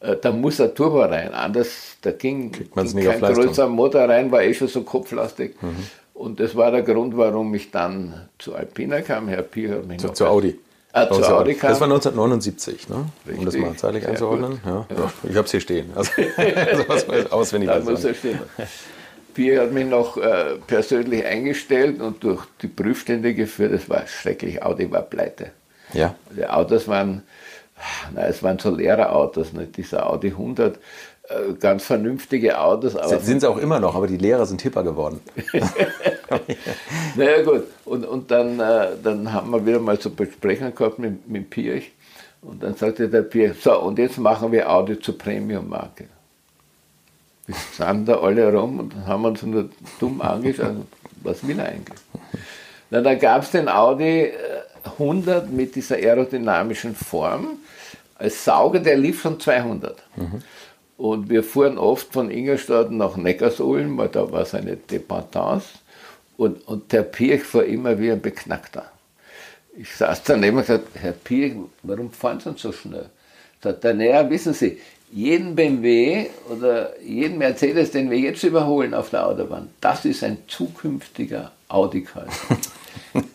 äh, 0.00 0.16
da 0.16 0.32
muss 0.32 0.60
ein 0.60 0.74
Turbo 0.74 1.02
rein, 1.02 1.34
anders, 1.34 1.96
da 2.00 2.12
ging, 2.12 2.52
ging 2.52 2.70
kein 2.72 3.20
größerer 3.20 3.68
Motor 3.68 4.08
rein, 4.08 4.32
war 4.32 4.42
eh 4.42 4.54
schon 4.54 4.68
so 4.68 4.82
kopflastig. 4.82 5.60
Mhm. 5.62 5.76
Und 6.14 6.38
das 6.38 6.54
war 6.54 6.70
der 6.70 6.82
Grund, 6.82 7.16
warum 7.16 7.54
ich 7.54 7.70
dann 7.70 8.28
zu 8.38 8.54
Alpina 8.54 9.00
kam. 9.00 9.28
Herr 9.28 9.42
Pier 9.42 9.76
hat 9.76 9.86
mich 9.86 9.98
zu, 9.98 10.08
noch 10.08 10.14
zu 10.14 10.26
Audi. 10.26 10.58
Ah, 10.92 11.08
zu 11.08 11.22
Audi 11.22 11.54
kam. 11.54 11.70
Das 11.70 11.80
war 11.80 11.86
1979, 11.86 12.88
ne? 12.88 13.06
um 13.36 13.44
das 13.44 13.56
mal 13.56 13.76
zeitlich 13.76 14.06
einzuordnen. 14.06 14.60
Ja, 14.64 14.86
ja. 14.90 15.12
Ich 15.22 15.36
habe 15.36 15.44
es 15.44 15.50
hier 15.50 15.60
stehen. 15.60 15.90
Also, 15.94 16.10
also 16.36 16.84
was 16.88 17.32
auswendig 17.32 17.70
da 17.70 17.80
muss 17.80 18.04
er 18.04 18.14
stehen. 18.14 18.40
Pier 19.34 19.62
hat 19.62 19.72
mich 19.72 19.86
noch 19.86 20.16
äh, 20.16 20.56
persönlich 20.66 21.24
eingestellt 21.24 22.00
und 22.00 22.24
durch 22.24 22.44
die 22.62 22.66
Prüfstände 22.66 23.34
geführt. 23.34 23.72
Das 23.72 23.88
war 23.88 24.06
schrecklich. 24.08 24.62
Audi 24.62 24.90
war 24.90 25.02
pleite. 25.02 25.52
Ja. 25.92 26.16
Die 26.36 26.44
Autos 26.46 26.88
waren, 26.88 27.22
na, 28.12 28.26
es 28.26 28.42
waren 28.42 28.58
so 28.58 28.74
leere 28.74 29.12
Autos. 29.12 29.52
Ne? 29.52 29.66
Dieser 29.68 30.10
Audi 30.10 30.28
100 30.28 30.76
äh, 31.30 31.52
ganz 31.60 31.84
vernünftige 31.84 32.58
Autos. 32.58 32.96
Aber 32.96 33.20
sind 33.20 33.40
sie 33.40 33.48
auch 33.48 33.58
immer 33.58 33.78
noch, 33.78 33.94
aber 33.94 34.08
die 34.08 34.16
Lehrer 34.16 34.46
sind 34.46 34.62
hipper 34.62 34.82
geworden. 34.82 35.20
naja 37.16 37.42
gut, 37.42 37.64
und, 37.84 38.04
und 38.04 38.30
dann, 38.30 38.58
äh, 38.60 38.88
dann 39.02 39.32
haben 39.32 39.50
wir 39.50 39.66
wieder 39.66 39.80
mal 39.80 40.00
so 40.00 40.10
Besprechungen 40.10 40.74
gehabt 40.74 40.98
mit, 40.98 41.28
mit 41.28 41.50
Pirch 41.50 41.92
und 42.42 42.62
dann 42.62 42.74
sagte 42.74 43.08
der 43.08 43.22
Pirch, 43.22 43.60
so 43.62 43.78
und 43.80 43.98
jetzt 43.98 44.18
machen 44.18 44.52
wir 44.52 44.70
Audi 44.70 44.98
zur 45.00 45.18
Premium-Marke. 45.18 46.04
Wir 47.46 47.56
standen 47.74 48.06
da 48.06 48.20
alle 48.20 48.52
rum 48.52 48.78
und 48.78 49.06
haben 49.06 49.24
uns 49.24 49.42
nur 49.42 49.68
dumm 49.98 50.20
angeschaut, 50.20 50.76
was 51.22 51.46
will 51.46 51.58
er 51.58 51.66
eigentlich? 51.66 51.98
Na, 52.90 53.00
dann 53.00 53.18
gab 53.18 53.42
es 53.42 53.50
den 53.50 53.68
Audi 53.68 54.32
100 54.84 55.44
äh, 55.44 55.48
mit 55.48 55.74
dieser 55.74 55.96
aerodynamischen 55.96 56.94
Form 56.94 57.58
als 58.20 58.44
Sauger, 58.44 58.80
der 58.80 58.96
lief 58.96 59.22
schon 59.22 59.40
200. 59.40 59.96
Mhm. 60.16 60.42
Und 60.98 61.30
wir 61.30 61.42
fuhren 61.42 61.78
oft 61.78 62.12
von 62.12 62.30
Ingolstadt 62.30 62.90
nach 62.90 63.16
Neckarsulm, 63.16 63.96
weil 63.96 64.08
da 64.08 64.30
war 64.30 64.44
seine 64.44 64.76
Dependance. 64.76 65.66
Und, 66.40 66.66
und 66.66 66.90
der 66.90 67.02
Pirch 67.02 67.42
fuhr 67.42 67.66
immer 67.66 67.98
wie 67.98 68.10
ein 68.10 68.22
Beknackter. 68.22 68.90
Ich 69.76 69.94
saß 69.94 70.22
daneben 70.22 70.56
und 70.56 70.62
gesagt, 70.62 70.88
Herr 70.94 71.12
Pirch, 71.12 71.52
warum 71.82 72.10
fahren 72.10 72.40
Sie 72.40 72.50
so 72.56 72.72
schnell? 72.72 73.10
Sagt 73.62 73.84
er, 73.84 73.92
naja, 73.92 74.30
wissen 74.30 74.54
Sie, 74.54 74.78
jeden 75.12 75.54
BMW 75.54 76.30
oder 76.48 76.98
jeden 77.02 77.36
Mercedes, 77.36 77.90
den 77.90 78.10
wir 78.10 78.18
jetzt 78.18 78.42
überholen 78.42 78.94
auf 78.94 79.10
der 79.10 79.26
Autobahn, 79.26 79.68
das 79.82 80.06
ist 80.06 80.24
ein 80.24 80.38
zukünftiger 80.48 81.52
Audi-Käufer. 81.68 82.56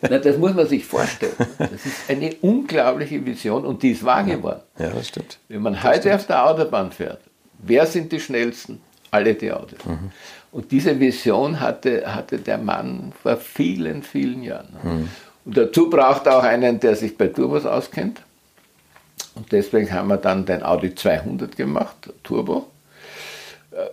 das 0.00 0.36
muss 0.38 0.54
man 0.54 0.66
sich 0.66 0.84
vorstellen. 0.84 1.34
Das 1.58 1.86
ist 1.86 2.10
eine 2.10 2.34
unglaubliche 2.40 3.24
Vision 3.24 3.64
und 3.64 3.84
die 3.84 3.92
ist 3.92 4.04
wahr 4.04 4.24
geworden. 4.24 4.62
Ja, 4.80 4.90
das 4.90 5.06
stimmt. 5.06 5.38
Wenn 5.46 5.62
man 5.62 5.74
das 5.74 5.84
heute 5.84 6.00
stimmt. 6.00 6.14
auf 6.16 6.26
der 6.26 6.44
Autobahn 6.44 6.90
fährt 6.90 7.20
Wer 7.58 7.86
sind 7.86 8.10
die 8.10 8.18
schnellsten? 8.18 8.80
Alle 9.12 9.34
die 9.34 9.52
Autos. 9.52 9.78
Mhm. 9.84 10.10
Und 10.56 10.72
diese 10.72 10.98
Vision 10.98 11.60
hatte, 11.60 12.14
hatte 12.14 12.38
der 12.38 12.56
Mann 12.56 13.12
vor 13.22 13.36
vielen, 13.36 14.02
vielen 14.02 14.42
Jahren. 14.42 14.74
Mhm. 14.82 15.08
Und 15.44 15.54
dazu 15.54 15.90
braucht 15.90 16.24
er 16.24 16.38
auch 16.38 16.44
einen, 16.44 16.80
der 16.80 16.96
sich 16.96 17.18
bei 17.18 17.26
Turbos 17.26 17.66
auskennt. 17.66 18.22
Und 19.34 19.52
deswegen 19.52 19.92
haben 19.92 20.08
wir 20.08 20.16
dann 20.16 20.46
den 20.46 20.62
Audi 20.62 20.94
200 20.94 21.54
gemacht, 21.54 22.10
Turbo. 22.22 22.68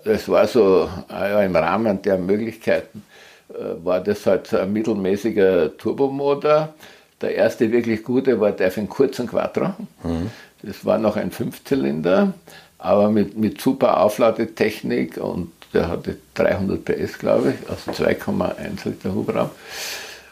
Das 0.06 0.30
war 0.30 0.48
so 0.48 0.90
ja, 1.10 1.42
im 1.42 1.54
Rahmen 1.54 2.02
der 2.02 2.18
Möglichkeiten, 2.18 3.04
äh, 3.50 3.84
war 3.84 4.00
das 4.00 4.26
halt 4.26 4.48
so 4.48 4.58
ein 4.58 4.72
mittelmäßiger 4.72 5.78
Turbomotor. 5.78 6.74
Der 7.20 7.36
erste 7.36 7.70
wirklich 7.74 8.06
gute 8.06 8.40
war 8.40 8.54
der 8.54 8.72
für 8.72 8.80
einen 8.80 8.88
kurzen 8.88 9.28
Quattro. 9.28 9.74
Mhm. 10.04 10.32
Das 10.62 10.86
war 10.86 10.98
noch 10.98 11.18
ein 11.18 11.32
Fünfzylinder 11.32 12.34
aber 12.84 13.10
mit, 13.10 13.38
mit 13.38 13.62
super 13.62 14.02
Aufladetechnik 14.02 15.18
und 15.18 15.52
der 15.74 15.90
hatte 15.90 16.18
300 16.36 16.84
PS, 16.86 17.18
glaube 17.18 17.54
ich, 17.54 17.70
also 17.70 17.92
2,1 17.92 18.86
Liter 18.86 19.14
Hubraum. 19.14 19.50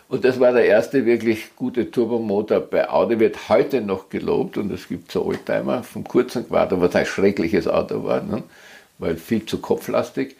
Und 0.09 0.25
das 0.25 0.39
war 0.39 0.51
der 0.51 0.65
erste 0.65 1.05
wirklich 1.05 1.55
gute 1.55 1.89
Turbomotor 1.89 2.59
bei 2.59 2.89
Audi, 2.89 3.17
wird 3.19 3.47
heute 3.47 3.79
noch 3.81 4.09
gelobt 4.09 4.57
und 4.57 4.71
es 4.71 4.89
gibt 4.89 5.11
so 5.11 5.25
Oldtimer 5.25 5.83
vom 5.83 6.03
kurzen 6.03 6.47
Quader, 6.47 6.81
was 6.81 6.95
ein 6.95 7.05
schreckliches 7.05 7.67
Auto 7.67 8.03
war, 8.03 8.21
ne? 8.21 8.43
weil 8.99 9.15
viel 9.15 9.45
zu 9.45 9.59
kopflastig. 9.59 10.35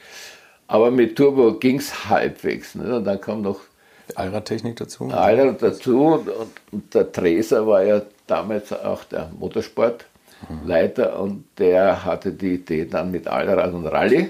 Aber 0.68 0.92
mit 0.92 1.16
Turbo 1.16 1.54
ging 1.54 1.78
es 1.78 2.10
halbwegs. 2.10 2.76
Ne? 2.76 2.98
Und 2.98 3.06
dann 3.06 3.20
kam 3.20 3.42
noch 3.42 3.62
Allradtechnik 4.16 4.76
dazu. 4.76 5.06
Allrad 5.06 5.62
dazu 5.62 6.06
und, 6.06 6.28
und, 6.28 6.52
und 6.72 6.94
der 6.94 7.10
Treser 7.10 7.66
war 7.66 7.84
ja 7.84 8.02
damals 8.28 8.74
auch 8.74 9.06
der 9.06 9.32
Motorsport 9.40 10.06
Leiter 10.66 11.20
und 11.20 11.46
der 11.58 12.04
hatte 12.04 12.32
die 12.32 12.56
Idee 12.56 12.86
dann 12.86 13.12
mit 13.12 13.28
Allrad 13.28 13.74
und 13.74 13.86
Rallye 13.86 14.30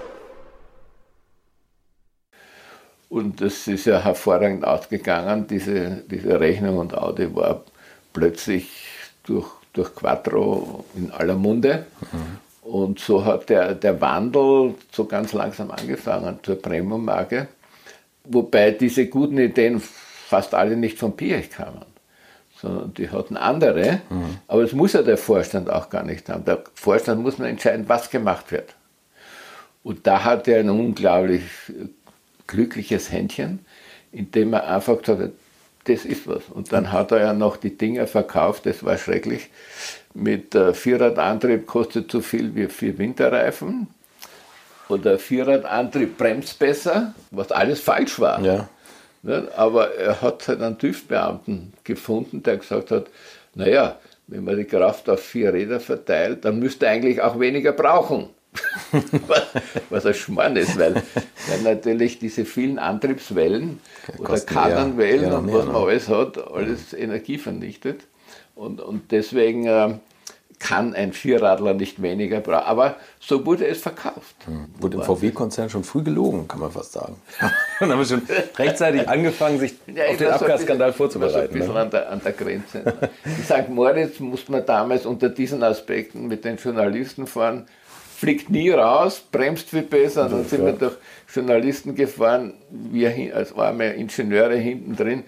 Und 3.11 3.41
das 3.41 3.67
ist 3.67 3.87
ja 3.87 4.01
hervorragend 4.01 4.63
ausgegangen. 4.63 5.45
Diese, 5.45 6.01
diese 6.09 6.39
Rechnung 6.39 6.77
und 6.77 6.97
Audi 6.97 7.35
war 7.35 7.61
plötzlich 8.13 8.71
durch, 9.25 9.47
durch 9.73 9.93
Quattro 9.93 10.85
in 10.95 11.11
aller 11.11 11.35
Munde. 11.35 11.87
Mhm. 11.99 12.69
Und 12.71 12.99
so 12.99 13.25
hat 13.25 13.49
der, 13.49 13.75
der 13.75 13.99
Wandel 13.99 14.75
so 14.93 15.03
ganz 15.03 15.33
langsam 15.33 15.71
angefangen 15.71 16.39
zur 16.41 16.61
Premium-Marke. 16.61 17.49
Wobei 18.23 18.71
diese 18.71 19.07
guten 19.07 19.39
Ideen 19.39 19.81
fast 19.81 20.53
alle 20.53 20.77
nicht 20.77 20.97
von 20.97 21.17
Piech 21.17 21.49
kamen, 21.49 21.83
sondern 22.61 22.93
die 22.93 23.09
hatten 23.09 23.35
andere. 23.35 23.99
Mhm. 24.09 24.37
Aber 24.47 24.61
das 24.61 24.71
muss 24.71 24.93
ja 24.93 25.01
der 25.01 25.17
Vorstand 25.17 25.69
auch 25.69 25.89
gar 25.89 26.03
nicht 26.03 26.29
haben. 26.29 26.45
Der 26.45 26.63
Vorstand 26.75 27.21
muss 27.21 27.37
nur 27.37 27.49
entscheiden, 27.49 27.89
was 27.89 28.09
gemacht 28.09 28.53
wird. 28.53 28.73
Und 29.83 30.07
da 30.07 30.23
hat 30.23 30.47
er 30.47 30.61
ein 30.61 30.69
unglaublich 30.69 31.41
glückliches 32.51 33.11
Händchen, 33.11 33.59
indem 34.11 34.53
er 34.53 34.67
einfach 34.67 34.99
gesagt 34.99 35.21
hat, 35.21 35.31
das 35.85 36.05
ist 36.05 36.27
was. 36.27 36.43
Und 36.53 36.71
dann 36.71 36.91
hat 36.91 37.11
er 37.11 37.21
ja 37.21 37.33
noch 37.33 37.57
die 37.57 37.75
Dinger 37.75 38.05
verkauft, 38.05 38.65
das 38.65 38.83
war 38.83 38.97
schrecklich. 38.97 39.49
Mit 40.13 40.53
äh, 40.53 40.73
Vierradantrieb 40.73 41.65
kostet 41.65 42.11
so 42.11 42.21
viel 42.21 42.53
wie 42.53 42.67
vier 42.67 42.97
Winterreifen. 42.97 43.87
Oder 44.89 45.17
Vierradantrieb 45.17 46.17
bremst 46.17 46.59
besser, 46.59 47.15
was 47.31 47.51
alles 47.51 47.79
falsch 47.79 48.19
war. 48.19 48.41
Ja. 48.41 48.69
Aber 49.55 49.95
er 49.95 50.21
hat 50.21 50.47
halt 50.47 50.61
einen 50.61 50.77
TÜV-Beamten 50.77 51.73
gefunden, 51.83 52.43
der 52.43 52.57
gesagt 52.57 52.91
hat, 52.91 53.05
naja, 53.55 53.97
wenn 54.27 54.43
man 54.43 54.57
die 54.57 54.65
Kraft 54.65 55.09
auf 55.09 55.21
vier 55.21 55.53
Räder 55.53 55.79
verteilt, 55.79 56.43
dann 56.45 56.59
müsste 56.59 56.85
er 56.85 56.93
eigentlich 56.93 57.21
auch 57.21 57.39
weniger 57.39 57.71
brauchen. 57.71 58.29
was 59.89 60.05
ein 60.05 60.13
Schmarrn 60.13 60.57
ist, 60.57 60.77
weil, 60.77 60.95
weil 61.47 61.61
natürlich 61.63 62.19
diese 62.19 62.45
vielen 62.45 62.79
Antriebswellen 62.79 63.79
oder 64.17 64.39
Kadernwellen 64.39 65.31
und 65.31 65.53
was 65.53 65.65
man 65.65 65.75
alles 65.75 66.09
hat, 66.09 66.37
alles 66.51 66.93
Energie 66.93 67.37
vernichtet. 67.37 68.01
Und, 68.55 68.81
und 68.81 69.11
deswegen 69.11 69.65
äh, 69.65 69.93
kann 70.61 70.93
ein 70.93 71.11
Vierradler 71.11 71.73
nicht 71.73 72.01
weniger 72.01 72.39
brauchen. 72.39 72.65
Aber 72.65 72.95
so 73.19 73.45
wurde 73.45 73.65
es 73.65 73.81
verkauft. 73.81 74.35
Hm. 74.45 74.67
Wurde 74.79 74.97
im 74.97 75.03
VW-Konzern 75.03 75.69
schon 75.69 75.83
früh 75.83 76.03
gelogen, 76.03 76.47
kann 76.47 76.59
man 76.59 76.71
fast 76.71 76.93
sagen. 76.93 77.15
Und 77.79 77.89
haben 77.89 77.97
wir 77.97 78.05
schon 78.05 78.21
rechtzeitig 78.57 79.09
angefangen, 79.09 79.59
sich 79.59 79.73
ja, 79.87 80.05
auf 80.05 80.17
den 80.17 80.27
Abgasskandal 80.27 80.93
vorzubereiten. 80.93 81.53
ein 81.53 81.59
bisschen 81.59 81.73
ne? 81.73 81.79
an, 81.79 81.89
der, 81.89 82.11
an 82.11 82.21
der 82.23 82.33
Grenze. 82.33 83.09
In 83.25 83.43
St. 83.43 83.69
Moritz 83.69 84.19
musste 84.19 84.51
man 84.51 84.65
damals 84.65 85.05
unter 85.05 85.29
diesen 85.29 85.63
Aspekten 85.63 86.27
mit 86.27 86.45
den 86.45 86.57
Journalisten 86.57 87.25
fahren, 87.25 87.65
fliegt 88.21 88.51
nie 88.51 88.69
raus, 88.69 89.23
bremst 89.31 89.69
viel 89.69 89.81
besser. 89.81 90.25
Und 90.25 90.31
dann 90.31 90.45
sind 90.45 90.63
wir 90.63 90.73
durch 90.73 90.93
Journalisten 91.33 91.95
gefahren, 91.95 92.53
wir 92.69 93.35
als 93.35 93.51
arme 93.57 93.93
Ingenieure 93.93 94.57
hinten 94.57 94.95
drin, 94.95 95.23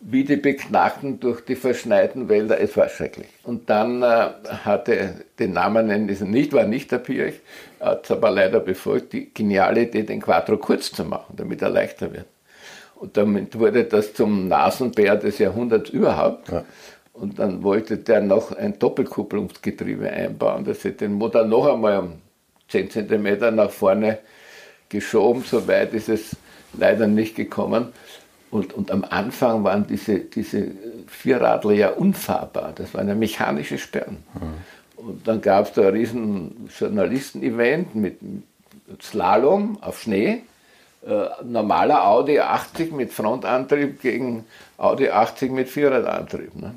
wie 0.00 0.24
die 0.24 0.36
Beknackten 0.36 1.20
durch 1.20 1.40
die 1.46 1.56
verschneiten 1.56 2.28
Wälder. 2.28 2.60
Es 2.60 2.76
war 2.76 2.90
schrecklich. 2.90 3.28
Und 3.44 3.70
dann 3.70 4.02
äh, 4.02 4.28
hatte, 4.62 5.24
den 5.38 5.54
Namen 5.54 5.86
nennen 5.86 6.10
ist 6.10 6.20
nicht, 6.20 6.52
war 6.52 6.66
nicht 6.66 6.92
der 6.92 6.98
Pirch, 6.98 7.36
hat 7.80 8.04
es 8.04 8.10
aber 8.10 8.30
leider 8.30 8.60
befolgt, 8.60 9.14
die 9.14 9.32
geniale 9.32 9.84
Idee, 9.84 10.02
den 10.02 10.20
Quattro 10.20 10.58
kurz 10.58 10.92
zu 10.92 11.02
machen, 11.02 11.36
damit 11.38 11.62
er 11.62 11.70
leichter 11.70 12.12
wird. 12.12 12.26
Und 12.96 13.16
damit 13.16 13.58
wurde 13.58 13.84
das 13.84 14.12
zum 14.12 14.48
Nasenbär 14.48 15.16
des 15.16 15.38
Jahrhunderts 15.38 15.88
überhaupt. 15.88 16.50
Ja. 16.50 16.62
Und 17.14 17.38
dann 17.38 17.62
wollte 17.62 17.96
der 17.96 18.20
noch 18.20 18.52
ein 18.54 18.78
Doppelkupplungsgetriebe 18.78 20.10
einbauen. 20.10 20.66
Das 20.66 20.84
hätte 20.84 21.06
den 21.06 21.14
Motor 21.14 21.44
noch 21.46 21.72
einmal 21.72 22.00
um 22.00 22.23
10 22.68 22.90
cm 22.90 23.54
nach 23.54 23.70
vorne 23.70 24.18
geschoben. 24.88 25.42
So 25.42 25.66
weit 25.68 25.92
ist 25.92 26.08
es 26.08 26.36
leider 26.72 27.06
nicht 27.06 27.36
gekommen. 27.36 27.92
Und, 28.50 28.72
und 28.72 28.90
am 28.90 29.04
Anfang 29.04 29.64
waren 29.64 29.86
diese, 29.86 30.20
diese 30.20 30.68
Vierradler 31.08 31.72
ja 31.72 31.90
unfahrbar. 31.90 32.72
Das 32.74 32.94
waren 32.94 33.08
ja 33.08 33.14
mechanische 33.14 33.78
Sperren. 33.78 34.18
Mhm. 34.34 35.08
Und 35.08 35.28
dann 35.28 35.40
gab 35.40 35.66
es 35.66 35.72
da 35.72 35.82
ein 35.82 35.88
riesen 35.88 36.68
Journalisten-Event 36.78 37.94
mit 37.94 38.18
Slalom 39.02 39.78
auf 39.80 40.00
Schnee. 40.00 40.42
Äh, 41.06 41.26
normaler 41.44 42.06
Audi 42.06 42.38
80 42.38 42.92
mit 42.92 43.12
Frontantrieb 43.12 44.00
gegen 44.00 44.46
Audi 44.78 45.10
80 45.10 45.50
mit 45.52 45.68
Vierradantrieb. 45.68 46.54
Ne? 46.54 46.74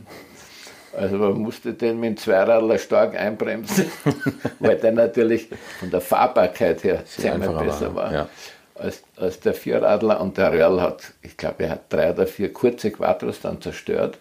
Also 0.97 1.17
man 1.17 1.33
musste 1.33 1.73
den 1.73 1.99
mit 1.99 2.09
dem 2.09 2.17
Zweiradler 2.17 2.79
stark 2.79 3.15
einbremsen, 3.15 3.85
weil 4.59 4.77
der 4.77 4.91
natürlich 4.91 5.47
von 5.79 5.91
der 5.91 6.01
Fahrbarkeit 6.01 6.83
her 6.83 7.05
zehnmal 7.05 7.63
besser 7.63 7.93
war. 7.93 8.11
Ja. 8.11 8.29
Als, 8.73 9.03
als 9.15 9.39
der 9.39 9.53
Vierradler 9.53 10.19
und 10.19 10.37
der 10.37 10.51
Röhrl 10.51 10.81
hat, 10.81 11.13
ich 11.21 11.37
glaube, 11.37 11.63
er 11.63 11.69
hat 11.71 11.81
drei 11.89 12.11
oder 12.11 12.27
vier 12.27 12.51
kurze 12.51 12.91
Quattros 12.91 13.41
dann 13.41 13.61
zerstört, 13.61 14.17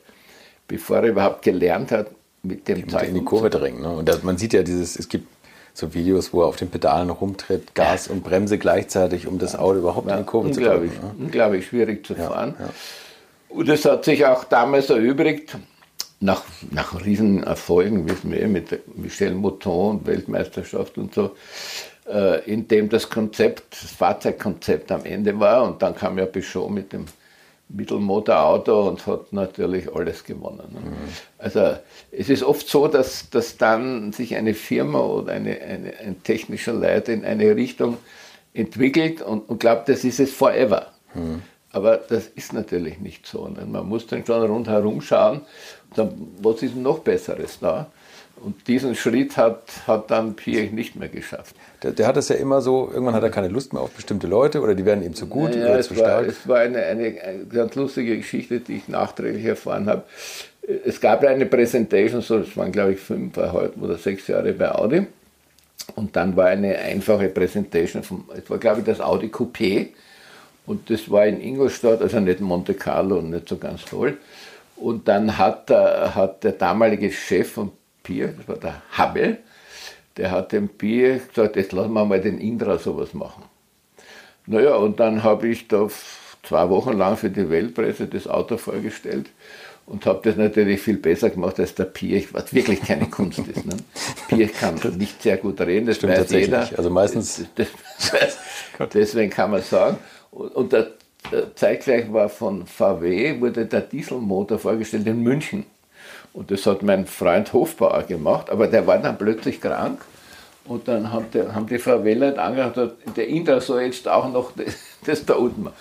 bevor 0.68 0.98
er 0.98 1.04
überhaupt 1.04 1.42
gelernt 1.42 1.92
hat, 1.92 2.08
mit 2.42 2.68
dem 2.68 2.88
Zeug 2.88 3.08
in 3.08 3.14
die 3.14 3.24
Kurve 3.24 3.50
drängen. 3.50 3.82
Ne? 3.82 3.90
Und 3.90 4.08
das, 4.08 4.22
man 4.22 4.36
sieht 4.36 4.52
ja 4.52 4.62
dieses, 4.62 4.98
es 4.98 5.08
gibt 5.08 5.26
so 5.74 5.92
Videos, 5.94 6.32
wo 6.32 6.42
er 6.42 6.46
auf 6.46 6.56
den 6.56 6.70
Pedalen 6.70 7.10
rumtritt, 7.10 7.74
Gas 7.74 8.08
und 8.08 8.22
Bremse 8.22 8.56
gleichzeitig, 8.56 9.26
um 9.26 9.38
das 9.38 9.56
Auto 9.56 9.78
überhaupt 9.78 10.10
in 10.10 10.16
die 10.16 10.24
Kurve 10.24 10.50
zu 10.50 10.60
bringen. 10.60 11.00
Ne? 11.02 11.14
Unglaublich 11.18 11.66
schwierig 11.66 12.06
zu 12.06 12.14
fahren. 12.14 12.54
Ja, 12.58 12.68
und 13.48 13.68
es 13.68 13.84
hat 13.84 14.04
sich 14.04 14.24
auch 14.26 14.44
damals 14.44 14.90
erübrigt, 14.90 15.56
nach, 16.20 16.44
nach 16.70 17.04
Riesenerfolgen, 17.04 18.08
wissen 18.08 18.32
wir, 18.32 18.48
mit 18.48 18.96
Michel 18.96 19.34
Mouton 19.34 19.98
und 19.98 20.06
Weltmeisterschaft 20.06 20.96
und 20.98 21.14
so, 21.14 21.36
äh, 22.08 22.44
in 22.50 22.66
dem 22.68 22.88
das 22.88 23.08
Konzept, 23.10 23.82
das 23.82 23.90
Fahrzeugkonzept 23.90 24.90
am 24.92 25.04
Ende 25.04 25.38
war 25.38 25.64
und 25.64 25.82
dann 25.82 25.94
kam 25.94 26.18
ja 26.18 26.26
Peugeot 26.26 26.68
mit 26.68 26.92
dem 26.92 27.06
Mittelmotorauto 27.68 28.88
und 28.88 29.06
hat 29.06 29.32
natürlich 29.32 29.92
alles 29.92 30.22
gewonnen. 30.24 30.68
Ne? 30.72 30.80
Mhm. 30.80 30.96
Also 31.38 31.76
es 32.12 32.28
ist 32.28 32.44
oft 32.44 32.68
so, 32.68 32.86
dass, 32.86 33.28
dass 33.30 33.56
dann 33.56 34.12
sich 34.12 34.36
eine 34.36 34.54
Firma 34.54 35.00
oder 35.00 35.32
eine, 35.32 35.60
eine, 35.60 35.98
ein 35.98 36.22
technischer 36.22 36.72
Leiter 36.72 37.12
in 37.12 37.24
eine 37.24 37.56
Richtung 37.56 37.98
entwickelt 38.54 39.20
und, 39.20 39.48
und 39.48 39.58
glaubt, 39.58 39.88
das 39.88 40.04
ist 40.04 40.20
es 40.20 40.32
forever. 40.32 40.92
Mhm. 41.14 41.42
Aber 41.76 41.98
das 41.98 42.28
ist 42.28 42.54
natürlich 42.54 43.00
nicht 43.00 43.26
so. 43.26 43.48
Ne? 43.48 43.66
Man 43.66 43.86
muss 43.86 44.06
dann 44.06 44.24
schon 44.24 44.42
rundherum 44.42 45.02
schauen, 45.02 45.42
dann, 45.94 46.28
was 46.40 46.62
ist 46.62 46.74
noch 46.74 47.00
Besseres 47.00 47.58
da? 47.60 47.88
Und 48.42 48.66
diesen 48.66 48.94
Schritt 48.94 49.36
hat, 49.36 49.62
hat 49.86 50.10
dann 50.10 50.36
Pierre 50.36 50.72
nicht 50.72 50.96
mehr 50.96 51.10
geschafft. 51.10 51.54
Der, 51.82 51.90
der, 51.92 52.06
hat 52.06 52.16
das 52.16 52.30
ja 52.30 52.36
immer 52.36 52.62
so, 52.62 52.88
irgendwann 52.90 53.14
hat 53.14 53.22
er 53.24 53.28
keine 53.28 53.48
Lust 53.48 53.74
mehr 53.74 53.82
auf 53.82 53.90
bestimmte 53.90 54.26
Leute 54.26 54.62
oder 54.62 54.74
die 54.74 54.86
werden 54.86 55.04
ihm 55.04 55.12
zu 55.12 55.26
gut 55.26 55.50
naja, 55.50 55.74
oder 55.74 55.82
zu 55.82 55.98
war, 55.98 56.04
stark. 56.06 56.26
Es 56.28 56.48
war 56.48 56.60
eine, 56.60 56.82
eine, 56.82 57.20
eine, 57.20 57.44
ganz 57.44 57.74
lustige 57.74 58.16
Geschichte, 58.16 58.60
die 58.60 58.76
ich 58.76 58.88
nachträglich 58.88 59.44
erfahren 59.44 59.86
habe. 59.86 60.04
Es 60.86 60.98
gab 60.98 61.24
eine 61.24 61.44
Präsentation, 61.44 62.22
so, 62.22 62.38
das 62.38 62.56
waren 62.56 62.72
glaube 62.72 62.94
ich 62.94 63.00
fünf 63.00 63.36
oder 63.36 63.98
sechs 63.98 64.28
Jahre 64.28 64.54
bei 64.54 64.74
Audi. 64.74 65.06
Und 65.94 66.16
dann 66.16 66.36
war 66.36 66.46
eine 66.46 66.78
einfache 66.78 67.28
Präsentation, 67.28 68.02
von, 68.02 68.24
es 68.34 68.48
war 68.48 68.56
glaube 68.56 68.78
ich 68.78 68.86
das 68.86 68.98
Audi 68.98 69.26
Coupé 69.26 69.88
und 70.66 70.90
das 70.90 71.10
war 71.10 71.26
in 71.26 71.40
Ingolstadt, 71.40 72.02
also 72.02 72.20
nicht 72.20 72.40
Monte 72.40 72.74
Carlo 72.74 73.18
und 73.18 73.30
nicht 73.30 73.48
so 73.48 73.56
ganz 73.56 73.84
toll. 73.84 74.18
Und 74.76 75.08
dann 75.08 75.38
hat, 75.38 75.70
hat 75.70 76.44
der 76.44 76.52
damalige 76.52 77.10
Chef 77.10 77.52
von 77.52 77.72
Pier, 78.02 78.34
das 78.36 78.48
war 78.48 78.56
der 78.56 78.82
Habel, 78.92 79.38
der 80.16 80.30
hat 80.30 80.52
dem 80.52 80.68
Pier 80.68 81.18
gesagt, 81.18 81.56
jetzt 81.56 81.72
lassen 81.72 81.92
wir 81.92 82.04
mal 82.04 82.20
den 82.20 82.38
Indra 82.38 82.78
sowas 82.78 83.14
machen. 83.14 83.44
Naja, 84.46 84.76
und 84.76 85.00
dann 85.00 85.22
habe 85.22 85.48
ich 85.48 85.66
da 85.68 85.88
zwei 86.42 86.68
Wochen 86.70 86.92
lang 86.92 87.16
für 87.16 87.30
die 87.30 87.50
Weltpresse 87.50 88.06
das 88.06 88.28
Auto 88.28 88.56
vorgestellt 88.56 89.26
und 89.86 90.06
habe 90.06 90.20
das 90.22 90.36
natürlich 90.36 90.80
viel 90.80 90.96
besser 90.96 91.30
gemacht 91.30 91.58
als 91.58 91.74
der 91.74 91.84
Piech, 91.84 92.32
was 92.32 92.52
wirklich 92.54 92.80
keine 92.80 93.06
Kunst 93.06 93.38
ist. 93.40 93.66
Ne? 93.66 93.76
Piech 94.28 94.52
kann 94.52 94.80
nicht 94.96 95.22
sehr 95.22 95.36
gut 95.36 95.60
reden, 95.60 95.86
das 95.86 95.96
Stimmt 95.96 96.18
weiß 96.18 96.30
jeder. 96.30 96.68
Also 96.76 96.90
meistens. 96.90 97.44
Das, 97.54 97.68
das, 98.12 98.38
deswegen 98.94 99.30
kann 99.30 99.50
man 99.50 99.62
sagen. 99.62 99.98
Und 100.36 100.72
der, 100.72 100.88
zeitgleich 101.54 102.12
war 102.12 102.28
von 102.28 102.66
VW, 102.66 103.40
wurde 103.40 103.66
der 103.66 103.80
Dieselmotor 103.80 104.58
vorgestellt 104.58 105.06
in 105.06 105.22
München. 105.22 105.64
Und 106.32 106.50
das 106.50 106.66
hat 106.66 106.82
mein 106.82 107.06
Freund 107.06 107.52
Hofbauer 107.52 108.02
gemacht, 108.02 108.50
aber 108.50 108.66
der 108.66 108.86
war 108.86 108.98
dann 108.98 109.16
plötzlich 109.16 109.60
krank. 109.60 110.04
Und 110.66 110.88
dann 110.88 111.12
haben 111.12 111.26
die, 111.32 111.40
haben 111.40 111.66
die 111.66 111.78
VW-Leute 111.78 112.42
angehört, 112.42 112.96
der 113.16 113.28
Indra 113.28 113.60
soll 113.60 113.82
jetzt 113.82 114.06
auch 114.08 114.30
noch 114.30 114.52
das, 114.54 114.76
das 115.06 115.24
da 115.24 115.34
unten 115.34 115.64
machen. 115.64 115.76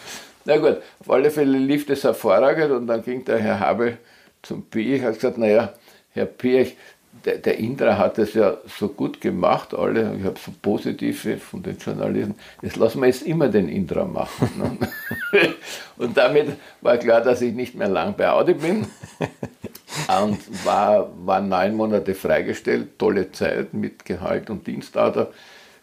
Na 0.46 0.58
gut, 0.58 0.78
auf 1.00 1.10
alle 1.10 1.32
Fälle 1.32 1.58
lief 1.58 1.86
das 1.88 2.04
hervorragend 2.04 2.72
und 2.72 2.88
dann 2.88 3.04
ging 3.04 3.26
der 3.26 3.40
Herr 3.40 3.60
Habel 3.60 3.98
zum 4.44 4.64
Piech 4.64 5.02
und 5.02 5.08
hat 5.08 5.16
gesagt, 5.16 5.38
naja, 5.40 5.74
Herr 6.12 6.28
Piech, 6.28 6.78
der, 7.26 7.38
der 7.40 7.58
Indra 7.58 7.98
hat 7.98 8.20
es 8.20 8.34
ja 8.36 8.58
so 8.78 8.88
gut 8.88 9.20
gemacht, 9.20 9.74
alle, 9.74 10.16
ich 10.18 10.24
habe 10.24 10.40
so 10.44 10.52
positive 10.62 11.38
von 11.38 11.64
den 11.64 11.78
Journalisten, 11.78 12.36
jetzt 12.62 12.76
lassen 12.78 13.02
wir 13.02 13.08
jetzt 13.08 13.24
immer 13.24 13.50
den 13.50 13.68
Indra 13.68 14.06
machen. 14.06 14.50
Ne? 14.58 15.50
und 15.98 16.16
damit 16.16 16.54
war 16.82 16.98
klar, 16.98 17.22
dass 17.22 17.42
ich 17.42 17.54
nicht 17.54 17.76
mehr 17.76 17.90
lang 17.90 18.16
bei 18.16 18.30
Audi 18.30 18.54
bin 18.54 18.86
und 20.22 20.66
war, 20.66 21.10
war 21.26 21.42
neun 21.42 21.76
Monate 21.76 22.14
freigestellt, 22.14 23.00
tolle 23.00 23.32
Zeit 23.32 23.74
mit 23.74 24.06
Gehalt 24.06 24.50
und 24.50 24.68
Dienstauto. 24.68 25.28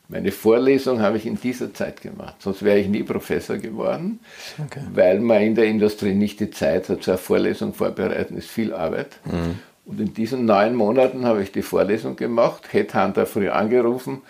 Meine 0.09 0.31
Vorlesung 0.31 1.01
habe 1.01 1.17
ich 1.17 1.27
in 1.27 1.41
dieser 1.41 1.73
Zeit 1.73 2.03
gemacht, 2.03 2.37
sonst 2.41 2.63
wäre 2.63 2.79
ich 2.79 2.87
nie 2.87 3.03
Professor 3.03 3.57
geworden, 3.57 4.21
okay. 4.63 4.83
weil 4.93 5.21
man 5.21 5.41
in 5.41 5.55
der 5.55 5.65
Industrie 5.65 6.13
nicht 6.13 6.39
die 6.39 6.51
Zeit 6.51 6.89
hat, 6.89 7.03
so 7.03 7.13
eine 7.13 7.19
Vorlesung 7.19 7.73
vorbereiten, 7.73 8.37
ist 8.37 8.51
viel 8.51 8.75
Arbeit. 8.75 9.19
Mhm. 9.25 9.59
Und 9.85 10.01
in 10.01 10.15
diesen 10.15 10.45
neun 10.45 10.75
Monaten 10.75 11.25
habe 11.27 11.43
ich 11.43 11.53
die 11.53 11.63
Vorlesung 11.63 12.17
gemacht, 12.17 12.73
Headhunter 12.73 13.27
früh 13.27 13.49
angerufen 13.49 14.23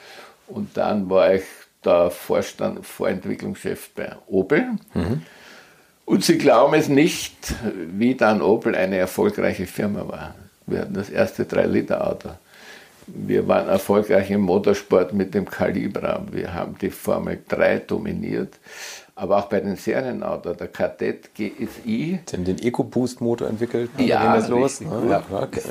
und 0.48 0.76
dann 0.76 1.11
war 1.11 1.34
ich 1.34 1.44
der 1.84 2.11
Vorstand, 2.11 2.86
Vorentwicklungschef 2.86 3.90
bei 3.90 4.12
Opel. 4.28 4.70
Mhm. 4.94 5.22
Und 6.05 6.24
Sie 6.24 6.38
glauben 6.38 6.74
es 6.74 6.88
nicht, 6.88 7.55
wie 7.74 8.14
dann 8.14 8.42
Opel 8.42 8.74
eine 8.74 8.96
erfolgreiche 8.96 9.66
Firma 9.66 10.09
war. 10.09 10.34
Wir 10.66 10.80
hatten 10.80 10.94
das 10.94 11.11
erste 11.11 11.44
3-Liter-Auto. 11.44 12.30
Wir 13.07 13.48
waren 13.48 13.68
erfolgreich 13.68 14.30
im 14.30 14.42
Motorsport 14.42 15.12
mit 15.12 15.34
dem 15.34 15.48
Calibra. 15.48 16.24
Wir 16.30 16.55
haben 16.55 16.76
die 16.80 16.90
Formel 16.90 17.38
3 17.48 17.78
dominiert. 17.80 18.55
Aber 19.14 19.38
auch 19.38 19.44
bei 19.44 19.60
den 19.60 19.76
Serienautos, 19.76 20.56
der 20.56 20.68
Kadett 20.68 21.34
GSI. 21.34 22.20
Sie 22.24 22.36
haben 22.36 22.44
den 22.44 22.58
EcoBoost-Motor 22.58 23.46
entwickelt. 23.46 23.90
Ja, 23.98 24.34
das 24.34 24.48
los. 24.48 24.80
Ja. 24.80 25.22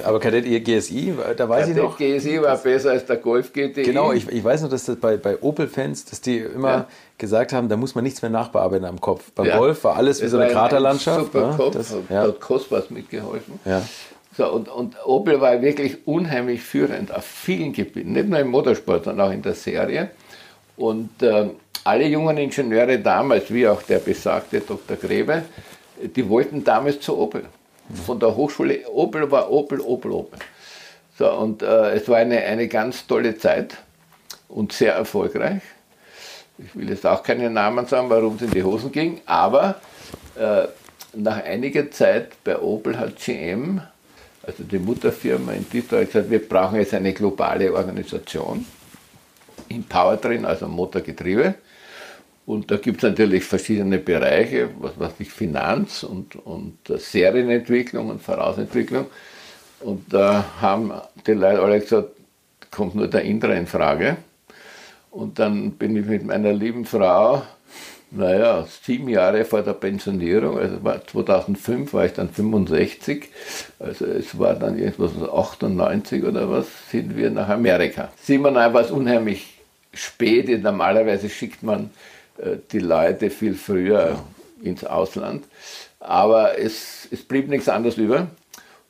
Aber 0.04 0.20
Kadett 0.20 0.46
GSI, 0.64 1.16
da 1.36 1.50
weiß 1.50 1.62
Kadett 1.62 1.78
ich 1.78 1.84
noch. 1.84 1.98
GSI 1.98 2.42
war 2.44 2.56
besser 2.58 2.92
als 2.92 3.06
der 3.08 3.18
Golf 3.18 3.52
GTI. 3.52 3.82
Genau, 3.82 4.12
ich, 4.12 4.30
ich 4.30 4.44
weiß 4.44 4.62
noch, 4.62 4.70
dass 4.70 4.86
das 4.86 4.98
bei, 4.98 5.18
bei 5.18 5.42
Opel-Fans, 5.42 6.06
dass 6.06 6.22
die 6.22 6.38
immer 6.38 6.70
ja. 6.70 6.88
gesagt 7.18 7.52
haben, 7.52 7.68
da 7.68 7.78
muss 7.78 7.96
man 7.96 8.04
nichts 8.04 8.22
mehr 8.22 8.30
nachbearbeiten 8.30 8.86
am 8.86 9.02
Kopf. 9.02 9.32
Beim 9.32 9.48
ja. 9.48 9.58
Golf 9.58 9.84
war 9.86 9.96
alles 9.96 10.22
wie 10.22 10.28
so 10.28 10.38
eine 10.38 10.52
Kraterlandschaft. 10.52 11.34
Super 11.34 11.48
ne? 11.48 11.58
Kopf, 11.58 11.74
das, 11.74 11.96
ja. 12.10 12.22
hat 12.22 12.40
Kostbars 12.40 12.92
mitgeholfen. 12.92 13.60
Ja. 13.66 13.82
So, 14.38 14.50
und, 14.52 14.70
und 14.70 14.96
Opel 15.04 15.42
war 15.42 15.62
wirklich 15.62 16.08
unheimlich 16.08 16.62
führend 16.62 17.14
auf 17.14 17.26
vielen 17.26 17.74
Gebieten, 17.74 18.14
nicht 18.14 18.30
nur 18.30 18.40
im 18.40 18.50
Motorsport, 18.50 19.06
sondern 19.06 19.28
auch 19.28 19.34
in 19.34 19.42
der 19.42 19.56
Serie. 19.56 20.12
Und 20.82 21.22
äh, 21.22 21.48
alle 21.84 22.08
jungen 22.08 22.38
Ingenieure 22.38 22.98
damals, 22.98 23.54
wie 23.54 23.68
auch 23.68 23.84
der 23.84 24.00
besagte 24.00 24.62
Dr. 24.62 24.98
Grebe, 24.98 25.44
die 26.16 26.28
wollten 26.28 26.64
damals 26.64 27.00
zu 27.02 27.16
Opel. 27.20 27.46
Von 28.08 28.20
der 28.20 28.36
Hochschule 28.36 28.90
Opel 28.90 29.30
war 29.30 29.52
Opel, 29.52 29.80
Opel, 29.80 30.12
Opel. 30.12 30.40
So, 31.20 31.32
und 31.34 31.62
äh, 31.62 31.92
es 31.92 32.10
war 32.10 32.18
eine, 32.18 32.40
eine 32.40 32.68
ganz 32.68 33.06
tolle 33.06 33.38
Zeit 33.38 33.78
und 34.50 34.72
sehr 34.72 34.96
erfolgreich. 34.96 35.62
Ich 36.58 36.76
will 36.76 36.90
jetzt 36.90 37.06
auch 37.06 37.22
keine 37.22 37.52
Namen 37.52 37.86
sagen, 37.86 38.10
warum 38.10 38.38
es 38.38 38.42
in 38.42 38.50
die 38.50 38.64
Hosen 38.64 38.92
ging, 38.92 39.22
aber 39.28 39.76
äh, 40.36 40.64
nach 41.14 41.44
einiger 41.44 41.92
Zeit 41.92 42.44
bei 42.44 42.58
Opel 42.60 42.98
hat 42.98 43.18
GM 43.18 43.82
also 44.42 44.64
die 44.64 44.80
Mutterfirma 44.80 45.52
in 45.52 45.70
Detroit, 45.70 46.08
gesagt, 46.12 46.32
wir 46.32 46.48
brauchen 46.48 46.80
jetzt 46.80 46.96
eine 46.96 47.14
globale 47.14 47.72
Organisation 47.72 48.66
im 49.76 49.84
Powertrain, 49.84 50.46
also 50.46 50.68
Motorgetriebe. 50.68 51.56
Und 52.46 52.72
da 52.72 52.78
gibt 52.78 53.04
es 53.04 53.10
natürlich 53.10 53.44
verschiedene 53.44 53.98
Bereiche, 53.98 54.70
was 54.80 55.00
weiß 55.00 55.14
ich, 55.20 55.32
Finanz 55.32 56.04
und, 56.04 56.36
und 56.36 56.78
Serienentwicklung 56.88 58.10
und 58.10 58.22
Vorausentwicklung. 58.22 59.06
Und 59.80 60.12
da 60.14 60.46
haben 60.60 60.92
die 61.26 61.34
Leute 61.34 61.62
alle 61.62 61.80
gesagt, 61.80 62.10
kommt 62.72 62.96
nur 62.96 63.08
der 63.08 63.22
Indra 63.22 63.54
in 63.54 63.68
Frage. 63.68 64.18
Und 65.12 65.40
dann 65.40 65.72
bin 65.72 65.96
ich 65.96 66.06
mit 66.06 66.26
meiner 66.26 66.54
lieben 66.54 66.86
Frau 66.86 67.44
naja, 68.12 68.68
sieben 68.84 69.08
Jahre 69.08 69.46
vor 69.46 69.62
der 69.62 69.74
Pensionierung, 69.74 70.60
also 70.60 70.78
2005 71.08 71.94
war 71.94 72.06
ich 72.06 72.14
dann 72.14 72.30
65, 72.30 73.30
also 73.80 74.06
es 74.06 74.38
war 74.38 74.56
dann 74.56 74.78
irgendwas 74.78 75.12
98 75.18 76.24
oder 76.24 76.50
was, 76.50 76.68
sind 76.90 77.16
wir 77.16 77.30
nach 77.30 77.48
Amerika. 77.48 78.10
97 78.22 78.74
war 78.74 78.82
es 78.82 78.92
unheimlich 78.92 79.51
spät, 79.94 80.62
normalerweise 80.64 81.30
schickt 81.30 81.64
man 81.64 81.92
äh, 82.38 82.58
die 82.72 82.80
Leute 82.80 83.30
viel 83.30 83.56
früher 83.56 84.20
ins 84.62 84.84
Ausland, 84.84 85.46
aber 86.00 86.60
es, 86.60 87.08
es 87.12 87.24
blieb 87.24 87.48
nichts 87.48 87.70
anderes 87.70 87.98
über 87.98 88.28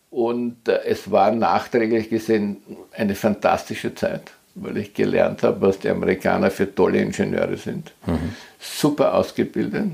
und 0.10 0.68
äh, 0.68 0.84
es 0.86 1.12
war 1.12 1.32
nachträglich 1.32 2.10
gesehen 2.10 2.58
eine 2.92 3.16
fantastische 3.16 3.96
Zeit 3.96 4.32
weil 4.56 4.78
ich 4.78 4.94
gelernt 4.94 5.44
habe, 5.44 5.62
was 5.62 5.80
die 5.80 5.90
Amerikaner 5.90 6.52
für 6.52 6.74
tolle 6.74 7.00
Ingenieure 7.00 7.58
sind. 7.58 7.92
Mhm. 8.06 8.36
Super 8.60 9.14
ausgebildet. 9.14 9.92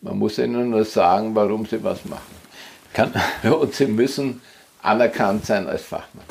Man 0.00 0.18
muss 0.18 0.38
ihnen 0.38 0.70
nur 0.70 0.84
sagen, 0.84 1.34
warum 1.34 1.66
sie 1.66 1.82
was 1.82 2.04
machen. 2.04 2.40
Kann, 2.92 3.12
ja, 3.42 3.52
und 3.52 3.74
sie 3.74 3.86
müssen 3.86 4.40
anerkannt 4.82 5.46
sein 5.46 5.66
als 5.66 5.82
Fachmann. 5.82 6.24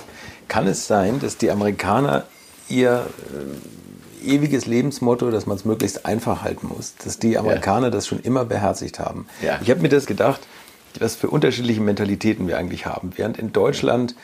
Kann 0.47 0.67
es 0.67 0.87
sein, 0.87 1.19
dass 1.19 1.37
die 1.37 1.51
Amerikaner 1.51 2.25
ihr 2.69 3.05
äh, 3.31 3.78
ewiges 4.23 4.65
Lebensmotto, 4.65 5.31
dass 5.31 5.45
man 5.45 5.57
es 5.57 5.65
möglichst 5.65 6.05
einfach 6.05 6.43
halten 6.43 6.67
muss, 6.67 6.95
dass 7.03 7.19
die 7.19 7.37
Amerikaner 7.37 7.87
ja. 7.87 7.91
das 7.91 8.07
schon 8.07 8.19
immer 8.19 8.45
beherzigt 8.45 8.99
haben? 8.99 9.27
Ja. 9.41 9.59
Ich 9.61 9.69
habe 9.69 9.81
mir 9.81 9.89
das 9.89 10.05
gedacht, 10.05 10.41
was 10.99 11.15
für 11.15 11.29
unterschiedliche 11.29 11.81
Mentalitäten 11.81 12.47
wir 12.47 12.57
eigentlich 12.57 12.85
haben. 12.85 13.13
Während 13.15 13.37
in 13.37 13.51
Deutschland 13.53 14.15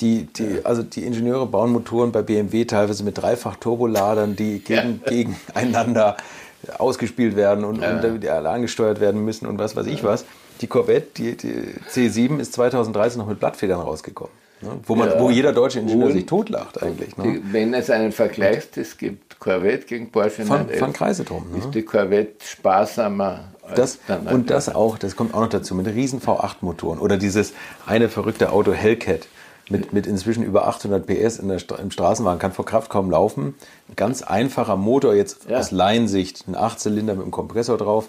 die, 0.00 0.24
die, 0.24 0.64
also 0.64 0.82
die 0.82 1.04
Ingenieure 1.04 1.46
bauen 1.46 1.72
Motoren 1.72 2.12
bei 2.12 2.22
BMW 2.22 2.64
teilweise 2.64 3.04
mit 3.04 3.18
dreifach 3.18 3.56
Turboladern, 3.56 4.36
die 4.36 4.60
gegen, 4.60 5.00
ja. 5.04 5.10
gegeneinander 5.10 6.16
ausgespielt 6.78 7.36
werden 7.36 7.64
und, 7.64 7.82
ja. 7.82 7.98
und 8.00 8.26
angesteuert 8.46 9.00
werden 9.00 9.24
müssen 9.24 9.46
und 9.46 9.58
was 9.58 9.76
weiß 9.76 9.86
ich 9.86 10.04
was. 10.04 10.24
Die 10.60 10.66
Corvette, 10.66 11.08
die, 11.16 11.36
die 11.36 11.74
C7, 11.90 12.38
ist 12.38 12.52
2013 12.54 13.18
noch 13.18 13.26
mit 13.26 13.40
Blattfedern 13.40 13.80
rausgekommen. 13.80 14.32
Ne? 14.60 14.78
Wo, 14.84 14.94
man, 14.94 15.08
ja. 15.08 15.20
wo 15.20 15.30
jeder 15.30 15.52
deutsche 15.52 15.80
Ingenieur 15.80 16.08
und 16.08 16.12
sich 16.12 16.26
totlacht 16.26 16.82
eigentlich. 16.82 17.16
Ne? 17.16 17.24
Die, 17.24 17.52
wenn 17.52 17.72
es 17.72 17.88
einen 17.88 18.12
Vergleichstest 18.12 18.98
gibt, 18.98 19.29
Corvette 19.40 19.86
gegen 19.86 20.12
Porsche 20.12 20.44
von, 20.44 20.68
von 20.68 20.92
Kreise 20.92 21.24
drum, 21.24 21.50
ne? 21.50 21.58
ist 21.58 21.70
die 21.74 21.82
Corvette 21.82 22.44
sparsamer 22.44 23.50
das, 23.74 23.98
und 24.30 24.50
das 24.50 24.68
auch, 24.68 24.98
das 24.98 25.16
kommt 25.16 25.34
auch 25.34 25.40
noch 25.40 25.48
dazu, 25.48 25.74
mit 25.74 25.86
riesen 25.86 26.20
V8-Motoren 26.20 26.98
oder 26.98 27.16
dieses 27.16 27.52
eine 27.86 28.08
verrückte 28.08 28.52
Auto 28.52 28.72
Hellcat 28.72 29.26
mit, 29.68 29.92
mit 29.92 30.06
inzwischen 30.06 30.42
über 30.42 30.66
800 30.66 31.06
PS 31.06 31.38
in 31.38 31.48
der, 31.48 31.60
im 31.80 31.90
Straßenwagen, 31.90 32.40
kann 32.40 32.52
vor 32.52 32.66
Kraft 32.66 32.90
kaum 32.90 33.10
laufen. 33.10 33.54
Ein 33.88 33.96
ganz 33.96 34.22
einfacher 34.22 34.76
Motor, 34.76 35.14
jetzt 35.14 35.48
ja. 35.48 35.58
aus 35.58 35.70
Laiensicht, 35.70 36.48
ein 36.48 36.56
8-Zylinder 36.56 37.14
mit 37.14 37.22
einem 37.22 37.30
Kompressor 37.30 37.78
drauf. 37.78 38.08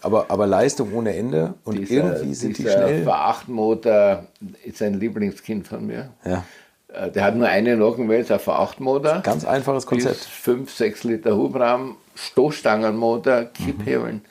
Aber, 0.00 0.26
aber 0.30 0.46
Leistung 0.46 0.92
ohne 0.94 1.14
Ende 1.16 1.54
und 1.64 1.78
dieser, 1.78 1.94
irgendwie 1.94 2.34
sind 2.34 2.58
die 2.58 2.62
schnell. 2.62 3.04
Der 3.04 3.06
V8-Motor 3.06 4.26
ist 4.64 4.80
ein 4.82 4.94
Lieblingskind 4.94 5.66
von 5.66 5.86
mir. 5.86 6.10
Ja. 6.24 6.44
Äh, 6.88 7.10
der 7.10 7.24
hat 7.24 7.36
nur 7.36 7.48
eine 7.48 7.76
Nockenwelt, 7.76 8.30
ein 8.30 8.38
V8-Motor. 8.38 9.20
Ganz 9.22 9.44
einfaches 9.44 9.86
Konzept. 9.86 10.24
5, 10.24 10.72
6 10.72 11.04
Liter 11.04 11.36
Hubraum, 11.36 11.96
Stoßstangenmotor, 12.14 13.44
Kipphebeln. 13.44 14.22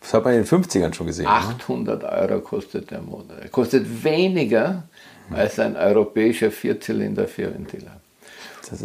Das 0.00 0.14
hat 0.14 0.24
man 0.24 0.34
in 0.34 0.44
den 0.44 0.46
50ern 0.46 0.94
schon 0.94 1.06
gesehen. 1.06 1.26
800 1.26 2.02
ne? 2.02 2.08
Euro 2.08 2.40
kostet 2.40 2.90
der 2.90 3.00
Motor. 3.00 3.36
Er 3.40 3.48
kostet 3.48 4.04
weniger 4.04 4.84
als 5.30 5.58
ein 5.58 5.76
europäischer 5.76 6.50
Vierzylinder-Vierventiler. 6.50 8.00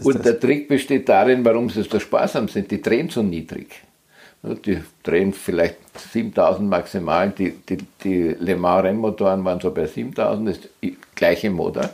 Und 0.03 0.15
das. 0.15 0.23
der 0.23 0.39
Trick 0.39 0.67
besteht 0.67 1.07
darin, 1.07 1.43
warum 1.45 1.69
sie 1.69 1.83
so 1.83 1.99
sparsam 1.99 2.47
sind. 2.47 2.71
Die 2.71 2.81
drehen 2.81 3.09
so 3.09 3.21
niedrig. 3.21 3.83
Die 4.41 4.81
drehen 5.03 5.33
vielleicht 5.33 5.77
7000 6.11 6.69
maximal. 6.69 7.29
Die, 7.29 7.51
die, 7.51 7.77
die 8.03 8.35
Le 8.39 8.55
Mans 8.55 8.83
Rennmotoren 8.83 9.45
waren 9.45 9.59
so 9.59 9.71
bei 9.71 9.85
7000, 9.85 10.49
das 10.49 10.57
ist 10.81 11.15
gleiche 11.15 11.49
Motor. 11.49 11.89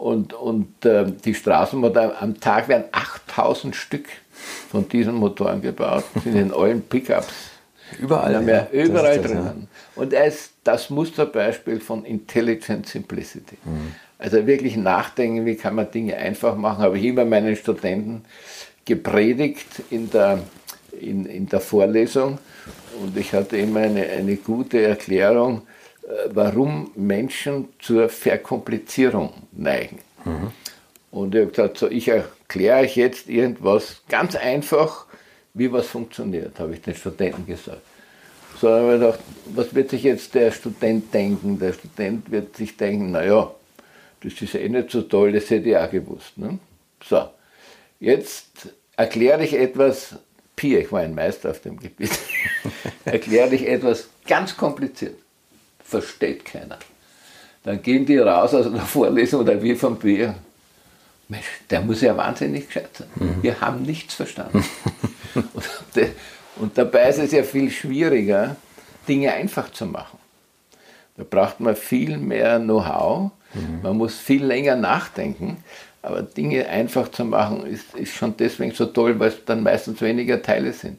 Und, 0.00 0.32
und 0.32 0.86
äh, 0.86 1.12
die 1.12 1.34
Straßenmotoren 1.34 2.12
am 2.18 2.40
Tag 2.40 2.68
werden 2.68 2.84
8000 2.90 3.76
Stück 3.76 4.08
von 4.70 4.88
diesen 4.88 5.14
Motoren 5.14 5.60
gebaut, 5.60 6.04
sind 6.24 6.36
in 6.36 6.54
allen 6.54 6.80
Pickups. 6.80 7.28
Überall. 7.98 8.32
Ja, 8.48 8.66
überall 8.72 9.18
das, 9.18 9.26
drinnen. 9.26 9.68
Ja. 9.68 10.02
Und 10.02 10.14
er 10.14 10.24
ist 10.24 10.52
das 10.64 10.88
Musterbeispiel 10.88 11.80
von 11.80 12.06
Intelligent 12.06 12.86
Simplicity. 12.86 13.58
Mhm. 13.62 13.94
Also 14.16 14.46
wirklich 14.46 14.74
nachdenken, 14.76 15.44
wie 15.44 15.56
kann 15.56 15.74
man 15.74 15.90
Dinge 15.90 16.16
einfach 16.16 16.56
machen, 16.56 16.82
habe 16.82 16.98
ich 16.98 17.04
immer 17.04 17.26
meinen 17.26 17.54
Studenten 17.54 18.24
gepredigt 18.86 19.82
in 19.90 20.08
der, 20.10 20.38
in, 20.98 21.26
in 21.26 21.46
der 21.46 21.60
Vorlesung. 21.60 22.38
Und 23.02 23.18
ich 23.18 23.34
hatte 23.34 23.58
immer 23.58 23.80
eine, 23.80 24.06
eine 24.06 24.36
gute 24.36 24.80
Erklärung, 24.80 25.60
warum 26.32 26.90
Menschen 26.94 27.68
zur 27.78 28.08
Verkomplizierung 28.08 29.32
neigen. 29.52 29.98
Mhm. 30.24 30.50
Und 31.10 31.34
ich 31.34 31.40
habe 31.40 31.50
gesagt, 31.50 31.78
so, 31.78 31.88
ich 31.88 32.08
erkläre 32.08 32.80
euch 32.80 32.96
jetzt 32.96 33.28
irgendwas 33.28 34.02
ganz 34.08 34.36
einfach, 34.36 35.06
wie 35.54 35.72
was 35.72 35.88
funktioniert, 35.88 36.58
habe 36.60 36.74
ich 36.74 36.82
den 36.82 36.94
Studenten 36.94 37.46
gesagt. 37.46 37.82
So 38.60 38.68
habe 38.68 38.94
ich 38.94 39.00
gedacht, 39.00 39.20
was 39.54 39.74
wird 39.74 39.90
sich 39.90 40.02
jetzt 40.02 40.34
der 40.34 40.52
Student 40.52 41.12
denken? 41.12 41.58
Der 41.58 41.72
Student 41.72 42.30
wird 42.30 42.56
sich 42.56 42.76
denken, 42.76 43.12
naja, 43.12 43.52
das 44.22 44.40
ist 44.40 44.54
eh 44.54 44.68
nicht 44.68 44.90
so 44.90 45.02
toll, 45.02 45.32
das 45.32 45.48
hätte 45.50 45.70
ich 45.70 45.76
auch 45.76 45.90
gewusst. 45.90 46.36
Ne? 46.36 46.58
So, 47.02 47.28
jetzt 47.98 48.68
erkläre 48.96 49.42
ich 49.44 49.54
etwas, 49.54 50.16
Pier, 50.54 50.80
ich 50.80 50.92
war 50.92 51.00
ein 51.00 51.14
Meister 51.14 51.50
auf 51.50 51.60
dem 51.60 51.80
Gebiet, 51.80 52.10
erkläre 53.04 53.54
ich 53.54 53.66
etwas 53.66 54.10
ganz 54.26 54.56
kompliziert. 54.56 55.16
Versteht 55.90 56.44
keiner. 56.44 56.78
Dann 57.64 57.82
gehen 57.82 58.06
die 58.06 58.16
raus 58.16 58.54
aus 58.54 58.70
der 58.70 58.80
Vorlesung 58.82 59.40
oder 59.40 59.60
wir 59.60 59.76
vom 59.76 59.98
Bier. 59.98 60.36
Mensch, 61.28 61.46
der 61.68 61.80
muss 61.80 62.00
ja 62.00 62.16
wahnsinnig 62.16 62.68
gescheit 62.68 62.90
sein. 62.96 63.08
Mhm. 63.16 63.42
Wir 63.42 63.60
haben 63.60 63.82
nichts 63.82 64.14
verstanden. 64.14 64.64
und, 65.34 66.12
und 66.56 66.78
dabei 66.78 67.08
ist 67.08 67.18
es 67.18 67.32
ja 67.32 67.42
viel 67.42 67.70
schwieriger, 67.70 68.56
Dinge 69.08 69.32
einfach 69.32 69.70
zu 69.72 69.86
machen. 69.86 70.18
Da 71.16 71.24
braucht 71.28 71.58
man 71.58 71.74
viel 71.74 72.18
mehr 72.18 72.60
Know-how, 72.60 73.32
mhm. 73.52 73.82
man 73.82 73.96
muss 73.96 74.16
viel 74.16 74.44
länger 74.44 74.76
nachdenken, 74.76 75.62
aber 76.02 76.22
Dinge 76.22 76.68
einfach 76.68 77.10
zu 77.10 77.24
machen 77.24 77.66
ist, 77.66 77.94
ist 77.94 78.14
schon 78.14 78.36
deswegen 78.36 78.72
so 78.72 78.86
toll, 78.86 79.18
weil 79.18 79.28
es 79.28 79.44
dann 79.44 79.64
meistens 79.64 80.00
weniger 80.00 80.40
Teile 80.40 80.72
sind, 80.72 80.98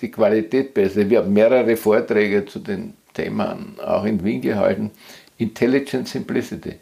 die 0.00 0.10
Qualität 0.10 0.72
besser. 0.72 1.08
Wir 1.08 1.18
haben 1.18 1.32
mehrere 1.32 1.76
Vorträge 1.76 2.46
zu 2.46 2.58
den 2.58 2.94
Themen 3.14 3.78
auch 3.84 4.04
in 4.04 4.22
Wien 4.24 4.40
gehalten. 4.40 4.90
Intelligent 5.38 6.08
Simplicity. 6.08 6.74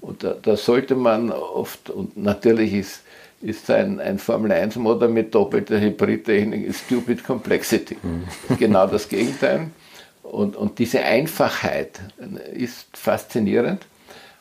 Und 0.00 0.24
da, 0.24 0.34
da 0.40 0.56
sollte 0.56 0.96
man 0.96 1.30
oft, 1.30 1.90
und 1.90 2.16
natürlich 2.16 2.72
ist, 2.72 3.02
ist 3.42 3.70
ein, 3.70 4.00
ein 4.00 4.18
Formel-1-Motor 4.18 5.08
mit 5.08 5.34
doppelter 5.34 5.80
Hybridtechnik 5.80 6.74
Stupid 6.74 7.24
Complexity. 7.24 7.96
Mhm. 8.02 8.24
Genau 8.58 8.86
das 8.86 9.08
Gegenteil. 9.08 9.70
Und, 10.22 10.56
und 10.56 10.78
diese 10.78 11.00
Einfachheit 11.00 12.00
ist 12.54 12.86
faszinierend. 12.96 13.84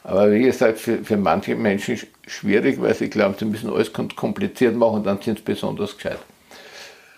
Aber 0.04 0.32
wie 0.32 0.44
gesagt, 0.44 0.80
für, 0.80 1.04
für 1.04 1.18
manche 1.18 1.56
Menschen 1.56 2.00
schwierig, 2.26 2.82
weil 2.82 2.94
sie 2.96 3.10
glauben, 3.10 3.36
sie 3.38 3.46
müssen 3.46 3.70
alles 3.70 3.92
kompliziert 3.92 4.76
machen 4.76 5.04
dann 5.04 5.22
sind 5.22 5.40
sie 5.40 5.44
besonders 5.44 5.96
gescheit. 5.96 6.20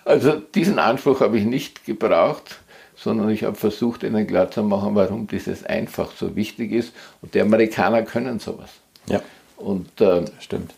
Also 0.04 0.40
diesen 0.40 0.80
Anspruch 0.80 1.22
habe 1.22 1.38
ich 1.38 1.46
nicht 1.46 1.86
gebraucht 1.86 2.60
sondern 3.04 3.30
ich 3.30 3.44
habe 3.44 3.56
versucht, 3.56 4.04
ihnen 4.04 4.28
klarzumachen, 4.28 4.94
warum 4.94 5.26
dieses 5.28 5.64
einfach 5.66 6.12
so 6.16 6.36
wichtig 6.36 6.72
ist. 6.72 6.94
Und 7.22 7.34
die 7.34 7.42
Amerikaner 7.42 8.04
können 8.04 8.40
sowas. 8.40 8.70
Ja. 9.08 9.22
Und 9.58 10.00
äh, 10.02 10.26
stimmt. 10.40 10.74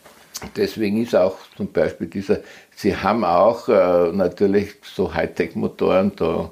Deswegen 0.56 1.02
ist 1.02 1.16
auch 1.16 1.38
zum 1.58 1.72
Beispiel 1.72 2.08
dieser, 2.08 2.40
sie 2.76 2.96
haben 2.96 3.26
auch 3.26 3.68
äh, 3.68 4.12
natürlich 4.14 4.76
so 4.84 5.14
Hightech-Motoren 5.14 6.14
da. 6.16 6.52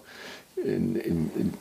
In, 0.58 0.96
in, 0.96 1.32
in, 1.36 1.54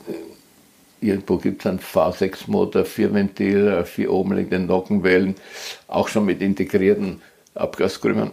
irgendwo 0.99 1.37
gibt 1.37 1.61
es 1.61 1.67
einen 1.67 1.79
V6-Motor, 1.79 2.85
vier 2.85 3.13
Ventil, 3.13 3.83
vier 3.85 4.11
oben 4.11 4.35
liegende 4.35 4.59
Nockenwellen, 4.59 5.35
auch 5.87 6.07
schon 6.07 6.25
mit 6.25 6.41
integrierten 6.41 7.21
Abgaskrümmern. 7.55 8.31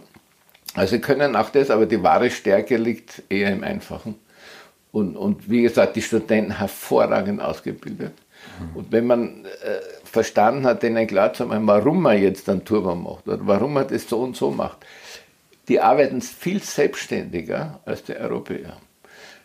Also 0.75 0.99
können 0.99 1.35
auch 1.35 1.49
das, 1.49 1.71
aber 1.71 1.87
die 1.87 2.03
wahre 2.03 2.29
Stärke 2.29 2.77
liegt 2.77 3.23
eher 3.29 3.51
im 3.51 3.63
Einfachen. 3.63 4.15
Und, 4.91 5.15
und 5.15 5.49
wie 5.49 5.61
gesagt, 5.61 5.95
die 5.95 6.01
Studenten 6.01 6.57
hervorragend 6.57 7.41
ausgebildet. 7.41 8.13
Mhm. 8.59 8.75
Und 8.75 8.91
wenn 8.91 9.05
man 9.05 9.45
äh, 9.45 9.79
verstanden 10.03 10.65
hat, 10.65 10.81
denen 10.81 11.05
klar 11.05 11.33
zu 11.33 11.45
machen, 11.45 11.67
warum 11.67 12.01
man 12.01 12.21
jetzt 12.21 12.49
einen 12.49 12.65
Turbo 12.65 12.95
macht 12.95 13.27
oder 13.27 13.39
warum 13.41 13.73
man 13.73 13.87
das 13.87 14.09
so 14.09 14.19
und 14.21 14.35
so 14.35 14.49
macht, 14.49 14.79
die 15.67 15.79
arbeiten 15.79 16.21
viel 16.21 16.61
selbstständiger 16.61 17.79
als 17.85 18.03
die 18.03 18.15
Europäer. 18.15 18.77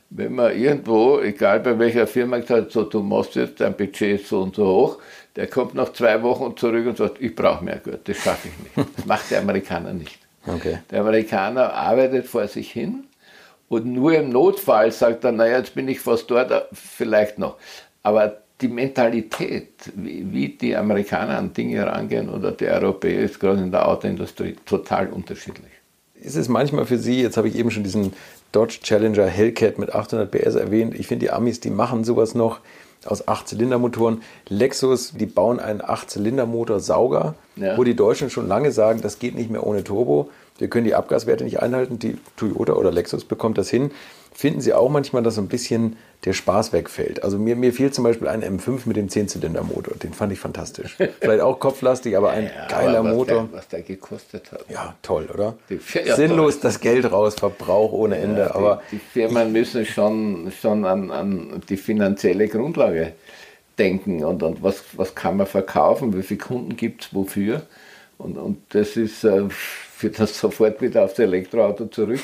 Wenn 0.08 0.34
man 0.34 0.56
irgendwo, 0.56 1.20
egal 1.20 1.60
bei 1.60 1.78
welcher 1.78 2.06
Firma, 2.06 2.38
gesagt 2.38 2.62
hat, 2.66 2.72
so, 2.72 2.84
du 2.84 3.00
machst 3.00 3.34
jetzt 3.34 3.60
dein 3.60 3.76
Budget 3.76 4.26
so 4.26 4.42
und 4.42 4.56
so 4.56 4.66
hoch, 4.66 4.98
der 5.36 5.48
kommt 5.48 5.74
nach 5.74 5.92
zwei 5.92 6.22
Wochen 6.22 6.56
zurück 6.56 6.86
und 6.86 6.96
sagt, 6.96 7.20
ich 7.20 7.34
brauche 7.34 7.64
mehr 7.64 7.78
Geld, 7.78 8.08
das 8.08 8.16
schaffe 8.16 8.48
ich 8.48 8.76
nicht. 8.76 8.96
Das 8.96 9.06
macht 9.06 9.30
der 9.30 9.40
Amerikaner 9.40 9.92
nicht. 9.92 10.18
Okay. 10.46 10.78
Der 10.90 11.00
Amerikaner 11.00 11.72
arbeitet 11.72 12.26
vor 12.26 12.46
sich 12.48 12.70
hin 12.70 13.04
und 13.74 13.86
nur 13.86 14.14
im 14.14 14.30
Notfall 14.30 14.90
sagt 14.92 15.24
er, 15.24 15.32
naja, 15.32 15.58
jetzt 15.58 15.74
bin 15.74 15.88
ich 15.88 16.00
fast 16.00 16.30
dort, 16.30 16.50
äh, 16.50 16.62
vielleicht 16.72 17.38
noch. 17.38 17.56
Aber 18.02 18.38
die 18.60 18.68
Mentalität, 18.68 19.72
wie, 19.94 20.32
wie 20.32 20.48
die 20.48 20.76
Amerikaner 20.76 21.38
an 21.38 21.52
Dinge 21.52 21.86
rangehen 21.86 22.28
oder 22.28 22.52
die 22.52 22.66
Europäer, 22.66 23.20
ist 23.20 23.40
gerade 23.40 23.62
in 23.62 23.70
der 23.70 23.88
Autoindustrie 23.88 24.56
total 24.64 25.08
unterschiedlich. 25.08 25.70
Ist 26.14 26.36
es 26.36 26.48
manchmal 26.48 26.86
für 26.86 26.98
Sie, 26.98 27.20
jetzt 27.20 27.36
habe 27.36 27.48
ich 27.48 27.56
eben 27.56 27.70
schon 27.70 27.82
diesen 27.82 28.12
Dodge 28.52 28.78
Challenger 28.82 29.26
Hellcat 29.26 29.78
mit 29.78 29.94
800 29.94 30.30
PS 30.30 30.54
erwähnt, 30.54 30.94
ich 30.94 31.08
finde 31.08 31.26
die 31.26 31.32
Amis, 31.32 31.60
die 31.60 31.70
machen 31.70 32.04
sowas 32.04 32.34
noch 32.34 32.60
aus 33.04 33.26
8-Zylinder-Motoren. 33.26 34.22
Lexus, 34.48 35.12
die 35.12 35.26
bauen 35.26 35.60
einen 35.60 35.82
8-Zylinder-Motor 35.82 36.80
Sauger, 36.80 37.34
ja. 37.56 37.76
wo 37.76 37.84
die 37.84 37.96
Deutschen 37.96 38.30
schon 38.30 38.48
lange 38.48 38.72
sagen, 38.72 39.02
das 39.02 39.18
geht 39.18 39.34
nicht 39.34 39.50
mehr 39.50 39.66
ohne 39.66 39.84
Turbo. 39.84 40.30
Wir 40.58 40.68
können 40.68 40.84
die 40.84 40.94
Abgaswerte 40.94 41.42
nicht 41.42 41.60
einhalten. 41.60 41.98
Die 41.98 42.16
Toyota 42.36 42.74
oder 42.74 42.92
Lexus 42.92 43.24
bekommt 43.24 43.58
das 43.58 43.70
hin. 43.70 43.90
Finden 44.32 44.60
Sie 44.60 44.72
auch 44.72 44.88
manchmal, 44.88 45.22
dass 45.22 45.36
so 45.36 45.40
ein 45.40 45.48
bisschen 45.48 45.96
der 46.24 46.32
Spaß 46.32 46.72
wegfällt? 46.72 47.22
Also 47.22 47.38
mir, 47.38 47.54
mir 47.54 47.72
fehlt 47.72 47.94
zum 47.94 48.02
Beispiel 48.02 48.28
ein 48.28 48.42
M5 48.42 48.80
mit 48.86 48.96
dem 48.96 49.08
10-Zylinder-Motor. 49.08 49.96
Den 49.96 50.12
fand 50.12 50.32
ich 50.32 50.40
fantastisch. 50.40 50.96
Vielleicht 51.20 51.40
auch 51.40 51.58
kopflastig, 51.58 52.16
aber 52.16 52.30
ein 52.30 52.44
ja, 52.44 52.66
geiler 52.68 52.98
aber 52.98 53.10
was 53.10 53.16
Motor. 53.16 53.42
Der, 53.42 53.52
was 53.52 53.68
der 53.68 53.82
gekostet 53.82 54.50
hat. 54.50 54.64
Ja, 54.68 54.94
toll, 55.02 55.28
oder? 55.32 55.54
Ja, 56.04 56.16
Sinnlos 56.16 56.60
das 56.60 56.80
Geld 56.80 57.10
raus, 57.10 57.34
Verbrauch 57.34 57.92
ohne 57.92 58.16
Ende. 58.16 58.40
Ja, 58.42 58.48
die, 58.48 58.54
aber 58.54 58.82
die 58.90 58.98
Firmen 58.98 59.52
müssen 59.52 59.86
schon, 59.86 60.52
schon 60.60 60.84
an, 60.84 61.10
an 61.10 61.62
die 61.68 61.76
finanzielle 61.76 62.48
Grundlage 62.48 63.12
denken 63.78 64.24
und, 64.24 64.42
und 64.42 64.62
was, 64.62 64.82
was 64.94 65.14
kann 65.14 65.36
man 65.36 65.46
verkaufen, 65.46 66.16
wie 66.16 66.22
viele 66.22 66.38
Kunden 66.38 66.76
gibt 66.76 67.04
es 67.04 67.14
wofür. 67.14 67.62
Und, 68.18 68.36
und 68.38 68.58
das 68.70 68.96
ist... 68.96 69.24
Äh, 69.24 69.48
führt 69.96 70.18
das 70.18 70.38
sofort 70.38 70.80
wieder 70.80 71.04
aufs 71.04 71.18
Elektroauto 71.18 71.86
zurück. 71.86 72.20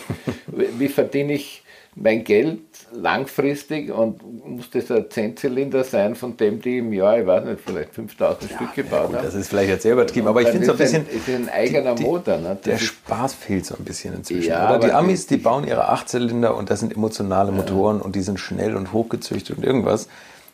Wie 0.47 0.89
verdiene 0.89 1.35
ich 1.35 1.63
mein 1.95 2.25
Geld 2.25 2.61
langfristig 2.93 3.91
und 3.93 4.23
muss 4.47 4.71
das 4.71 4.91
ein 4.91 5.11
Zehnzylinder 5.11 5.85
sein, 5.85 6.15
von 6.15 6.37
dem 6.37 6.61
die 6.61 6.79
im 6.79 6.93
Jahr, 6.93 7.19
ich 7.19 7.27
weiß 7.27 7.45
nicht, 7.45 7.61
vielleicht 7.65 7.95
5000 7.95 8.51
ja, 8.51 8.57
Stück 8.57 8.75
gebaut 8.75 9.11
ja, 9.11 9.19
haben? 9.19 9.25
Das 9.25 9.35
ist 9.35 9.49
vielleicht 9.49 9.71
jetzt 9.71 9.83
sehr 9.83 9.93
übertrieben, 9.93 10.29
aber 10.29 10.43
ich 10.43 10.49
finde 10.49 10.67
so 10.67 10.73
ein 10.73 10.79
bisschen. 10.79 11.09
Ist 11.09 11.29
ein 11.29 11.49
eigener 11.49 11.95
die, 11.95 12.05
Motor. 12.05 12.39
Ne? 12.39 12.59
Der 12.65 12.79
Spaß 12.79 13.35
fehlt 13.35 13.67
so 13.67 13.77
ein 13.77 13.85
bisschen 13.85 14.15
inzwischen. 14.15 14.49
Ja, 14.51 14.77
oder? 14.77 14.87
Die 14.87 14.93
Amis, 14.93 15.27
die 15.27 15.37
bauen 15.37 15.67
ihre 15.67 15.89
Achtzylinder 15.89 16.57
und 16.57 16.71
das 16.71 16.81
sind 16.81 16.93
emotionale 16.93 17.53
Motoren 17.53 17.99
ja. 17.99 18.05
und 18.05 18.15
die 18.15 18.23
sind 18.23 18.39
schnell 18.39 18.77
und 18.77 18.93
hochgezüchtet 18.93 19.59
und 19.59 19.65
irgendwas. 19.65 20.09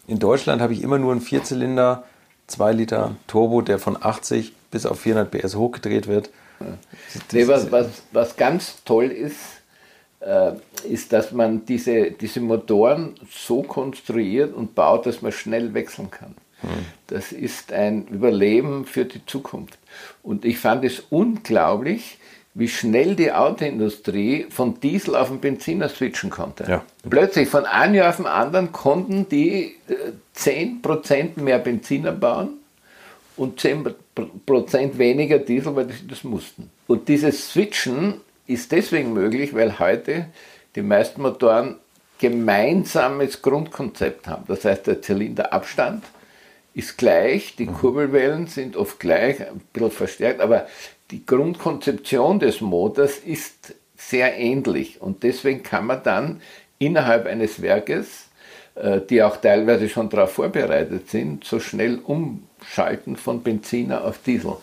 In 0.06 0.18
Deutschland 0.18 0.62
habe 0.62 0.72
ich 0.72 0.82
immer 0.82 0.98
nur 0.98 1.12
einen 1.12 1.20
Vierzylinder, 1.20 2.04
2 2.46 2.72
Liter 2.72 3.16
Turbo, 3.26 3.60
der 3.60 3.78
von 3.78 3.96
80 4.00 4.52
bis 4.70 4.86
auf 4.86 5.00
400 5.00 5.30
PS 5.30 5.56
hochgedreht 5.56 6.06
wird. 6.06 6.30
Nee, 7.32 7.46
was, 7.46 7.70
was, 7.70 8.02
was 8.12 8.36
ganz 8.36 8.82
toll 8.84 9.06
ist, 9.06 9.38
äh, 10.20 10.52
ist, 10.88 11.12
dass 11.12 11.32
man 11.32 11.64
diese, 11.66 12.10
diese 12.10 12.40
Motoren 12.40 13.14
so 13.30 13.62
konstruiert 13.62 14.54
und 14.54 14.74
baut, 14.74 15.06
dass 15.06 15.22
man 15.22 15.32
schnell 15.32 15.74
wechseln 15.74 16.10
kann. 16.10 16.34
Hm. 16.62 16.68
Das 17.08 17.32
ist 17.32 17.72
ein 17.72 18.06
Überleben 18.08 18.86
für 18.86 19.04
die 19.04 19.24
Zukunft. 19.26 19.78
Und 20.22 20.44
ich 20.44 20.58
fand 20.58 20.84
es 20.84 21.02
unglaublich, 21.10 22.18
wie 22.54 22.68
schnell 22.68 23.14
die 23.16 23.32
Autoindustrie 23.32 24.46
von 24.48 24.80
Diesel 24.80 25.14
auf 25.14 25.28
den 25.28 25.40
Benziner 25.40 25.90
switchen 25.90 26.30
konnte. 26.30 26.64
Ja. 26.66 26.84
Plötzlich 27.08 27.50
von 27.50 27.66
einem 27.66 27.94
Jahr 27.94 28.08
auf 28.08 28.16
den 28.16 28.26
anderen 28.26 28.72
konnten 28.72 29.28
die 29.28 29.74
10% 30.34 31.12
äh, 31.12 31.40
mehr 31.40 31.58
Benziner 31.58 32.12
bauen 32.12 32.54
und 33.36 33.60
10% 33.60 34.98
weniger 34.98 35.38
Diesel, 35.38 35.76
weil 35.76 35.90
sie 35.90 36.06
das 36.06 36.24
mussten. 36.24 36.70
Und 36.86 37.08
dieses 37.08 37.50
Switchen 37.50 38.20
ist 38.46 38.72
deswegen 38.72 39.12
möglich, 39.12 39.54
weil 39.54 39.78
heute 39.78 40.26
die 40.74 40.82
meisten 40.82 41.22
Motoren 41.22 41.76
gemeinsames 42.18 43.42
Grundkonzept 43.42 44.26
haben. 44.26 44.44
Das 44.48 44.64
heißt, 44.64 44.86
der 44.86 45.02
Zylinderabstand 45.02 46.04
ist 46.74 46.96
gleich, 46.96 47.56
die 47.56 47.66
mhm. 47.66 47.74
Kurbelwellen 47.74 48.46
sind 48.46 48.76
oft 48.76 49.00
gleich, 49.00 49.40
ein 49.40 49.60
bisschen 49.72 49.90
verstärkt, 49.90 50.40
aber 50.40 50.66
die 51.10 51.24
Grundkonzeption 51.24 52.38
des 52.38 52.60
Motors 52.60 53.18
ist 53.18 53.74
sehr 53.96 54.36
ähnlich 54.36 55.00
und 55.00 55.22
deswegen 55.22 55.62
kann 55.62 55.86
man 55.86 56.02
dann 56.02 56.40
innerhalb 56.78 57.26
eines 57.26 57.62
Werkes, 57.62 58.28
äh, 58.74 59.00
die 59.00 59.22
auch 59.22 59.38
teilweise 59.38 59.88
schon 59.88 60.10
darauf 60.10 60.32
vorbereitet 60.32 61.08
sind, 61.08 61.44
so 61.44 61.60
schnell 61.60 61.98
umschalten 62.66 63.16
von 63.16 63.42
Benziner 63.42 64.04
auf 64.04 64.18
Diesel. 64.24 64.56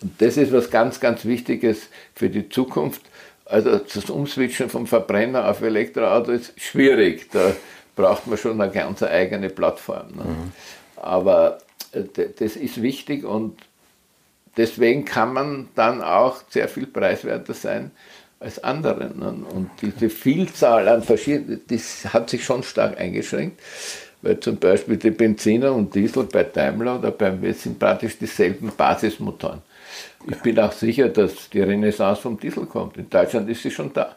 Und 0.00 0.20
das 0.20 0.36
ist 0.36 0.52
was 0.52 0.70
ganz, 0.70 1.00
ganz 1.00 1.24
Wichtiges 1.24 1.88
für 2.14 2.28
die 2.28 2.48
Zukunft. 2.48 3.02
Also 3.44 3.78
das 3.78 4.10
Umswitchen 4.10 4.68
vom 4.70 4.86
Verbrenner 4.86 5.48
auf 5.48 5.62
Elektroauto 5.62 6.32
ist 6.32 6.58
schwierig. 6.60 7.30
Da 7.32 7.52
braucht 7.94 8.26
man 8.26 8.38
schon 8.38 8.60
eine 8.60 8.72
ganz 8.72 9.02
eigene 9.02 9.50
Plattform. 9.50 10.08
Ne? 10.16 10.24
Mhm. 10.24 10.52
Aber 10.96 11.58
äh, 11.92 12.02
das 12.38 12.56
ist 12.56 12.80
wichtig 12.80 13.24
und 13.24 13.60
deswegen 14.56 15.04
kann 15.04 15.32
man 15.32 15.68
dann 15.74 16.02
auch 16.02 16.42
sehr 16.48 16.68
viel 16.68 16.86
preiswerter 16.86 17.54
sein 17.54 17.90
als 18.40 18.62
andere. 18.64 19.12
Ne? 19.14 19.44
Und 19.50 19.70
diese 19.82 20.10
Vielzahl 20.10 20.88
an 20.88 21.02
verschiedenen, 21.02 21.60
das 21.68 22.12
hat 22.12 22.30
sich 22.30 22.44
schon 22.44 22.62
stark 22.62 22.98
eingeschränkt, 22.98 23.60
weil 24.22 24.38
zum 24.40 24.56
Beispiel 24.56 24.96
die 24.96 25.10
Benziner 25.10 25.72
und 25.72 25.94
Diesel 25.94 26.24
bei 26.24 26.44
Daimler 26.44 26.98
oder 26.98 27.10
BMW 27.10 27.52
sind 27.52 27.78
praktisch 27.78 28.18
dieselben 28.18 28.72
Basismotoren. 28.76 29.60
Ich 30.28 30.36
bin 30.38 30.58
auch 30.60 30.72
sicher, 30.72 31.08
dass 31.08 31.50
die 31.50 31.60
Renaissance 31.60 32.22
vom 32.22 32.38
Diesel 32.38 32.66
kommt. 32.66 32.96
In 32.96 33.10
Deutschland 33.10 33.50
ist 33.50 33.62
sie 33.62 33.70
schon 33.70 33.92
da. 33.92 34.16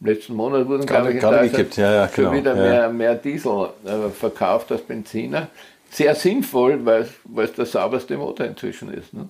Im 0.00 0.06
letzten 0.06 0.34
Monat 0.34 0.66
wurden 0.66 0.86
gerade, 0.86 1.10
ich, 1.10 1.16
in 1.16 1.20
Deutschland. 1.20 1.76
Ja, 1.76 1.92
ja, 1.92 2.08
schon 2.08 2.24
genau. 2.24 2.36
wieder 2.36 2.56
Ja. 2.56 2.62
mehr, 2.62 2.88
mehr 2.88 3.14
Diesel 3.14 3.68
äh, 3.84 4.08
verkauft 4.10 4.72
als 4.72 4.82
Benziner. 4.82 5.48
Sehr 5.90 6.14
sinnvoll, 6.14 6.84
weil, 6.84 7.08
weil 7.24 7.44
es 7.44 7.52
der 7.52 7.66
sauberste 7.66 8.16
Motor 8.16 8.46
inzwischen 8.46 8.92
ist. 8.92 9.14
Ne? 9.14 9.28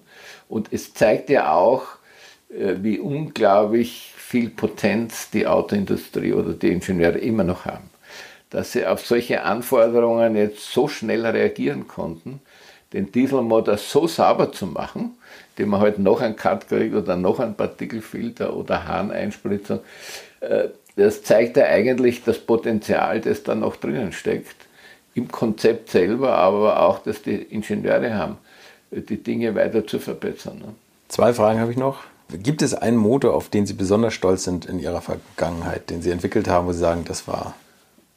Und 0.48 0.68
es 0.72 0.94
zeigt 0.94 1.28
ja 1.28 1.52
auch, 1.52 1.82
äh, 2.48 2.76
wie 2.80 2.98
unglaublich 2.98 4.14
viel 4.16 4.48
Potenz 4.48 5.30
die 5.30 5.46
Autoindustrie 5.46 6.32
oder 6.32 6.52
die 6.52 6.72
Ingenieure 6.72 7.18
immer 7.18 7.44
noch 7.44 7.66
haben. 7.66 7.90
Dass 8.54 8.70
sie 8.72 8.86
auf 8.86 9.04
solche 9.04 9.42
Anforderungen 9.42 10.36
jetzt 10.36 10.72
so 10.72 10.86
schnell 10.86 11.26
reagieren 11.26 11.88
konnten, 11.88 12.40
den 12.92 13.10
Dieselmotor 13.10 13.76
so 13.76 14.06
sauber 14.06 14.52
zu 14.52 14.66
machen, 14.66 15.16
den 15.58 15.68
man 15.68 15.80
halt 15.80 15.98
noch 15.98 16.20
einen 16.20 16.36
Cut 16.36 16.68
kriegt 16.68 16.94
oder 16.94 17.16
noch 17.16 17.40
einen 17.40 17.56
Partikelfilter 17.56 18.54
oder 18.54 18.86
Harneinspritzung. 18.86 19.80
Äh, 20.40 20.68
Das 20.96 21.24
zeigt 21.24 21.56
ja 21.56 21.64
eigentlich 21.64 22.22
das 22.22 22.38
Potenzial, 22.38 23.20
das 23.20 23.42
da 23.42 23.56
noch 23.56 23.74
drinnen 23.74 24.12
steckt. 24.12 24.54
Im 25.16 25.26
Konzept 25.26 25.90
selber, 25.90 26.38
aber 26.38 26.80
auch, 26.86 27.00
dass 27.00 27.20
die 27.22 27.34
Ingenieure 27.34 28.14
haben, 28.14 28.36
die 28.92 29.20
Dinge 29.20 29.56
weiter 29.56 29.84
zu 29.84 29.98
verbessern. 29.98 30.58
ne? 30.58 30.74
Zwei 31.08 31.32
Fragen 31.32 31.58
habe 31.58 31.72
ich 31.72 31.76
noch. 31.76 31.96
Gibt 32.30 32.62
es 32.62 32.74
einen 32.74 32.96
Motor, 32.96 33.34
auf 33.34 33.48
den 33.48 33.66
Sie 33.66 33.74
besonders 33.74 34.14
stolz 34.14 34.44
sind 34.44 34.66
in 34.66 34.78
Ihrer 34.78 35.00
Vergangenheit, 35.00 35.90
den 35.90 36.00
Sie 36.00 36.12
entwickelt 36.12 36.46
haben, 36.46 36.68
wo 36.68 36.72
Sie 36.72 36.78
sagen, 36.78 37.04
das 37.04 37.26
war. 37.26 37.54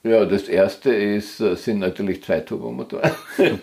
Ja, 0.04 0.26
das 0.26 0.44
erste 0.44 0.94
ist, 0.94 1.40
äh, 1.42 1.56
sind 1.56 1.80
natürlich 1.80 2.24
zwei 2.24 2.40
Turbomotoren. 2.40 3.12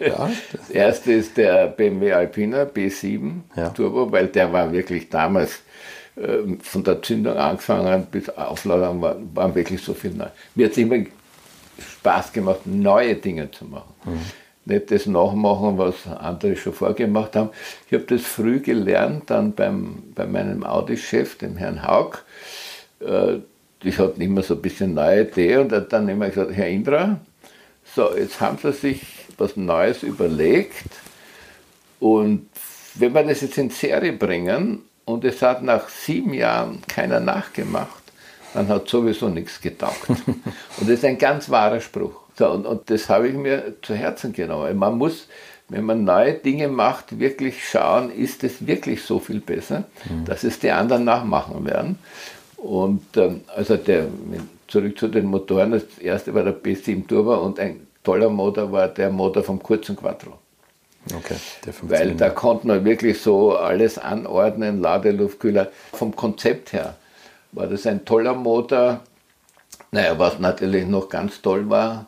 Ja, 0.00 0.30
Das 0.52 0.70
erste 0.70 1.12
ist 1.12 1.36
der 1.36 1.68
BMW 1.68 2.12
Alpina 2.12 2.64
B7 2.64 3.40
Ja. 3.56 3.68
Turbo, 3.70 4.10
weil 4.12 4.26
der 4.28 4.52
war 4.52 4.70
wirklich 4.72 5.08
damals 5.08 5.62
ähm, 6.16 6.60
von 6.60 6.84
der 6.84 7.00
Zündung 7.02 7.36
angefangen 7.36 8.06
bis 8.10 8.28
Aufladung 8.30 9.00
war, 9.00 9.16
waren 9.34 9.54
wirklich 9.54 9.82
so 9.82 9.94
viel 9.94 10.10
neu. 10.12 10.26
Mir 10.54 10.66
hat 10.66 10.72
es 10.72 10.78
immer 10.78 10.96
Spaß 11.78 12.32
gemacht, 12.32 12.60
neue 12.66 13.14
Dinge 13.16 13.50
zu 13.50 13.64
machen. 13.64 13.94
Nicht 14.66 14.90
das 14.90 15.06
nachmachen, 15.06 15.76
was 15.76 16.06
andere 16.06 16.56
schon 16.56 16.72
vorgemacht 16.72 17.36
haben. 17.36 17.50
Ich 17.86 17.92
habe 17.94 18.04
das 18.04 18.22
früh 18.22 18.60
gelernt, 18.60 19.24
dann 19.30 19.52
beim, 19.52 20.02
bei 20.14 20.26
meinem 20.26 20.64
Audi-Chef, 20.64 21.36
dem 21.38 21.56
Herrn 21.56 21.86
Haug. 21.86 22.18
Äh, 23.00 23.38
ich 23.84 23.98
hatte 23.98 24.22
immer 24.22 24.42
so 24.42 24.54
ein 24.54 24.62
bisschen 24.62 24.94
neue 24.94 25.22
Idee 25.22 25.58
und 25.58 25.72
hat 25.72 25.92
dann 25.92 26.08
immer 26.08 26.28
gesagt, 26.28 26.52
Herr 26.52 26.68
Indra, 26.68 27.20
so, 27.94 28.16
jetzt 28.16 28.40
haben 28.40 28.58
Sie 28.62 28.72
sich 28.72 29.02
was 29.36 29.56
Neues 29.56 30.02
überlegt 30.02 30.84
und 32.00 32.48
wenn 32.94 33.14
wir 33.14 33.24
das 33.24 33.40
jetzt 33.40 33.58
in 33.58 33.70
Serie 33.70 34.12
bringen 34.12 34.82
und 35.04 35.24
es 35.24 35.42
hat 35.42 35.62
nach 35.62 35.88
sieben 35.88 36.32
Jahren 36.32 36.82
keiner 36.86 37.20
nachgemacht, 37.20 38.02
dann 38.54 38.68
hat 38.68 38.88
sowieso 38.88 39.28
nichts 39.28 39.60
getaugt. 39.60 40.08
und 40.08 40.80
das 40.80 40.88
ist 40.88 41.04
ein 41.04 41.18
ganz 41.18 41.50
wahrer 41.50 41.80
Spruch. 41.80 42.20
So, 42.38 42.50
und, 42.50 42.66
und 42.66 42.88
das 42.90 43.08
habe 43.08 43.28
ich 43.28 43.34
mir 43.34 43.74
zu 43.82 43.94
Herzen 43.94 44.32
genommen. 44.32 44.76
Man 44.76 44.96
muss, 44.96 45.28
wenn 45.68 45.84
man 45.84 46.04
neue 46.04 46.34
Dinge 46.34 46.68
macht, 46.68 47.18
wirklich 47.18 47.68
schauen, 47.68 48.10
ist 48.10 48.44
es 48.44 48.66
wirklich 48.66 49.02
so 49.02 49.18
viel 49.18 49.40
besser, 49.40 49.84
dass 50.24 50.44
es 50.44 50.58
die 50.60 50.70
anderen 50.70 51.04
nachmachen 51.04 51.64
werden. 51.64 51.98
Und 52.64 53.04
ähm, 53.18 53.42
also 53.54 53.76
der, 53.76 54.06
zurück 54.68 54.98
zu 54.98 55.08
den 55.08 55.26
Motoren, 55.26 55.72
das 55.72 55.98
erste 56.00 56.32
war 56.32 56.44
der 56.44 56.54
B7 56.54 57.06
Turbo 57.06 57.36
und 57.36 57.60
ein 57.60 57.86
toller 58.02 58.30
Motor 58.30 58.72
war 58.72 58.88
der 58.88 59.10
Motor 59.10 59.44
vom 59.44 59.62
kurzen 59.62 59.94
Quattro. 59.94 60.38
Okay, 61.14 61.34
der 61.66 61.74
Weil 61.82 62.14
da 62.14 62.30
konnte 62.30 62.66
man 62.66 62.82
wirklich 62.82 63.20
so 63.20 63.54
alles 63.54 63.98
anordnen, 63.98 64.80
Ladeluftkühler. 64.80 65.70
Vom 65.92 66.16
Konzept 66.16 66.72
her 66.72 66.96
war 67.52 67.66
das 67.66 67.86
ein 67.86 68.06
toller 68.06 68.32
Motor. 68.32 69.00
Naja, 69.90 70.18
was 70.18 70.38
natürlich 70.38 70.86
noch 70.86 71.10
ganz 71.10 71.42
toll 71.42 71.68
war, 71.68 72.06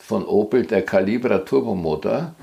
von 0.00 0.26
Opel 0.26 0.66
der 0.66 0.82
Calibra 0.82 1.38
Turbomotor. 1.38 2.34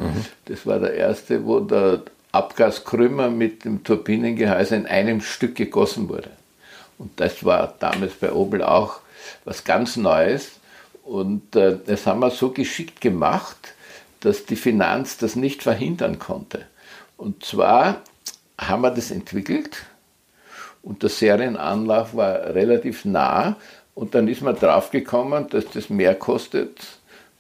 Das 0.46 0.66
war 0.66 0.80
der 0.80 0.94
erste, 0.94 1.46
wo 1.46 1.60
der 1.60 2.04
Abgaskrümmer 2.32 3.30
mit 3.30 3.66
dem 3.66 3.84
Turbinengehäuse 3.84 4.78
in 4.78 4.86
einem 4.86 5.20
Stück 5.20 5.56
gegossen 5.56 6.08
wurde. 6.08 6.30
Und 7.00 7.20
das 7.20 7.44
war 7.44 7.74
damals 7.80 8.14
bei 8.14 8.32
Opel 8.32 8.62
auch 8.62 9.00
was 9.46 9.64
ganz 9.64 9.98
Neues. 9.98 10.52
Und 11.04 11.56
äh, 11.56 11.78
das 11.84 12.06
haben 12.06 12.20
wir 12.20 12.30
so 12.30 12.52
geschickt 12.52 13.02
gemacht, 13.02 13.74
dass 14.20 14.46
die 14.46 14.56
Finanz 14.56 15.18
das 15.18 15.36
nicht 15.36 15.64
verhindern 15.64 16.20
konnte. 16.20 16.66
Und 17.18 17.44
zwar 17.44 18.02
haben 18.60 18.82
wir 18.82 18.92
das 18.92 19.12
entwickelt 19.12 19.86
und 20.84 21.02
der 21.02 21.10
Serienanlauf 21.10 22.16
war 22.16 22.54
relativ 22.54 23.06
nah 23.06 23.56
und 23.96 24.16
dann 24.16 24.28
ist 24.28 24.42
man 24.42 24.56
draufgekommen, 24.56 25.50
dass 25.50 25.66
das 25.72 25.90
mehr 25.90 26.16
kostet, 26.16 26.80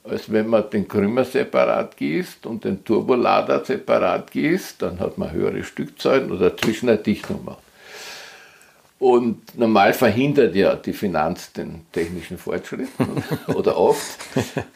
als 0.03 0.31
wenn 0.31 0.48
man 0.48 0.69
den 0.69 0.88
Krümmer 0.88 1.23
separat 1.26 1.95
gießt 1.98 2.45
und 2.45 2.64
den 2.64 2.84
Turbolader 2.84 3.64
separat 3.64 4.31
gießt, 4.31 4.81
dann 4.81 4.99
hat 4.99 5.18
man 5.18 5.31
höhere 5.31 5.64
Stückzahlen 5.64 6.31
oder 6.31 6.56
zwischen 6.57 6.90
eine 6.90 6.98
Dichtung 6.98 7.44
macht. 7.45 7.69
Und 9.00 9.58
normal 9.58 9.94
verhindert 9.94 10.54
ja 10.56 10.76
die 10.76 10.92
Finanz 10.92 11.54
den 11.54 11.86
technischen 11.94 12.38
Fortschritt 12.38 12.90
oder 13.48 13.78
oft. 13.78 14.20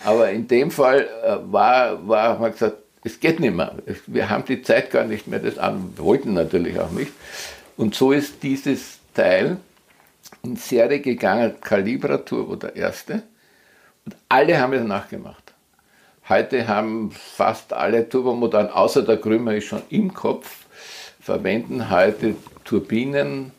Aber 0.05 0.31
in 0.31 0.47
dem 0.47 0.71
Fall 0.71 1.09
äh, 1.23 1.51
war, 1.51 2.07
war 2.07 2.39
wir 2.39 2.49
gesagt, 2.49 2.77
es 3.03 3.19
geht 3.19 3.41
nicht 3.41 3.53
mehr. 3.53 3.75
Wir 4.07 4.29
haben 4.29 4.45
die 4.45 4.61
Zeit 4.61 4.91
gar 4.91 5.03
nicht 5.03 5.27
mehr, 5.27 5.39
das 5.39 5.57
an, 5.57 5.93
wir 5.97 6.05
wollten 6.05 6.33
natürlich 6.33 6.79
auch 6.79 6.91
nicht. 6.91 7.11
Und 7.75 7.95
so 7.95 8.13
ist 8.13 8.41
dieses 8.43 8.99
Teil 9.13 9.57
in 10.41 10.55
Serie 10.55 11.01
gegangen, 11.01 11.55
Calibra 11.59 12.17
Turbo 12.17 12.55
der 12.55 12.77
erste. 12.77 13.23
Und 14.05 14.15
alle 14.29 14.57
haben 14.57 14.71
es 14.71 14.83
nachgemacht. 14.83 15.53
Heute 16.29 16.65
haben 16.69 17.11
fast 17.11 17.73
alle 17.73 18.07
Turbomotoren, 18.07 18.69
außer 18.69 19.01
der 19.01 19.17
Krümmer 19.17 19.55
ist 19.55 19.65
schon 19.65 19.81
im 19.89 20.13
Kopf, 20.13 20.65
verwenden 21.19 21.89
heute 21.89 22.35
Turbinen 22.63 23.51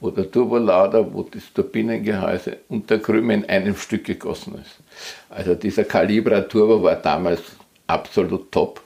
oder 0.00 0.30
Turbolader, 0.30 1.12
wo 1.12 1.22
das 1.22 1.52
Turbinengehäuse 1.52 2.58
und 2.68 2.88
der 2.90 3.00
Krümmer 3.00 3.34
in 3.34 3.44
einem 3.44 3.76
Stück 3.76 4.04
gegossen 4.04 4.54
ist. 4.54 4.78
Also 5.28 5.54
dieser 5.54 5.84
Calibra 5.84 6.40
Turbo 6.42 6.82
war 6.82 6.96
damals 6.96 7.42
absolut 7.86 8.50
top. 8.50 8.80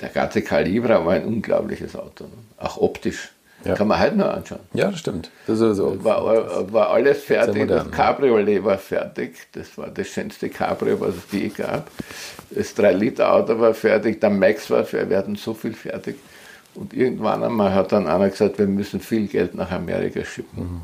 Der 0.00 0.08
ganze 0.10 0.42
Calibra 0.42 1.04
war 1.04 1.14
ein 1.14 1.24
unglaubliches 1.24 1.96
Auto, 1.96 2.26
auch 2.58 2.76
optisch. 2.76 3.30
Ja. 3.64 3.74
Kann 3.74 3.88
man 3.88 3.98
heute 3.98 4.16
noch 4.16 4.28
anschauen. 4.28 4.60
Ja, 4.72 4.88
das 4.90 5.00
stimmt. 5.00 5.30
Das 5.48 5.58
so. 5.58 6.04
War, 6.04 6.72
war 6.72 6.90
alles 6.90 7.24
fertig, 7.24 7.62
modern, 7.62 7.88
das 7.88 7.90
Cabriolet 7.90 8.62
war 8.62 8.78
fertig, 8.78 9.34
das 9.52 9.76
war 9.76 9.88
das 9.88 10.06
schönste 10.06 10.48
Cabrio, 10.48 11.00
was 11.00 11.16
es 11.16 11.32
je 11.32 11.48
gab. 11.48 11.90
Das 12.50 12.76
3-Liter-Auto 12.76 13.58
war 13.58 13.74
fertig, 13.74 14.20
der 14.20 14.30
Max 14.30 14.70
war 14.70 14.84
fertig, 14.84 15.10
wir 15.10 15.18
hatten 15.18 15.34
so 15.34 15.54
viel 15.54 15.74
fertig. 15.74 16.16
Und 16.78 16.94
irgendwann 16.94 17.42
einmal 17.42 17.74
hat 17.74 17.90
dann 17.90 18.06
einer 18.06 18.30
gesagt, 18.30 18.58
wir 18.58 18.68
müssen 18.68 19.00
viel 19.00 19.26
Geld 19.26 19.54
nach 19.54 19.72
Amerika 19.72 20.24
schicken. 20.24 20.82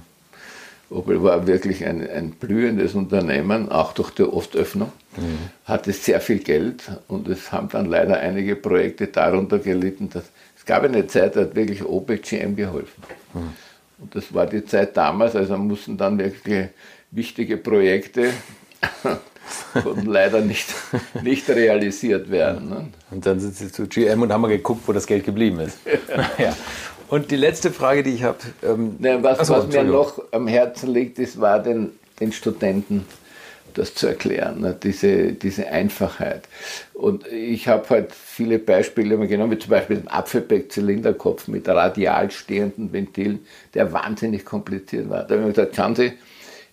Opel 0.90 1.22
war 1.22 1.46
wirklich 1.46 1.84
ein, 1.84 2.08
ein 2.08 2.30
blühendes 2.30 2.94
Unternehmen, 2.94 3.70
auch 3.70 3.92
durch 3.92 4.10
die 4.10 4.24
Ostöffnung, 4.24 4.90
hatte 5.64 5.92
sehr 5.92 6.20
viel 6.20 6.40
Geld 6.40 6.82
und 7.08 7.28
es 7.28 7.52
haben 7.52 7.68
dann 7.68 7.86
leider 7.86 8.18
einige 8.18 8.56
Projekte 8.56 9.06
darunter 9.06 9.58
gelitten, 9.58 10.10
dass 10.10 10.24
es 10.56 10.64
gab 10.64 10.82
eine 10.82 11.06
Zeit, 11.06 11.36
da 11.36 11.42
hat 11.42 11.54
wirklich 11.54 11.84
Opel 11.84 12.18
GM 12.18 12.56
geholfen. 12.56 13.02
Und 13.98 14.14
das 14.14 14.34
war 14.34 14.46
die 14.46 14.64
Zeit 14.64 14.96
damals, 14.96 15.36
also 15.36 15.56
mussten 15.56 15.96
dann 15.96 16.18
wirklich 16.18 16.68
wichtige 17.12 17.56
Projekte 17.56 18.30
konnten 19.82 20.06
leider 20.06 20.40
nicht, 20.40 20.74
nicht 21.22 21.48
realisiert 21.48 22.30
werden. 22.30 22.68
Ne? 22.68 22.86
Und 23.10 23.26
dann 23.26 23.40
sind 23.40 23.56
sie 23.56 23.70
zu 23.70 23.86
GM 23.86 24.22
und 24.22 24.32
haben 24.32 24.40
mal 24.40 24.48
geguckt, 24.48 24.82
wo 24.86 24.92
das 24.92 25.06
Geld 25.06 25.24
geblieben 25.24 25.60
ist. 25.60 25.78
ja. 26.38 26.54
Und 27.08 27.30
die 27.30 27.36
letzte 27.36 27.70
Frage, 27.70 28.02
die 28.02 28.10
ich 28.10 28.22
habe. 28.22 28.38
Ähm, 28.62 28.96
was, 29.22 29.46
so, 29.46 29.54
was 29.54 29.66
mir 29.68 29.84
noch 29.84 30.20
am 30.32 30.48
Herzen 30.48 30.92
liegt, 30.92 31.18
das 31.18 31.40
war 31.40 31.62
den, 31.62 31.92
den 32.20 32.32
Studenten 32.32 33.06
das 33.74 33.94
zu 33.94 34.06
erklären, 34.06 34.60
ne? 34.60 34.76
diese, 34.80 35.32
diese 35.32 35.68
Einfachheit. 35.68 36.48
Und 36.92 37.26
ich 37.26 37.68
habe 37.68 37.88
halt 37.90 38.12
viele 38.12 38.58
Beispiele 38.58 39.18
genommen, 39.26 39.52
wie 39.52 39.58
zum 39.58 39.70
Beispiel 39.70 39.96
den 39.96 40.08
Apfelbeck-Zylinderkopf 40.08 41.48
mit 41.48 41.68
radial 41.68 42.30
stehenden 42.30 42.92
Ventilen, 42.92 43.40
der 43.74 43.92
wahnsinnig 43.92 44.44
kompliziert 44.44 45.10
war. 45.10 45.24
Da 45.24 45.34
habe 45.34 45.36
ich 45.36 45.40
mir 45.40 45.52
gesagt, 45.52 45.76
schauen 45.76 45.96
Sie, 45.96 46.12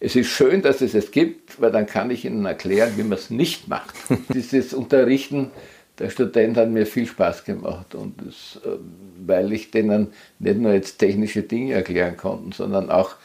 es 0.02 0.16
ist 0.16 0.28
schön, 0.28 0.62
dass 0.62 0.82
es 0.82 0.94
es 0.94 1.12
gibt, 1.12 1.62
weil 1.62 1.72
dann 1.72 1.86
kann 1.86 2.12
ich 2.12 2.26
Ihnen 2.26 2.46
erklären, 2.46 2.94
wie 2.98 3.04
man 3.04 3.18
es 3.18 3.30
nicht 3.30 3.70
macht. 3.70 3.96
Dieses 4.34 4.74
Unterrichten 4.74 5.52
der 6.00 6.10
Student 6.10 6.58
hat 6.58 6.70
mir 6.70 6.86
viel 6.86 7.06
Spaß 7.06 7.46
gemacht 7.46 7.96
und 7.96 8.16
das, 8.26 8.60
äh, 8.66 8.78
weil 9.26 9.54
ich 9.54 9.72
denen 9.72 10.14
nicht 10.40 10.58
nur 10.58 10.74
jetzt 10.74 10.98
technische 10.98 11.44
Dinge 11.44 11.74
erklären 11.74 12.18
konnte, 12.18 12.58
sondern 12.58 12.90
auch 12.90 13.16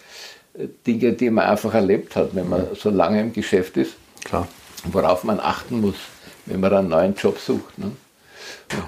Dinge, 0.86 1.12
die 1.12 1.30
man 1.30 1.46
einfach 1.46 1.74
erlebt 1.74 2.16
hat, 2.16 2.34
wenn 2.34 2.48
man 2.48 2.66
so 2.74 2.90
lange 2.90 3.20
im 3.20 3.32
Geschäft 3.32 3.76
ist. 3.76 3.94
Klar. 4.24 4.48
Worauf 4.84 5.24
man 5.24 5.40
achten 5.40 5.80
muss, 5.80 5.96
wenn 6.46 6.60
man 6.60 6.72
einen 6.72 6.88
neuen 6.88 7.14
Job 7.14 7.38
sucht. 7.38 7.78
Ne? 7.78 7.92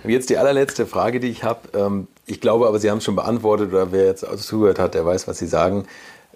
Und 0.03 0.11
jetzt 0.11 0.31
die 0.31 0.39
allerletzte 0.39 0.87
Frage, 0.87 1.21
die 1.21 1.29
ich 1.29 1.45
habe. 1.45 1.69
Ähm, 1.77 2.09
ich 2.27 2.41
glaube 2.41 2.67
aber, 2.67 2.79
Sie 2.79 2.91
haben 2.91 2.99
es 2.99 3.05
schon 3.05 3.17
beantwortet 3.17 3.71
oder 3.71 3.93
wer 3.93 4.07
jetzt 4.07 4.27
zugehört 4.43 4.79
hat, 4.79 4.95
der 4.95 5.05
weiß, 5.05 5.29
was 5.29 5.39
Sie 5.39 5.47
sagen. 5.47 5.87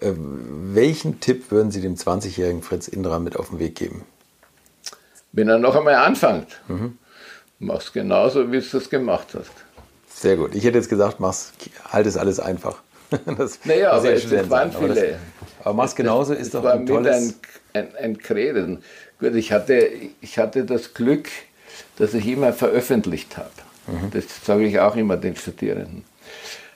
Äh, 0.03 0.15
welchen 0.16 1.20
Tipp 1.20 1.51
würden 1.51 1.70
Sie 1.70 1.81
dem 1.81 1.95
20-jährigen 1.95 2.62
Fritz 2.62 2.89
Indra 2.89 3.19
mit 3.19 3.37
auf 3.37 3.51
den 3.51 3.59
Weg 3.59 3.77
geben? 3.77 4.05
Wenn 5.33 5.49
er 5.49 5.59
noch 5.59 5.77
einmal 5.77 5.95
anfängt, 5.95 6.61
mhm. 6.69 6.99
mach's 7.59 7.93
genauso, 7.93 8.51
wie 8.51 8.61
du 8.61 8.77
es 8.77 8.91
gemacht 8.91 9.29
hast. 9.35 9.53
Sehr 10.09 10.37
gut. 10.37 10.55
Ich 10.55 10.65
hätte 10.65 10.79
jetzt 10.79 10.91
gesagt, 10.91 11.20
mach's, 11.20 11.53
halt 11.91 12.07
es 12.07 12.16
alles 12.16 12.41
einfach. 12.41 12.83
Das, 13.37 13.61
naja, 13.65 13.93
aber 13.93 14.11
es 14.11 14.31
waren 14.49 14.73
viele. 14.73 14.85
Aber, 14.85 14.95
das, 14.95 15.15
aber 15.61 15.74
mach's 15.74 15.95
genauso, 15.95 16.33
ist 16.33 16.55
doch 16.55 16.65
ein 16.65 16.87
tolles... 16.87 17.39
Ein, 17.74 17.89
ein, 17.89 17.97
ein 17.97 18.19
Kreden. 18.19 18.83
Gut, 19.20 19.35
ich 19.35 19.53
hatte, 19.53 19.91
ich 20.23 20.39
hatte 20.39 20.65
das 20.65 20.95
Glück, 20.95 21.29
dass 21.99 22.15
ich 22.15 22.27
immer 22.27 22.55
veröffentlicht 22.55 23.37
habe. 23.37 23.51
Mhm. 23.87 24.11
Das 24.12 24.24
sage 24.45 24.65
ich 24.65 24.81
auch 24.81 24.97
immer 24.97 25.19
den 25.19 25.37
Studierenden. 25.37 26.05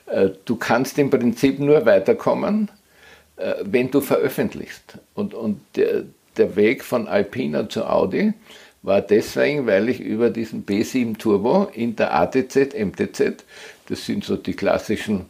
Äh, 0.07 0.31
du 0.45 0.57
kannst 0.57 0.99
im 0.99 1.09
Prinzip 1.09 1.59
nur 1.59 1.87
weiterkommen, 1.87 2.71
wenn 3.63 3.91
du 3.91 4.01
veröffentlichst. 4.01 4.99
Und, 5.15 5.35
und 5.35 5.61
der, 5.77 6.05
der 6.37 6.57
Weg 6.57 6.85
von 6.85 7.07
Alpina 7.09 7.69
zu 7.69 7.85
Audi 7.85 8.33
war 8.83 9.01
deswegen, 9.01 9.67
weil 9.67 9.89
ich 9.89 10.01
über 10.01 10.31
diesen 10.31 10.65
B7 10.65 11.19
Turbo 11.19 11.69
in 11.75 11.97
der 11.97 12.15
ATZ, 12.15 12.75
MTZ, 12.75 13.45
das 13.89 14.07
sind 14.07 14.25
so 14.25 14.37
die 14.37 14.55
klassischen 14.55 15.27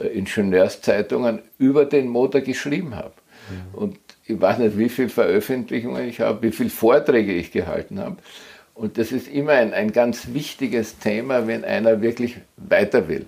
äh, 0.00 0.06
Ingenieurszeitungen, 0.06 1.40
über 1.58 1.84
den 1.84 2.08
Motor 2.08 2.40
geschrieben 2.40 2.94
habe. 2.94 3.12
Mhm. 3.50 3.74
Und 3.74 3.98
ich 4.26 4.40
weiß 4.40 4.58
nicht, 4.58 4.78
wie 4.78 4.88
viele 4.88 5.08
Veröffentlichungen 5.08 6.08
ich 6.08 6.20
habe, 6.20 6.42
wie 6.42 6.52
viele 6.52 6.70
Vorträge 6.70 7.32
ich 7.32 7.50
gehalten 7.50 7.98
habe. 7.98 8.16
Und 8.74 8.96
das 8.96 9.12
ist 9.12 9.28
immer 9.28 9.52
ein, 9.52 9.74
ein 9.74 9.92
ganz 9.92 10.28
wichtiges 10.32 10.98
Thema, 10.98 11.46
wenn 11.46 11.64
einer 11.64 12.00
wirklich 12.00 12.36
weiter 12.56 13.08
will. 13.08 13.26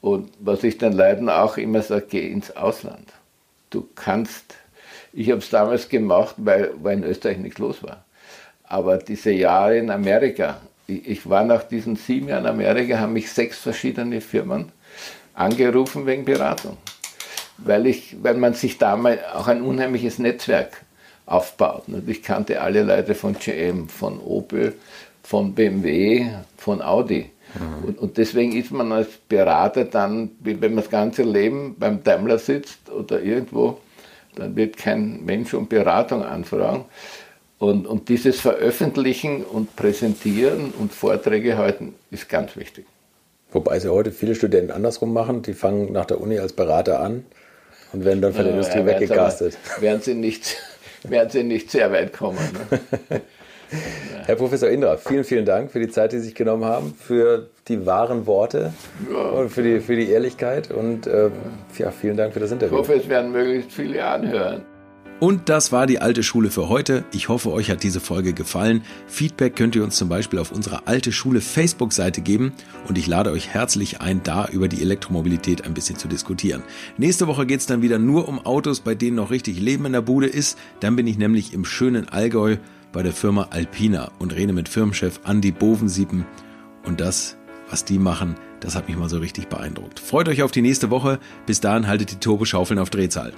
Und 0.00 0.30
was 0.40 0.64
ich 0.64 0.78
den 0.78 0.92
Leuten 0.92 1.28
auch 1.28 1.56
immer 1.56 1.82
sage, 1.82 2.06
geh 2.08 2.28
ins 2.28 2.56
Ausland. 2.56 3.12
Du 3.70 3.88
kannst, 3.94 4.54
ich 5.12 5.30
habe 5.30 5.40
es 5.40 5.50
damals 5.50 5.88
gemacht, 5.88 6.34
weil, 6.38 6.72
weil 6.82 6.98
in 6.98 7.04
Österreich 7.04 7.38
nichts 7.38 7.58
los 7.58 7.82
war. 7.82 8.04
Aber 8.64 8.98
diese 8.98 9.30
Jahre 9.30 9.78
in 9.78 9.90
Amerika, 9.90 10.60
ich, 10.86 11.08
ich 11.08 11.28
war 11.28 11.44
nach 11.44 11.62
diesen 11.64 11.96
sieben 11.96 12.28
Jahren 12.28 12.44
in 12.44 12.50
Amerika, 12.50 12.98
haben 12.98 13.12
mich 13.12 13.30
sechs 13.30 13.58
verschiedene 13.58 14.20
Firmen 14.20 14.72
angerufen 15.34 16.06
wegen 16.06 16.24
Beratung. 16.24 16.76
Weil, 17.58 17.86
ich, 17.86 18.16
weil 18.22 18.34
man 18.34 18.54
sich 18.54 18.78
damals 18.78 19.20
auch 19.34 19.48
ein 19.48 19.62
unheimliches 19.62 20.18
Netzwerk 20.18 20.82
aufbaut. 21.24 21.84
Ich 22.06 22.22
kannte 22.22 22.60
alle 22.60 22.82
Leute 22.82 23.14
von 23.14 23.38
GM, 23.38 23.88
von 23.88 24.20
Opel, 24.20 24.74
von 25.22 25.54
BMW, 25.54 26.30
von 26.56 26.82
Audi. 26.82 27.30
Mhm. 27.54 27.88
Und, 27.88 27.98
und, 27.98 28.16
deswegen 28.16 28.52
ist 28.52 28.70
man 28.70 28.92
als 28.92 29.08
Berater 29.28 29.84
dann, 29.84 30.30
wenn 30.40 30.60
man 30.60 30.76
das 30.76 30.90
ganze 30.90 31.22
Leben 31.22 31.76
beim 31.78 32.02
Daimler 32.02 32.38
sitzt 32.38 32.90
oder 32.90 33.20
irgendwo, 33.20 33.78
dann 34.34 34.56
wird 34.56 34.76
kein 34.76 35.24
Mensch 35.24 35.54
um 35.54 35.68
Beratung 35.68 36.22
anfragen. 36.22 36.84
Und, 37.58 37.86
und 37.86 38.08
dieses 38.10 38.40
Veröffentlichen 38.40 39.42
und 39.42 39.76
Präsentieren 39.76 40.74
und 40.78 40.92
Vorträge 40.92 41.56
halten 41.56 41.94
ist 42.10 42.28
ganz 42.28 42.54
wichtig. 42.56 42.84
Wobei 43.50 43.78
sie 43.78 43.90
heute 43.90 44.12
viele 44.12 44.34
Studenten 44.34 44.70
andersrum 44.70 45.12
machen. 45.12 45.40
Die 45.40 45.54
fangen 45.54 45.92
nach 45.92 46.04
der 46.04 46.20
Uni 46.20 46.38
als 46.38 46.52
Berater 46.52 47.00
an 47.00 47.24
und 47.92 48.04
werden 48.04 48.20
dann 48.20 48.34
von 48.34 48.42
der 48.42 48.52
ja, 48.52 48.58
Industrie 48.58 48.80
ja, 48.80 48.86
weggecastet. 48.86 49.56
Werden 49.80 50.02
sie 50.02 50.14
nicht 50.14 50.58
werden 51.10 51.30
Sie 51.30 51.42
nicht 51.42 51.70
sehr 51.70 51.90
weit 51.92 52.12
kommen. 52.12 52.38
Ne? 52.70 53.20
Herr 54.26 54.36
Professor 54.36 54.68
Indra, 54.68 54.96
vielen, 54.96 55.24
vielen 55.24 55.44
Dank 55.44 55.70
für 55.70 55.80
die 55.80 55.88
Zeit, 55.88 56.12
die 56.12 56.18
Sie 56.18 56.26
sich 56.26 56.34
genommen 56.34 56.64
haben, 56.64 56.94
für 56.94 57.48
die 57.68 57.86
wahren 57.86 58.26
Worte 58.26 58.72
und 59.34 59.50
für 59.50 59.62
die, 59.62 59.80
für 59.80 59.96
die 59.96 60.08
Ehrlichkeit 60.08 60.70
und 60.70 61.06
äh, 61.06 61.30
ja, 61.78 61.90
vielen 61.90 62.16
Dank 62.16 62.32
für 62.32 62.40
das 62.40 62.50
Interview. 62.50 62.74
Ich 62.74 62.80
hoffe, 62.80 62.94
es 62.94 63.08
werden 63.08 63.32
möglichst 63.32 63.72
viele 63.72 64.04
anhören. 64.04 64.64
Und 65.18 65.48
das 65.48 65.72
war 65.72 65.86
die 65.86 65.98
alte 65.98 66.22
Schule 66.22 66.50
für 66.50 66.68
heute. 66.68 67.04
Ich 67.10 67.30
hoffe, 67.30 67.50
euch 67.50 67.70
hat 67.70 67.82
diese 67.82 68.00
Folge 68.00 68.34
gefallen. 68.34 68.82
Feedback 69.06 69.56
könnt 69.56 69.74
ihr 69.74 69.82
uns 69.82 69.96
zum 69.96 70.10
Beispiel 70.10 70.38
auf 70.38 70.52
unserer 70.52 70.82
alte 70.84 71.10
Schule 71.10 71.40
Facebook-Seite 71.40 72.20
geben 72.20 72.52
und 72.86 72.98
ich 72.98 73.06
lade 73.06 73.30
euch 73.30 73.48
herzlich 73.48 74.02
ein, 74.02 74.20
da 74.24 74.46
über 74.46 74.68
die 74.68 74.82
Elektromobilität 74.82 75.64
ein 75.64 75.72
bisschen 75.72 75.96
zu 75.96 76.06
diskutieren. 76.06 76.62
Nächste 76.98 77.28
Woche 77.28 77.46
geht 77.46 77.60
es 77.60 77.66
dann 77.66 77.80
wieder 77.80 77.98
nur 77.98 78.28
um 78.28 78.44
Autos, 78.44 78.80
bei 78.80 78.94
denen 78.94 79.16
noch 79.16 79.30
richtig 79.30 79.58
Leben 79.58 79.86
in 79.86 79.92
der 79.92 80.02
Bude 80.02 80.26
ist. 80.26 80.58
Dann 80.80 80.96
bin 80.96 81.06
ich 81.06 81.16
nämlich 81.16 81.54
im 81.54 81.64
schönen 81.64 82.10
Allgäu 82.10 82.58
bei 82.96 83.02
der 83.02 83.12
Firma 83.12 83.48
Alpina 83.50 84.10
und 84.18 84.34
rede 84.34 84.54
mit 84.54 84.70
Firmenchef 84.70 85.20
Andy 85.26 85.52
Bovensiepen. 85.52 86.24
Und 86.86 86.98
das, 86.98 87.36
was 87.68 87.84
die 87.84 87.98
machen, 87.98 88.36
das 88.60 88.74
hat 88.74 88.88
mich 88.88 88.96
mal 88.96 89.10
so 89.10 89.18
richtig 89.18 89.48
beeindruckt. 89.48 90.00
Freut 90.00 90.30
euch 90.30 90.42
auf 90.42 90.50
die 90.50 90.62
nächste 90.62 90.88
Woche. 90.88 91.18
Bis 91.44 91.60
dahin 91.60 91.88
haltet 91.88 92.12
die 92.12 92.16
Turboschaufeln 92.16 92.78
auf 92.78 92.88
Drehzahl. 92.88 93.34